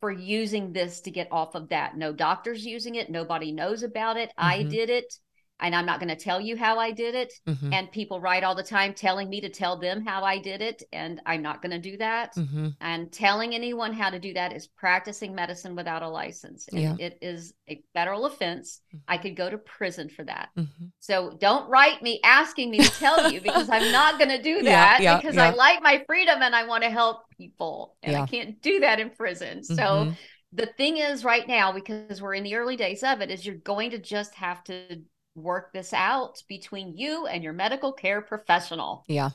for 0.00 0.10
using 0.10 0.72
this 0.72 1.00
to 1.02 1.10
get 1.10 1.28
off 1.30 1.54
of 1.54 1.68
that. 1.68 1.96
No 1.96 2.12
doctors 2.12 2.64
using 2.64 2.96
it. 2.96 3.10
Nobody 3.10 3.52
knows 3.52 3.82
about 3.82 4.16
it. 4.16 4.32
I 4.36 4.64
Mhm. 4.64 4.70
did 4.70 4.90
it. 4.90 5.14
And 5.62 5.74
I'm 5.74 5.86
not 5.86 6.00
going 6.00 6.08
to 6.10 6.16
tell 6.16 6.40
you 6.40 6.56
how 6.56 6.78
I 6.78 6.90
did 6.90 7.14
it. 7.14 7.32
Mhm. 7.48 7.72
And 7.72 7.90
people 7.92 8.20
write 8.20 8.44
all 8.44 8.54
the 8.54 8.62
time 8.62 8.92
telling 8.92 9.30
me 9.30 9.40
to 9.40 9.48
tell 9.48 9.78
them 9.78 10.04
how 10.04 10.24
I 10.24 10.38
did 10.38 10.60
it. 10.60 10.82
And 10.92 11.20
I'm 11.24 11.40
not 11.40 11.62
going 11.62 11.70
to 11.70 11.78
do 11.90 11.96
that. 11.98 12.34
Mhm. 12.36 12.74
And 12.80 13.10
telling 13.12 13.54
anyone 13.54 13.92
how 13.94 14.10
to 14.10 14.18
do 14.18 14.34
that 14.34 14.52
is 14.52 14.66
practicing 14.66 15.34
medicine 15.34 15.74
without 15.76 16.02
a 16.02 16.08
license. 16.08 16.68
Yeah. 16.72 16.96
it 16.98 17.16
is 17.22 17.54
a 17.68 17.80
federal 17.94 18.26
offense. 18.26 18.80
I 19.08 19.16
could 19.18 19.36
go 19.36 19.48
to 19.48 19.56
prison 19.58 20.08
for 20.10 20.24
that. 20.24 20.50
Mhm. 20.58 20.90
So 20.98 21.36
don't 21.40 21.68
write 21.70 22.02
me 22.02 22.20
asking 22.24 22.70
me 22.70 22.78
to 22.80 22.90
tell 22.90 23.30
you 23.32 23.40
because 23.48 23.70
I'm 23.70 23.92
not 23.92 24.18
going 24.18 24.30
to 24.30 24.42
do 24.42 24.62
that 24.64 25.00
yeah, 25.00 25.16
because 25.16 25.36
yeah. 25.36 25.46
I 25.46 25.50
like 25.54 25.82
my 25.82 26.02
freedom 26.06 26.42
and 26.42 26.54
I 26.54 26.66
want 26.66 26.82
to 26.82 26.90
help 26.90 27.22
people. 27.38 27.96
And. 28.02 28.16
I 28.16 28.26
can't 28.26 28.60
do 28.60 28.80
that 28.80 29.00
in 29.00 29.10
prison. 29.10 29.62
So 29.62 29.74
Mhm. 29.74 30.16
the 30.52 30.66
thing 30.66 30.98
is 30.98 31.24
right 31.24 31.46
now 31.48 31.72
because 31.72 32.20
we're 32.20 32.34
in 32.34 32.44
the 32.44 32.56
early 32.56 32.76
days 32.76 33.02
of 33.02 33.20
it 33.22 33.30
is 33.30 33.46
you're 33.46 33.54
going 33.56 33.90
to 33.92 33.98
just 33.98 34.34
have 34.34 34.62
to 34.64 35.02
work 35.34 35.72
this 35.72 35.92
out 35.92 36.42
between 36.48 36.96
you 36.96 37.26
and 37.26 37.42
your 37.42 37.52
medical 37.52 37.92
care 37.92 38.20
professional. 38.20 39.04
Yeah. 39.08 39.30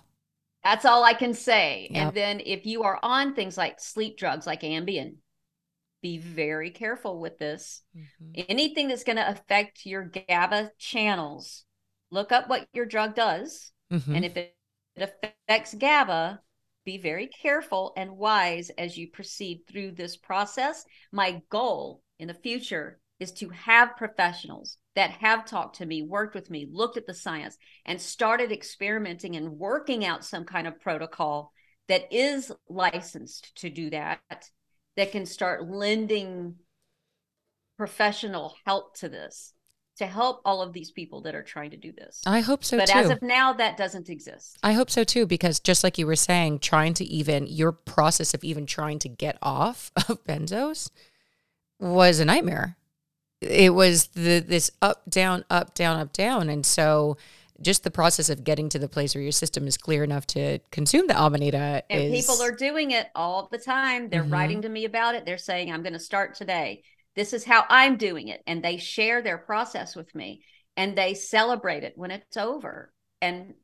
That's 0.64 0.86
all 0.86 1.04
I 1.04 1.14
can 1.14 1.34
say. 1.34 1.88
Yep. 1.92 2.08
And 2.08 2.16
then 2.16 2.42
if 2.46 2.66
you 2.66 2.84
are 2.84 3.00
on 3.02 3.34
things 3.34 3.58
like 3.58 3.80
sleep 3.80 4.18
drugs 4.18 4.46
like 4.46 4.62
Ambien, 4.62 5.16
be 6.02 6.18
very 6.18 6.70
careful 6.72 7.20
with 7.20 7.38
this. 7.40 7.82
Mhm. 7.96 8.46
Anything 8.50 8.88
that's 8.88 9.04
going 9.04 9.18
to 9.18 9.30
affect 9.30 9.86
your 9.86 10.04
GABA 10.04 10.72
channels, 10.78 11.66
look 12.12 12.32
up 12.32 12.50
what 12.50 12.68
your 12.74 12.86
drug 12.86 13.16
does. 13.16 13.72
Mhm. 13.92 14.16
And 14.16 14.26
if 14.26 14.38
it, 14.38 14.56
it 14.96 15.18
affects 15.48 15.74
GABA, 15.74 16.42
be 16.86 16.98
very 16.98 17.28
careful 17.28 17.94
and 17.98 18.18
wise 18.18 18.70
as 18.72 18.98
you 18.98 19.10
proceed 19.10 19.66
through 19.68 19.92
this 19.92 20.16
process. 20.16 20.86
My 21.12 21.42
goal 21.50 22.02
in 22.20 22.28
the 22.28 22.34
future 22.34 23.00
is 23.20 23.32
to 23.34 23.50
have 23.50 23.98
professionals 23.98 24.78
that 24.98 25.12
have 25.12 25.46
talked 25.46 25.76
to 25.76 25.86
me, 25.86 26.02
worked 26.02 26.34
with 26.34 26.50
me, 26.50 26.68
looked 26.70 26.98
at 26.98 27.06
the 27.06 27.14
science, 27.14 27.56
and 27.86 28.02
started 28.02 28.52
experimenting 28.52 29.36
and 29.36 29.52
working 29.52 30.04
out 30.04 30.26
some 30.26 30.44
kind 30.44 30.66
of 30.66 30.82
protocol 30.82 31.54
that 31.88 32.12
is 32.12 32.52
licensed 32.68 33.56
to 33.60 33.70
do 33.70 33.92
that, 33.92 34.20
that 34.96 35.12
can 35.12 35.28
start 35.28 35.70
lending 35.70 36.56
professional 37.78 38.56
help 38.66 38.98
to 38.98 39.08
this 39.08 39.54
to 39.98 40.08
help 40.08 40.42
all 40.46 40.64
of 40.64 40.74
these 40.74 40.90
people 40.90 41.22
that 41.22 41.36
are 41.36 41.44
trying 41.44 41.70
to 41.72 41.78
do 41.78 41.92
this. 41.92 42.24
I 42.26 42.40
hope 42.40 42.64
so 42.64 42.78
but 42.78 42.88
too. 42.88 42.98
as 42.98 43.12
of 43.12 43.22
now, 43.22 43.54
that 43.54 43.78
doesn't 43.78 44.10
exist. 44.10 44.58
I 44.64 44.74
hope 44.74 44.90
so 44.90 45.04
too, 45.04 45.28
because 45.28 45.60
just 45.60 45.84
like 45.84 46.00
you 46.00 46.08
were 46.08 46.16
saying, 46.16 46.60
trying 46.60 46.96
to 46.96 47.06
even 47.06 47.46
your 47.46 47.72
process 47.72 48.34
of 48.34 48.44
even 48.44 48.66
trying 48.66 48.98
to 49.00 49.10
get 49.10 49.38
off 49.44 49.92
of 50.10 50.24
benzos 50.24 50.90
was 51.80 52.20
a 52.20 52.26
nightmare. 52.26 52.78
It 53.42 53.74
was 53.74 54.08
the 54.08 54.40
this 54.40 54.72
up 54.82 55.04
down 55.10 55.46
up 55.50 55.74
down 55.76 56.00
up 56.00 56.12
down, 56.14 56.50
and 56.50 56.66
so 56.66 57.18
just 57.62 57.84
the 57.84 57.92
process 57.92 58.30
of 58.30 58.44
getting 58.44 58.70
to 58.70 58.80
the 58.80 58.88
place 58.90 59.16
where 59.16 59.22
your 59.22 59.32
system 59.32 59.68
is 59.68 59.78
clear 59.78 60.04
enough 60.04 60.28
to 60.28 60.60
consume 60.72 61.08
the 61.08 61.20
amanita 61.20 61.84
And 61.90 62.14
is 62.14 62.26
people 62.26 62.42
are 62.44 62.52
doing 62.52 62.92
it 62.92 63.08
all 63.16 63.48
the 63.52 63.58
time. 63.58 64.10
They're 64.10 64.24
Mhm. 64.24 64.32
writing 64.32 64.62
to 64.62 64.70
me 64.70 64.86
about 64.86 65.16
it. 65.16 65.26
They're 65.26 65.38
saying, 65.40 65.72
I'm 65.72 65.82
going 65.82 65.94
to 65.94 66.00
start 66.00 66.36
today. 66.36 66.84
This 67.16 67.34
is 67.34 67.44
how 67.44 67.66
I'm 67.68 67.98
doing 67.98 68.28
it. 68.28 68.44
And 68.46 68.64
they 68.64 68.78
share 68.78 69.24
their 69.24 69.40
process 69.40 69.96
with 69.96 70.14
me 70.14 70.44
and 70.76 70.96
they 70.96 71.16
celebrate 71.16 71.84
it 71.84 71.94
when 71.98 72.12
it's 72.12 72.38
over. 72.38 72.94
And 73.22 73.56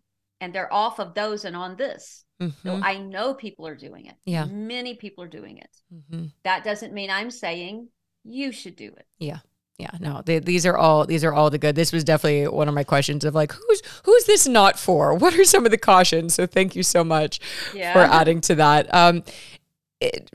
and 0.41 0.53
they're 0.53 0.73
off 0.73 0.99
of 0.99 1.13
those 1.13 1.45
and 1.45 1.55
on 1.55 1.77
this. 1.77 2.25
So 2.39 2.47
Mhm, 2.47 2.81
I 2.83 2.97
know 2.97 3.33
people 3.33 3.65
are 3.67 3.75
doing 3.75 4.07
it. 4.07 4.15
Yeah. 4.25 4.45
Many 4.45 4.95
people 4.95 5.23
are 5.23 5.29
doing 5.29 5.59
it. 5.59 5.69
mhm. 5.93 6.31
That 6.43 6.63
doesn't 6.63 6.93
mean 6.93 7.09
I'm 7.09 7.31
saying 7.31 7.89
you 8.23 8.51
should 8.51 8.75
do 8.75 8.87
it. 8.87 9.05
Yeah. 9.19 9.39
Yeah, 9.79 9.89
no, 9.99 10.21
they, 10.23 10.37
these 10.39 10.65
are 10.65 10.77
all 10.77 11.05
these 11.05 11.23
are 11.23 11.33
all 11.33 11.49
the 11.49 11.57
good. 11.57 11.75
This 11.75 11.91
was 11.91 12.03
definitely 12.03 12.47
one 12.47 12.67
of 12.67 12.75
my 12.75 12.83
questions 12.83 13.25
of 13.25 13.33
like, 13.33 13.51
who's 13.53 13.81
who's 14.05 14.25
this 14.25 14.47
not 14.47 14.77
for? 14.77 15.13
What 15.17 15.33
are 15.37 15.43
some 15.43 15.65
of 15.65 15.71
the 15.71 15.77
cautions? 15.79 16.35
So 16.35 16.45
thank 16.45 16.75
you 16.75 16.83
so 16.83 17.03
much 17.03 17.39
Yeah. 17.73 17.91
for 17.93 17.99
adding 17.99 18.39
to 18.41 18.55
that. 18.55 18.93
Um, 18.93 19.23
it, 19.99 20.29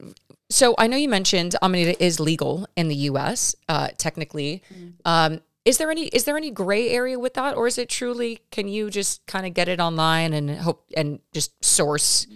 so 0.51 0.75
I 0.79 0.87
know 0.87 0.97
you 0.97 1.09
mentioned 1.09 1.55
Amanita 1.63 2.03
is 2.03 2.19
legal 2.19 2.67
in 2.77 2.89
the 2.89 2.95
U.S. 3.13 3.55
Uh, 3.69 3.89
technically. 3.97 4.63
Mhm. 4.75 4.93
Um, 5.05 5.41
is 5.65 5.77
there 5.79 5.91
any 5.91 6.07
is 6.07 6.25
there 6.25 6.37
any 6.37 6.51
gray 6.51 6.89
area 6.91 7.19
with 7.19 7.35
that, 7.35 7.55
or 7.57 7.67
is 7.67 7.77
it 7.79 7.89
truly 7.91 8.41
can 8.51 8.67
you 8.69 8.89
just 8.91 9.25
kind 9.27 9.47
of 9.47 9.53
get 9.55 9.69
it 9.69 9.79
online 9.81 10.33
and 10.33 10.51
hope 10.51 10.85
and 10.97 11.21
just 11.33 11.53
source? 11.65 12.27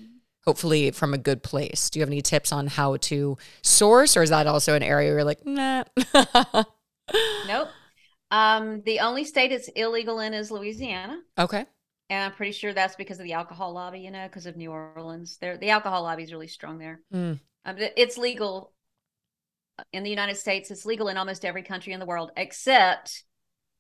Hopefully 0.44 0.90
from 0.90 1.14
a 1.14 1.18
good 1.18 1.42
place. 1.42 1.88
Do 1.88 1.98
you 1.98 2.03
have 2.03 2.11
any 2.11 2.20
tips 2.20 2.53
on 2.53 2.66
how 2.66 2.96
to 2.96 3.38
source, 3.62 4.16
or 4.16 4.22
is 4.22 4.30
that 4.30 4.46
also 4.46 4.74
an 4.74 4.82
area 4.82 5.09
where 5.11 5.18
you're 5.18 5.24
like, 5.24 5.46
nah? 5.46 5.84
Nope. 7.46 7.68
Um, 8.30 8.82
the 8.86 9.00
only 9.00 9.24
state 9.24 9.53
it's 9.53 9.68
illegal 9.76 10.20
in 10.20 10.32
is 10.34 10.50
Louisiana. 10.50 11.18
okay. 11.38 11.66
And 12.11 12.24
I'm 12.24 12.32
pretty 12.32 12.53
sure 12.53 12.74
that's 12.74 12.96
because 12.96 13.18
of 13.18 13.24
the 13.24 13.32
alcohol 13.32 13.72
lobby, 13.72 14.00
you 14.00 14.11
know, 14.11 14.26
because 14.26 14.44
of 14.44 14.55
New 14.57 14.70
Orleans. 14.70 15.38
There, 15.40 15.57
the 15.57 15.70
alcohol 15.70 16.03
lobby 16.03 16.22
is 16.24 16.32
really 16.32 16.48
strong 16.48 16.78
there. 16.78 17.00
Mm. 17.14 17.40
Um, 17.64 17.76
it's 17.96 18.18
legal 18.18 18.72
in 19.94 20.03
the 20.03 20.11
United 20.11 20.36
States. 20.36 20.70
It's 20.70 20.84
legal 20.84 21.09
in 21.09 21.16
almost 21.16 21.44
every 21.44 21.62
country 21.62 21.94
in 21.94 22.00
the 22.00 22.07
world 22.07 22.30
except 22.36 23.24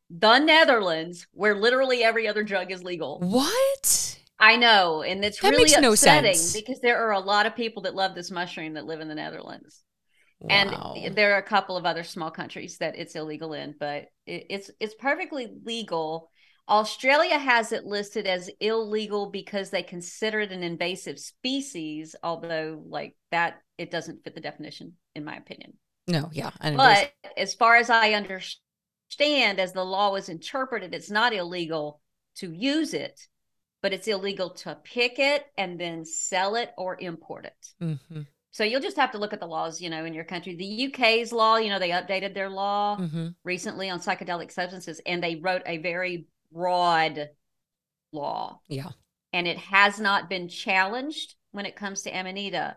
the 0.08 0.38
Netherlands, 0.38 1.26
where 1.32 1.54
literally 1.54 2.02
every 2.02 2.26
other 2.26 2.42
drug 2.42 2.70
is 2.70 2.82
legal. 2.82 3.20
What? 3.20 4.18
I 4.38 4.56
know, 4.56 5.02
and 5.02 5.24
it's 5.24 5.40
That 5.40 5.50
really 5.50 5.64
makes 5.64 5.78
no 5.78 5.92
upsetting 5.92 6.34
sense. 6.34 6.54
because 6.54 6.80
there 6.80 7.06
are 7.06 7.12
a 7.12 7.20
lot 7.20 7.46
of 7.46 7.54
people 7.54 7.82
that 7.82 7.94
love 7.94 8.14
this 8.14 8.30
mushroom 8.30 8.74
that 8.74 8.86
live 8.86 9.00
in 9.00 9.08
the 9.08 9.14
Netherlands. 9.14 9.82
Wow. 10.42 10.94
And 10.96 11.14
there 11.14 11.34
are 11.34 11.38
a 11.38 11.42
couple 11.42 11.76
of 11.76 11.86
other 11.86 12.02
small 12.04 12.30
countries 12.30 12.78
that 12.78 12.96
it's 12.96 13.14
illegal 13.14 13.52
in, 13.52 13.74
but 13.78 14.06
it, 14.26 14.46
it's 14.50 14.70
it's 14.80 14.94
perfectly 14.94 15.48
legal. 15.64 16.30
Australia 16.68 17.38
has 17.38 17.72
it 17.72 17.84
listed 17.84 18.26
as 18.26 18.48
illegal 18.60 19.30
because 19.30 19.70
they 19.70 19.82
consider 19.82 20.40
it 20.40 20.52
an 20.52 20.62
invasive 20.62 21.18
species, 21.18 22.14
although 22.22 22.82
like 22.86 23.16
that 23.30 23.60
it 23.78 23.90
doesn't 23.90 24.22
fit 24.24 24.34
the 24.34 24.40
definition 24.40 24.94
in 25.14 25.24
my 25.24 25.36
opinion. 25.36 25.74
no, 26.06 26.30
yeah. 26.32 26.50
Is- 26.62 26.76
But 26.76 27.12
as 27.36 27.54
far 27.54 27.76
as 27.76 27.90
I 27.90 28.12
understand, 28.12 29.58
as 29.58 29.72
the 29.72 29.84
law 29.84 30.12
was 30.12 30.28
interpreted, 30.28 30.94
it's 30.94 31.10
not 31.10 31.32
illegal 31.34 32.00
to 32.36 32.52
use 32.52 32.94
it, 32.94 33.20
but 33.82 33.92
it's 33.92 34.08
illegal 34.08 34.50
to 34.50 34.76
pick 34.82 35.18
it 35.18 35.44
and 35.58 35.78
then 35.78 36.04
sell 36.04 36.54
it 36.56 36.72
or 36.78 36.96
import 37.00 37.44
it. 37.44 37.74
Mhm, 37.80 38.26
So 38.52 38.64
you'll 38.64 38.80
just 38.80 38.98
have 38.98 39.12
to 39.12 39.18
look 39.18 39.32
at 39.32 39.40
the 39.40 39.46
laws, 39.46 39.80
you 39.80 39.90
know, 39.90 40.04
in 40.04 40.12
your 40.14 40.24
country. 40.24 40.54
The 40.54 40.86
UK's 40.86 41.32
law, 41.32 41.56
you 41.56 41.70
know, 41.70 41.78
they 41.78 41.90
updated 41.90 42.34
their 42.34 42.50
law 42.50 42.98
mhm. 42.98 43.34
recently 43.44 43.88
on 43.90 43.98
psychedelic 44.00 44.52
substances 44.52 45.00
and 45.06 45.22
they 45.22 45.36
wrote 45.36 45.62
a 45.66 45.78
very 45.78 46.26
broad 46.52 47.30
law 48.12 48.60
Yeah. 48.68 48.90
and 49.32 49.48
it 49.48 49.56
has 49.56 49.98
not 49.98 50.28
been 50.28 50.48
challenged 50.48 51.34
when 51.52 51.64
it 51.66 51.76
comes 51.76 52.02
to 52.02 52.10
Amanita. 52.10 52.76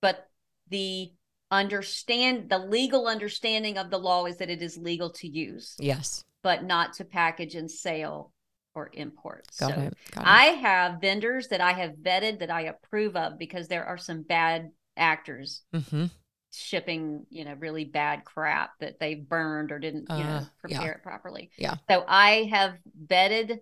but 0.00 0.28
the 0.68 1.12
understand 1.50 2.50
the 2.50 2.58
legal 2.58 3.06
understanding 3.06 3.78
of 3.78 3.90
the 3.90 3.98
law 3.98 4.26
is 4.26 4.38
that 4.38 4.50
it 4.50 4.60
is 4.62 4.76
legal 4.76 5.10
to 5.10 5.28
use. 5.28 5.76
Yes. 5.78 6.24
But 6.42 6.64
not 6.64 6.94
to 6.94 7.04
package 7.04 7.54
and 7.54 7.70
sale 7.70 8.32
or 8.74 8.90
import. 8.92 9.46
Got 9.58 9.74
so 9.74 9.80
it. 9.80 9.94
Got 10.10 10.22
it. 10.22 10.28
I 10.28 10.44
have 10.46 11.00
vendors 11.00 11.48
that 11.48 11.60
I 11.60 11.72
have 11.72 11.92
vetted 11.92 12.40
that 12.40 12.50
I 12.50 12.62
approve 12.62 13.14
of 13.16 13.38
because 13.38 13.68
there 13.68 13.84
are 13.84 13.98
some 13.98 14.22
bad 14.22 14.70
actors 14.96 15.62
mm-hmm. 15.72 16.06
shipping, 16.52 17.26
you 17.30 17.44
know, 17.44 17.54
really 17.54 17.84
bad 17.84 18.24
crap 18.24 18.78
that 18.80 19.00
they 19.00 19.14
burned 19.14 19.72
or 19.72 19.78
didn't, 19.78 20.08
you 20.10 20.24
Uh, 20.24 20.40
know, 20.40 20.40
yeah. 20.40 20.50
prepare 20.60 20.92
it 20.92 21.02
properly. 21.02 21.50
Yeah. 21.58 21.76
So 21.90 22.04
I 22.06 22.44
have 22.50 22.78
vetted 23.06 23.58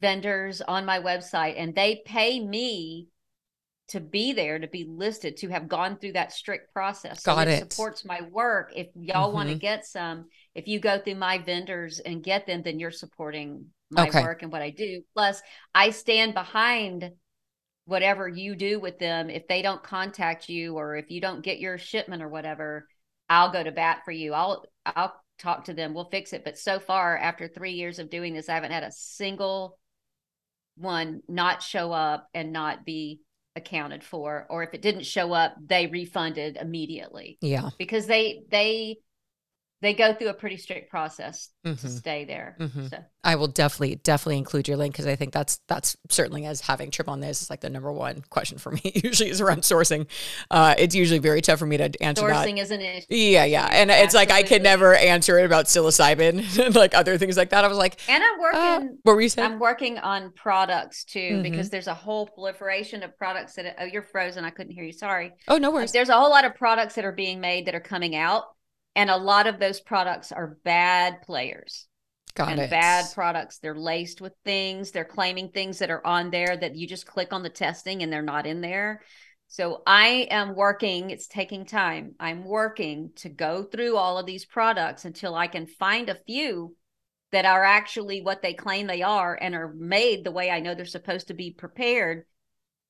vendors 0.00 0.60
on 0.60 0.84
my 0.84 1.00
website 1.00 1.54
and 1.58 1.74
they 1.74 2.02
pay 2.04 2.40
me 2.40 3.08
to 3.88 4.00
be 4.00 4.32
there, 4.32 4.58
to 4.58 4.68
be 4.68 4.84
listed, 4.84 5.36
to 5.38 5.48
have 5.48 5.68
gone 5.68 5.98
through 5.98 6.12
that 6.12 6.32
strict 6.32 6.72
process. 6.72 7.22
So 7.22 7.34
Got 7.34 7.48
it. 7.48 7.72
supports 7.72 8.04
my 8.04 8.22
work. 8.22 8.72
If 8.74 8.88
y'all 8.94 9.32
want 9.32 9.48
to 9.48 9.54
Mhm. 9.54 9.60
get 9.60 9.84
some, 9.84 10.28
if 10.54 10.66
you 10.66 10.80
go 10.80 10.98
through 10.98 11.16
my 11.16 11.38
vendors 11.38 11.98
and 11.98 12.22
get 12.22 12.46
them, 12.46 12.62
then 12.62 12.78
you're 12.78 12.90
supporting 12.90 13.66
my 13.90 14.08
Okay. 14.08 14.22
work 14.22 14.42
and 14.42 14.50
what 14.50 14.62
I 14.62 14.70
do. 14.70 15.02
Plus, 15.14 15.42
I 15.74 15.90
stand 15.90 16.32
behind 16.34 17.10
whatever 17.84 18.28
you 18.28 18.54
do 18.54 18.78
with 18.80 18.98
them. 18.98 19.30
If 19.30 19.48
they 19.48 19.62
don't 19.62 19.82
contact 19.82 20.48
you 20.48 20.76
or 20.76 20.96
if 20.96 21.10
you 21.10 21.20
don't 21.20 21.42
get 21.42 21.58
your 21.58 21.78
shipment 21.78 22.22
or 22.22 22.28
whatever, 22.28 22.86
I'll 23.28 23.52
go 23.52 23.62
to 23.62 23.72
bat 23.72 24.02
for 24.04 24.12
you. 24.12 24.32
I'll 24.32 24.64
I'll 24.84 25.14
talk 25.38 25.64
to 25.64 25.74
them. 25.74 25.94
We'll 25.94 26.10
fix 26.10 26.32
it. 26.32 26.44
But 26.44 26.58
so 26.58 26.78
far, 26.78 27.16
after 27.16 27.48
three 27.48 27.72
years 27.72 27.98
of 27.98 28.10
doing 28.10 28.34
this, 28.34 28.48
I 28.48 28.54
haven't 28.54 28.72
had 28.72 28.84
a 28.84 28.92
single 28.92 29.78
one 30.76 31.22
not 31.28 31.62
show 31.62 31.92
up 31.92 32.28
and 32.34 32.52
not 32.52 32.84
be 32.84 33.20
accounted 33.56 34.02
for. 34.02 34.46
Or 34.48 34.62
if 34.62 34.74
it 34.74 34.82
didn't 34.82 35.04
show 35.04 35.32
up, 35.32 35.54
they 35.64 35.86
refunded 35.86 36.56
immediately 36.56 37.38
Yeah. 37.40 37.70
because 37.78 38.06
they 38.06 38.42
they 38.50 38.98
they 39.82 39.92
go 39.94 40.14
through 40.14 40.28
a 40.28 40.34
pretty 40.34 40.56
strict 40.56 40.90
process 40.90 41.50
to 41.64 41.72
Mhm. 41.72 41.88
stay 41.98 42.24
there. 42.24 42.56
Mhm. 42.60 42.88
So 42.88 42.98
I 43.24 43.34
will 43.34 43.48
definitely, 43.48 43.96
definitely 43.96 44.38
include 44.38 44.66
your 44.68 44.76
link 44.76 44.94
because 44.94 45.06
I 45.06 45.16
think 45.16 45.32
that's 45.32 45.60
that's 45.68 45.96
certainly 46.08 46.46
as 46.46 46.60
having 46.62 46.90
trip 46.90 47.08
on 47.08 47.20
this 47.20 47.42
is 47.42 47.50
like 47.50 47.60
the 47.60 47.68
number 47.70 47.92
one 47.92 48.22
question 48.30 48.58
for 48.58 48.70
me. 48.72 48.80
Usually 48.94 49.28
is 49.28 49.40
around 49.40 49.62
sourcing. 49.62 50.06
Uh, 50.50 50.74
it's 50.78 50.94
usually 50.94 51.18
very 51.18 51.40
tough 51.42 51.58
for 51.58 51.66
me 51.66 51.76
to 51.76 51.90
answer 52.02 52.22
sourcing 52.22 52.58
is 52.60 52.70
an 52.70 52.80
issue. 52.80 53.06
Yeah, 53.10 53.44
yeah, 53.44 53.68
and 53.70 53.90
it's 53.90 54.14
like 54.14 54.30
I 54.30 54.42
could 54.42 54.62
never 54.62 54.94
answer 54.94 55.38
it 55.38 55.44
about 55.44 55.66
psilocybin 55.66 56.58
and 56.66 56.74
like 56.74 56.94
other 56.94 57.18
things 57.18 57.36
like 57.36 57.50
that. 57.50 57.64
I 57.64 57.68
was 57.68 57.76
like, 57.78 57.98
And 58.08 58.22
I'm 58.22 58.40
working 58.40 58.60
uh, 58.60 58.80
what 59.02 59.14
were 59.16 59.20
you 59.20 59.28
saying? 59.28 59.52
I'm 59.52 59.58
working 59.58 59.98
on 59.98 60.32
products 60.32 61.04
too 61.04 61.18
Mhm. 61.38 61.42
because 61.42 61.70
there's 61.70 61.88
a 61.88 61.94
whole 61.94 62.26
proliferation 62.26 63.02
of 63.02 63.16
products 63.18 63.54
that 63.54 63.76
oh 63.80 63.84
you're 63.84 64.02
frozen 64.02 64.44
I 64.44 64.50
couldn't 64.50 64.72
hear 64.72 64.84
you 64.84 64.92
sorry 64.92 65.32
oh, 65.48 65.58
no 65.58 65.70
worries. 65.70 65.92
there's 65.92 66.08
a 66.08 66.14
whole 66.14 66.30
lot 66.30 66.44
of 66.44 66.54
products 66.54 66.94
that 66.94 67.04
are 67.04 67.12
being 67.12 67.40
made 67.40 67.66
that 67.66 67.74
are 67.74 67.80
coming 67.80 68.14
out 68.16 68.44
and 68.94 69.10
a 69.10 69.16
lot 69.16 69.46
of 69.46 69.58
those 69.58 69.80
products 69.80 70.32
are 70.32 70.58
bad 70.64 71.22
players. 71.22 71.86
Got 72.34 72.52
and 72.52 72.60
it. 72.60 72.70
bad 72.70 73.06
products 73.12 73.58
they're 73.58 73.74
laced 73.74 74.22
with 74.22 74.32
things 74.42 74.90
they're 74.90 75.04
claiming 75.04 75.50
things 75.50 75.80
that 75.80 75.90
are 75.90 76.06
on 76.06 76.30
there 76.30 76.56
that 76.56 76.74
you 76.74 76.86
just 76.86 77.06
click 77.06 77.30
on 77.30 77.42
the 77.42 77.50
testing 77.50 78.02
and 78.02 78.10
they're 78.10 78.22
not 78.22 78.46
in 78.46 78.62
there. 78.62 79.02
So 79.48 79.82
I 79.86 80.28
am 80.30 80.54
working 80.54 81.10
it's 81.10 81.26
taking 81.26 81.66
time. 81.66 82.14
I'm 82.18 82.44
working 82.44 83.10
to 83.16 83.28
go 83.28 83.64
through 83.64 83.98
all 83.98 84.16
of 84.16 84.24
these 84.24 84.46
products 84.46 85.04
until 85.04 85.34
I 85.34 85.46
can 85.46 85.66
find 85.66 86.08
a 86.08 86.18
few 86.26 86.74
that 87.32 87.44
are 87.44 87.64
actually 87.64 88.22
what 88.22 88.40
they 88.40 88.54
claim 88.54 88.86
they 88.86 89.02
are 89.02 89.38
and 89.38 89.54
are 89.54 89.72
made 89.74 90.24
the 90.24 90.30
way 90.30 90.50
I 90.50 90.60
know 90.60 90.74
they're 90.74 90.86
supposed 90.86 91.28
to 91.28 91.34
be 91.34 91.50
prepared 91.50 92.24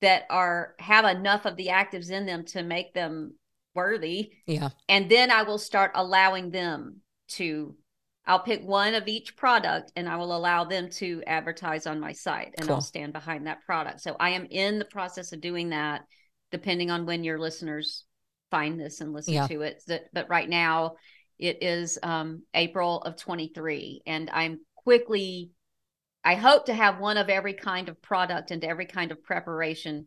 that 0.03 0.25
are 0.31 0.75
have 0.79 1.05
enough 1.05 1.47
of 1.47 1.57
the 1.57 1.69
actives 1.69 2.11
in 2.11 2.27
them 2.27 2.45
to 2.47 2.63
make 2.63 2.93
them 2.93 3.35
worthy 3.75 4.33
Yeah. 4.47 4.71
and 4.89 5.11
then 5.11 5.31
I 5.31 5.43
will 5.43 5.59
start 5.59 5.93
allowing 5.95 6.51
them 6.51 7.01
to 7.29 7.77
I'll 8.25 8.39
pick 8.41 8.63
one 8.63 8.95
of 8.95 9.09
each 9.09 9.37
product 9.37 9.91
and 9.97 10.09
I 10.09 10.15
will 10.17 10.37
allow 10.37 10.63
them 10.65 10.91
to 10.91 11.25
advertise 11.27 11.89
on 11.89 11.99
my 11.99 12.13
site 12.13 12.55
and 12.57 12.69
Cool. 12.69 12.77
I'll 12.77 12.81
stand 12.81 13.13
behind 13.13 13.49
that 13.49 13.63
product. 13.67 14.01
So 14.01 14.15
I 14.21 14.31
am 14.31 14.47
in 14.49 14.79
the 14.79 14.85
process 14.85 15.33
of 15.33 15.41
doing 15.41 15.71
that 15.71 16.03
depending 16.53 16.89
on 16.91 17.05
when 17.05 17.25
your 17.25 17.41
listeners 17.41 18.05
find 18.53 18.79
this 18.79 19.01
and 19.01 19.13
listen 19.13 19.35
Yeah. 19.35 19.49
to 19.49 19.63
it. 19.63 19.83
But- 19.89 20.05
But 20.13 20.29
right 20.29 20.49
now 20.49 20.97
it 21.39 21.63
is 21.65 21.99
um 22.03 22.43
April 22.55 23.01
of 23.03 23.17
23 23.17 24.03
and 24.07 24.31
I'm 24.31 24.61
quickly 24.77 25.51
I 26.23 26.37
hope 26.37 26.67
to 26.67 26.75
have 26.75 27.01
one 27.01 27.17
of 27.17 27.29
every 27.29 27.55
kind 27.55 27.89
of 27.89 28.01
product 28.01 28.53
and 28.53 28.63
every 28.63 28.87
kind 28.87 29.11
of 29.11 29.25
preparation 29.25 30.07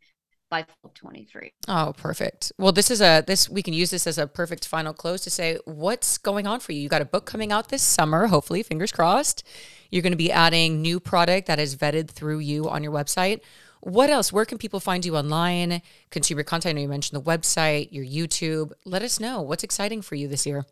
by 0.50 0.64
fall 0.82 0.92
23. 0.94 1.52
Oh, 1.68 1.94
perfect. 1.98 2.52
Well, 2.58 2.72
this 2.72 2.92
is 2.92 3.02
a 3.02 3.24
this 3.26 3.50
we 3.50 3.62
can 3.62 3.74
use 3.74 3.90
this 3.90 4.08
as 4.08 4.18
a 4.18 4.28
perfect 4.28 4.68
final 4.68 4.94
close 4.94 5.22
to 5.22 5.30
say 5.30 5.58
what's 5.66 6.18
going 6.18 6.48
on 6.48 6.60
for 6.60 6.72
you. 6.72 6.82
You 6.82 6.90
got 6.90 7.02
a 7.02 7.06
book 7.06 7.26
coming 7.26 7.52
out 7.52 7.70
this 7.70 7.82
summer, 7.82 8.28
hopefully, 8.28 8.64
fingers 8.64 8.92
crossed. 8.92 9.44
You're 9.92 10.02
going 10.02 10.12
to 10.12 10.18
be 10.18 10.32
adding 10.32 10.82
new 10.82 11.00
product 11.00 11.48
that 11.48 11.60
is 11.60 11.76
vetted 11.76 12.10
through 12.10 12.40
you 12.40 12.70
on 12.70 12.84
your 12.84 12.92
website. 12.92 13.42
What 13.82 14.10
else? 14.10 14.34
Where 14.34 14.46
can 14.46 14.58
people 14.58 14.80
find 14.80 15.06
you 15.06 15.16
online? 15.16 15.82
Consumer 16.10 16.44
content. 16.44 16.72
I 16.72 16.74
know 16.74 16.82
you 16.82 16.88
mentioned 16.88 17.24
the 17.24 17.30
website, 17.30 17.90
your 17.92 18.04
YouTube. 18.04 18.72
Let 18.84 19.04
us 19.04 19.20
know 19.20 19.42
what's 19.42 19.64
exciting 19.64 20.02
for 20.02 20.16
you 20.16 20.28
this 20.28 20.46
year. 20.46 20.66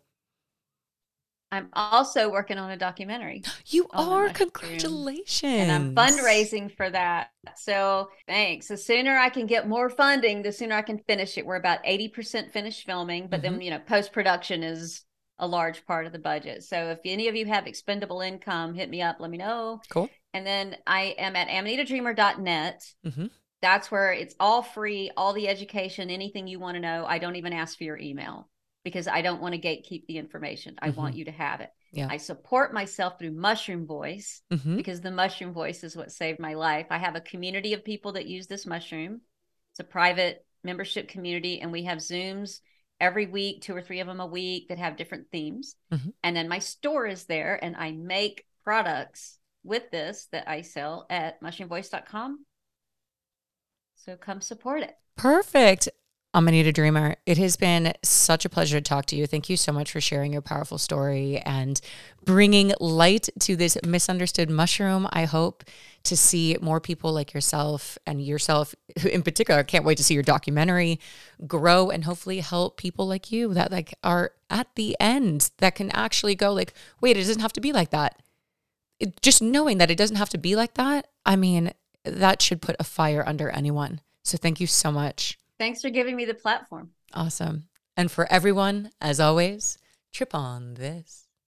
I'm 1.54 1.68
also 1.72 2.30
working 2.30 2.58
on 2.58 2.70
a 2.70 2.76
documentary. 2.76 3.42
You 3.66 3.86
are. 3.92 4.28
Congratulations. 4.30 5.42
and 5.42 5.70
I'm 5.72 5.94
fundraising 5.94 6.74
for 6.76 6.90
that. 6.90 7.28
So 7.56 8.08
thanks. 8.26 8.68
The 8.68 8.76
sooner 8.76 9.16
I 9.16 9.28
can 9.30 9.46
get 9.46 9.68
more 9.68 9.88
funding, 9.88 10.42
the 10.42 10.52
sooner 10.52 10.74
I 10.74 10.82
can 10.82 10.98
finish 10.98 11.38
it. 11.38 11.46
We're 11.46 11.56
about 11.56 11.82
80% 11.84 12.50
finished 12.50 12.84
filming, 12.84 13.28
but 13.28 13.42
then, 13.42 13.60
you 13.60 13.70
know, 13.70 13.78
post 13.78 14.12
production 14.12 14.62
is 14.62 15.04
a 15.38 15.46
large 15.46 15.84
part 15.86 16.06
of 16.06 16.12
the 16.12 16.18
budget. 16.18 16.62
So 16.62 16.90
if 16.90 16.98
any 17.04 17.28
of 17.28 17.34
you 17.34 17.46
have 17.46 17.66
expendable 17.66 18.20
income, 18.20 18.74
hit 18.74 18.88
me 18.90 19.02
up, 19.02 19.16
let 19.18 19.30
me 19.30 19.38
know. 19.38 19.80
Cool. 19.88 20.08
And 20.32 20.46
then 20.46 20.76
I 20.86 21.14
am 21.18 21.34
at 21.36 21.48
amanitadreamer.net. 21.48 22.82
Mhm. 23.06 23.30
That's 23.62 23.90
where 23.90 24.12
it's 24.12 24.34
all 24.38 24.62
free, 24.62 25.10
all 25.16 25.32
the 25.32 25.48
education, 25.48 26.10
anything 26.10 26.46
you 26.46 26.58
want 26.60 26.74
to 26.74 26.80
know. 26.80 27.04
I 27.06 27.18
don't 27.18 27.36
even 27.36 27.52
ask 27.52 27.78
for 27.78 27.84
your 27.84 27.98
email 27.98 28.48
because 28.84 29.08
I 29.08 29.22
don't 29.22 29.40
want 29.40 29.54
to 29.54 29.60
gatekeep 29.60 30.06
the 30.06 30.18
information. 30.18 30.76
I 30.80 30.90
want 30.90 31.16
you 31.16 31.24
to 31.24 31.30
have 31.30 31.60
it. 31.60 31.70
Yeah. 31.90 32.08
I 32.10 32.18
support 32.18 32.74
myself 32.74 33.18
through 33.18 33.30
Mushroom 33.32 33.86
Voice 33.86 34.42
Mhm. 34.52 34.76
because 34.76 35.00
the 35.00 35.10
mushroom 35.10 35.52
voice 35.52 35.82
is 35.82 35.96
what 35.96 36.12
saved 36.12 36.38
my 36.38 36.54
life. 36.54 36.86
I 36.90 36.98
have 36.98 37.16
a 37.16 37.20
community 37.20 37.72
of 37.72 37.84
people 37.84 38.12
that 38.12 38.26
use 38.26 38.46
this 38.46 38.66
mushroom. 38.66 39.22
It's 39.72 39.80
a 39.80 39.84
private 39.84 40.44
membership 40.62 41.08
community, 41.08 41.60
and 41.60 41.72
we 41.72 41.84
have 41.84 41.98
Zooms 41.98 42.60
every 43.00 43.26
week, 43.26 43.62
two 43.62 43.74
or 43.74 43.82
three 43.82 44.00
of 44.00 44.06
them 44.06 44.20
a 44.20 44.26
week 44.26 44.68
that 44.68 44.78
have 44.78 44.96
different 44.96 45.30
themes. 45.30 45.76
Mhm. 45.90 46.12
And 46.22 46.36
then 46.36 46.48
my 46.48 46.58
store 46.58 47.06
is 47.06 47.24
there, 47.24 47.62
and 47.62 47.76
I 47.76 47.92
make 47.92 48.46
products 48.62 49.38
with 49.62 49.90
this 49.90 50.26
that 50.26 50.48
I 50.48 50.60
sell 50.60 51.06
at 51.08 51.40
mushroomvoice.com. 51.40 52.44
So 53.96 54.16
come 54.16 54.40
support 54.40 54.82
it. 54.82 54.94
Perfect. 55.16 55.88
Amanita 56.34 56.72
Dreamer, 56.72 57.14
it 57.26 57.38
has 57.38 57.56
been 57.56 57.92
such 58.02 58.44
a 58.44 58.48
pleasure 58.48 58.80
to 58.80 58.82
talk 58.82 59.06
to 59.06 59.16
you. 59.16 59.24
Thank 59.24 59.48
you 59.48 59.56
so 59.56 59.70
much 59.70 59.92
for 59.92 60.00
sharing 60.00 60.32
your 60.32 60.42
powerful 60.42 60.78
story 60.78 61.38
and 61.38 61.80
bringing 62.24 62.72
light 62.80 63.28
to 63.38 63.54
this 63.54 63.78
misunderstood 63.86 64.50
mushroom. 64.50 65.06
I 65.12 65.26
hope 65.26 65.62
to 66.02 66.16
see 66.16 66.56
more 66.60 66.80
people 66.80 67.12
like 67.12 67.32
yourself 67.32 67.98
and 68.04 68.20
yourself 68.20 68.74
in 69.08 69.22
particular. 69.22 69.60
I 69.60 69.62
can't 69.62 69.84
wait 69.84 69.96
to 69.98 70.04
see 70.04 70.14
your 70.14 70.24
documentary 70.24 70.98
grow 71.46 71.88
and 71.88 72.02
hopefully 72.02 72.40
help 72.40 72.78
people 72.78 73.06
like 73.06 73.30
you 73.30 73.54
that 73.54 73.70
like 73.70 73.94
are 74.02 74.32
at 74.50 74.66
the 74.74 74.96
end 74.98 75.52
that 75.58 75.76
can 75.76 75.88
actually 75.92 76.34
go 76.34 76.52
like, 76.52 76.74
wait, 77.00 77.16
it 77.16 77.20
doesn't 77.20 77.42
have 77.42 77.52
to 77.52 77.60
be 77.60 77.72
like 77.72 77.90
that. 77.90 78.20
It, 78.98 79.22
just 79.22 79.40
knowing 79.40 79.78
that 79.78 79.90
it 79.90 79.96
doesn't 79.96 80.16
have 80.16 80.30
to 80.30 80.38
be 80.38 80.56
like 80.56 80.74
that. 80.74 81.06
I 81.24 81.36
mean, 81.36 81.70
that 82.02 82.42
should 82.42 82.60
put 82.60 82.74
a 82.80 82.84
fire 82.84 83.22
under 83.24 83.50
anyone. 83.50 84.00
So 84.24 84.36
thank 84.36 84.58
you 84.58 84.66
so 84.66 84.90
much. 84.90 85.38
Thanks 85.58 85.80
for 85.80 85.90
giving 85.90 86.16
me 86.16 86.24
the 86.24 86.34
platform. 86.34 86.90
Awesome. 87.12 87.68
And 87.96 88.10
for 88.10 88.30
everyone, 88.30 88.90
as 89.00 89.20
always, 89.20 89.78
trip 90.12 90.34
on 90.34 90.74
this. 90.74 91.23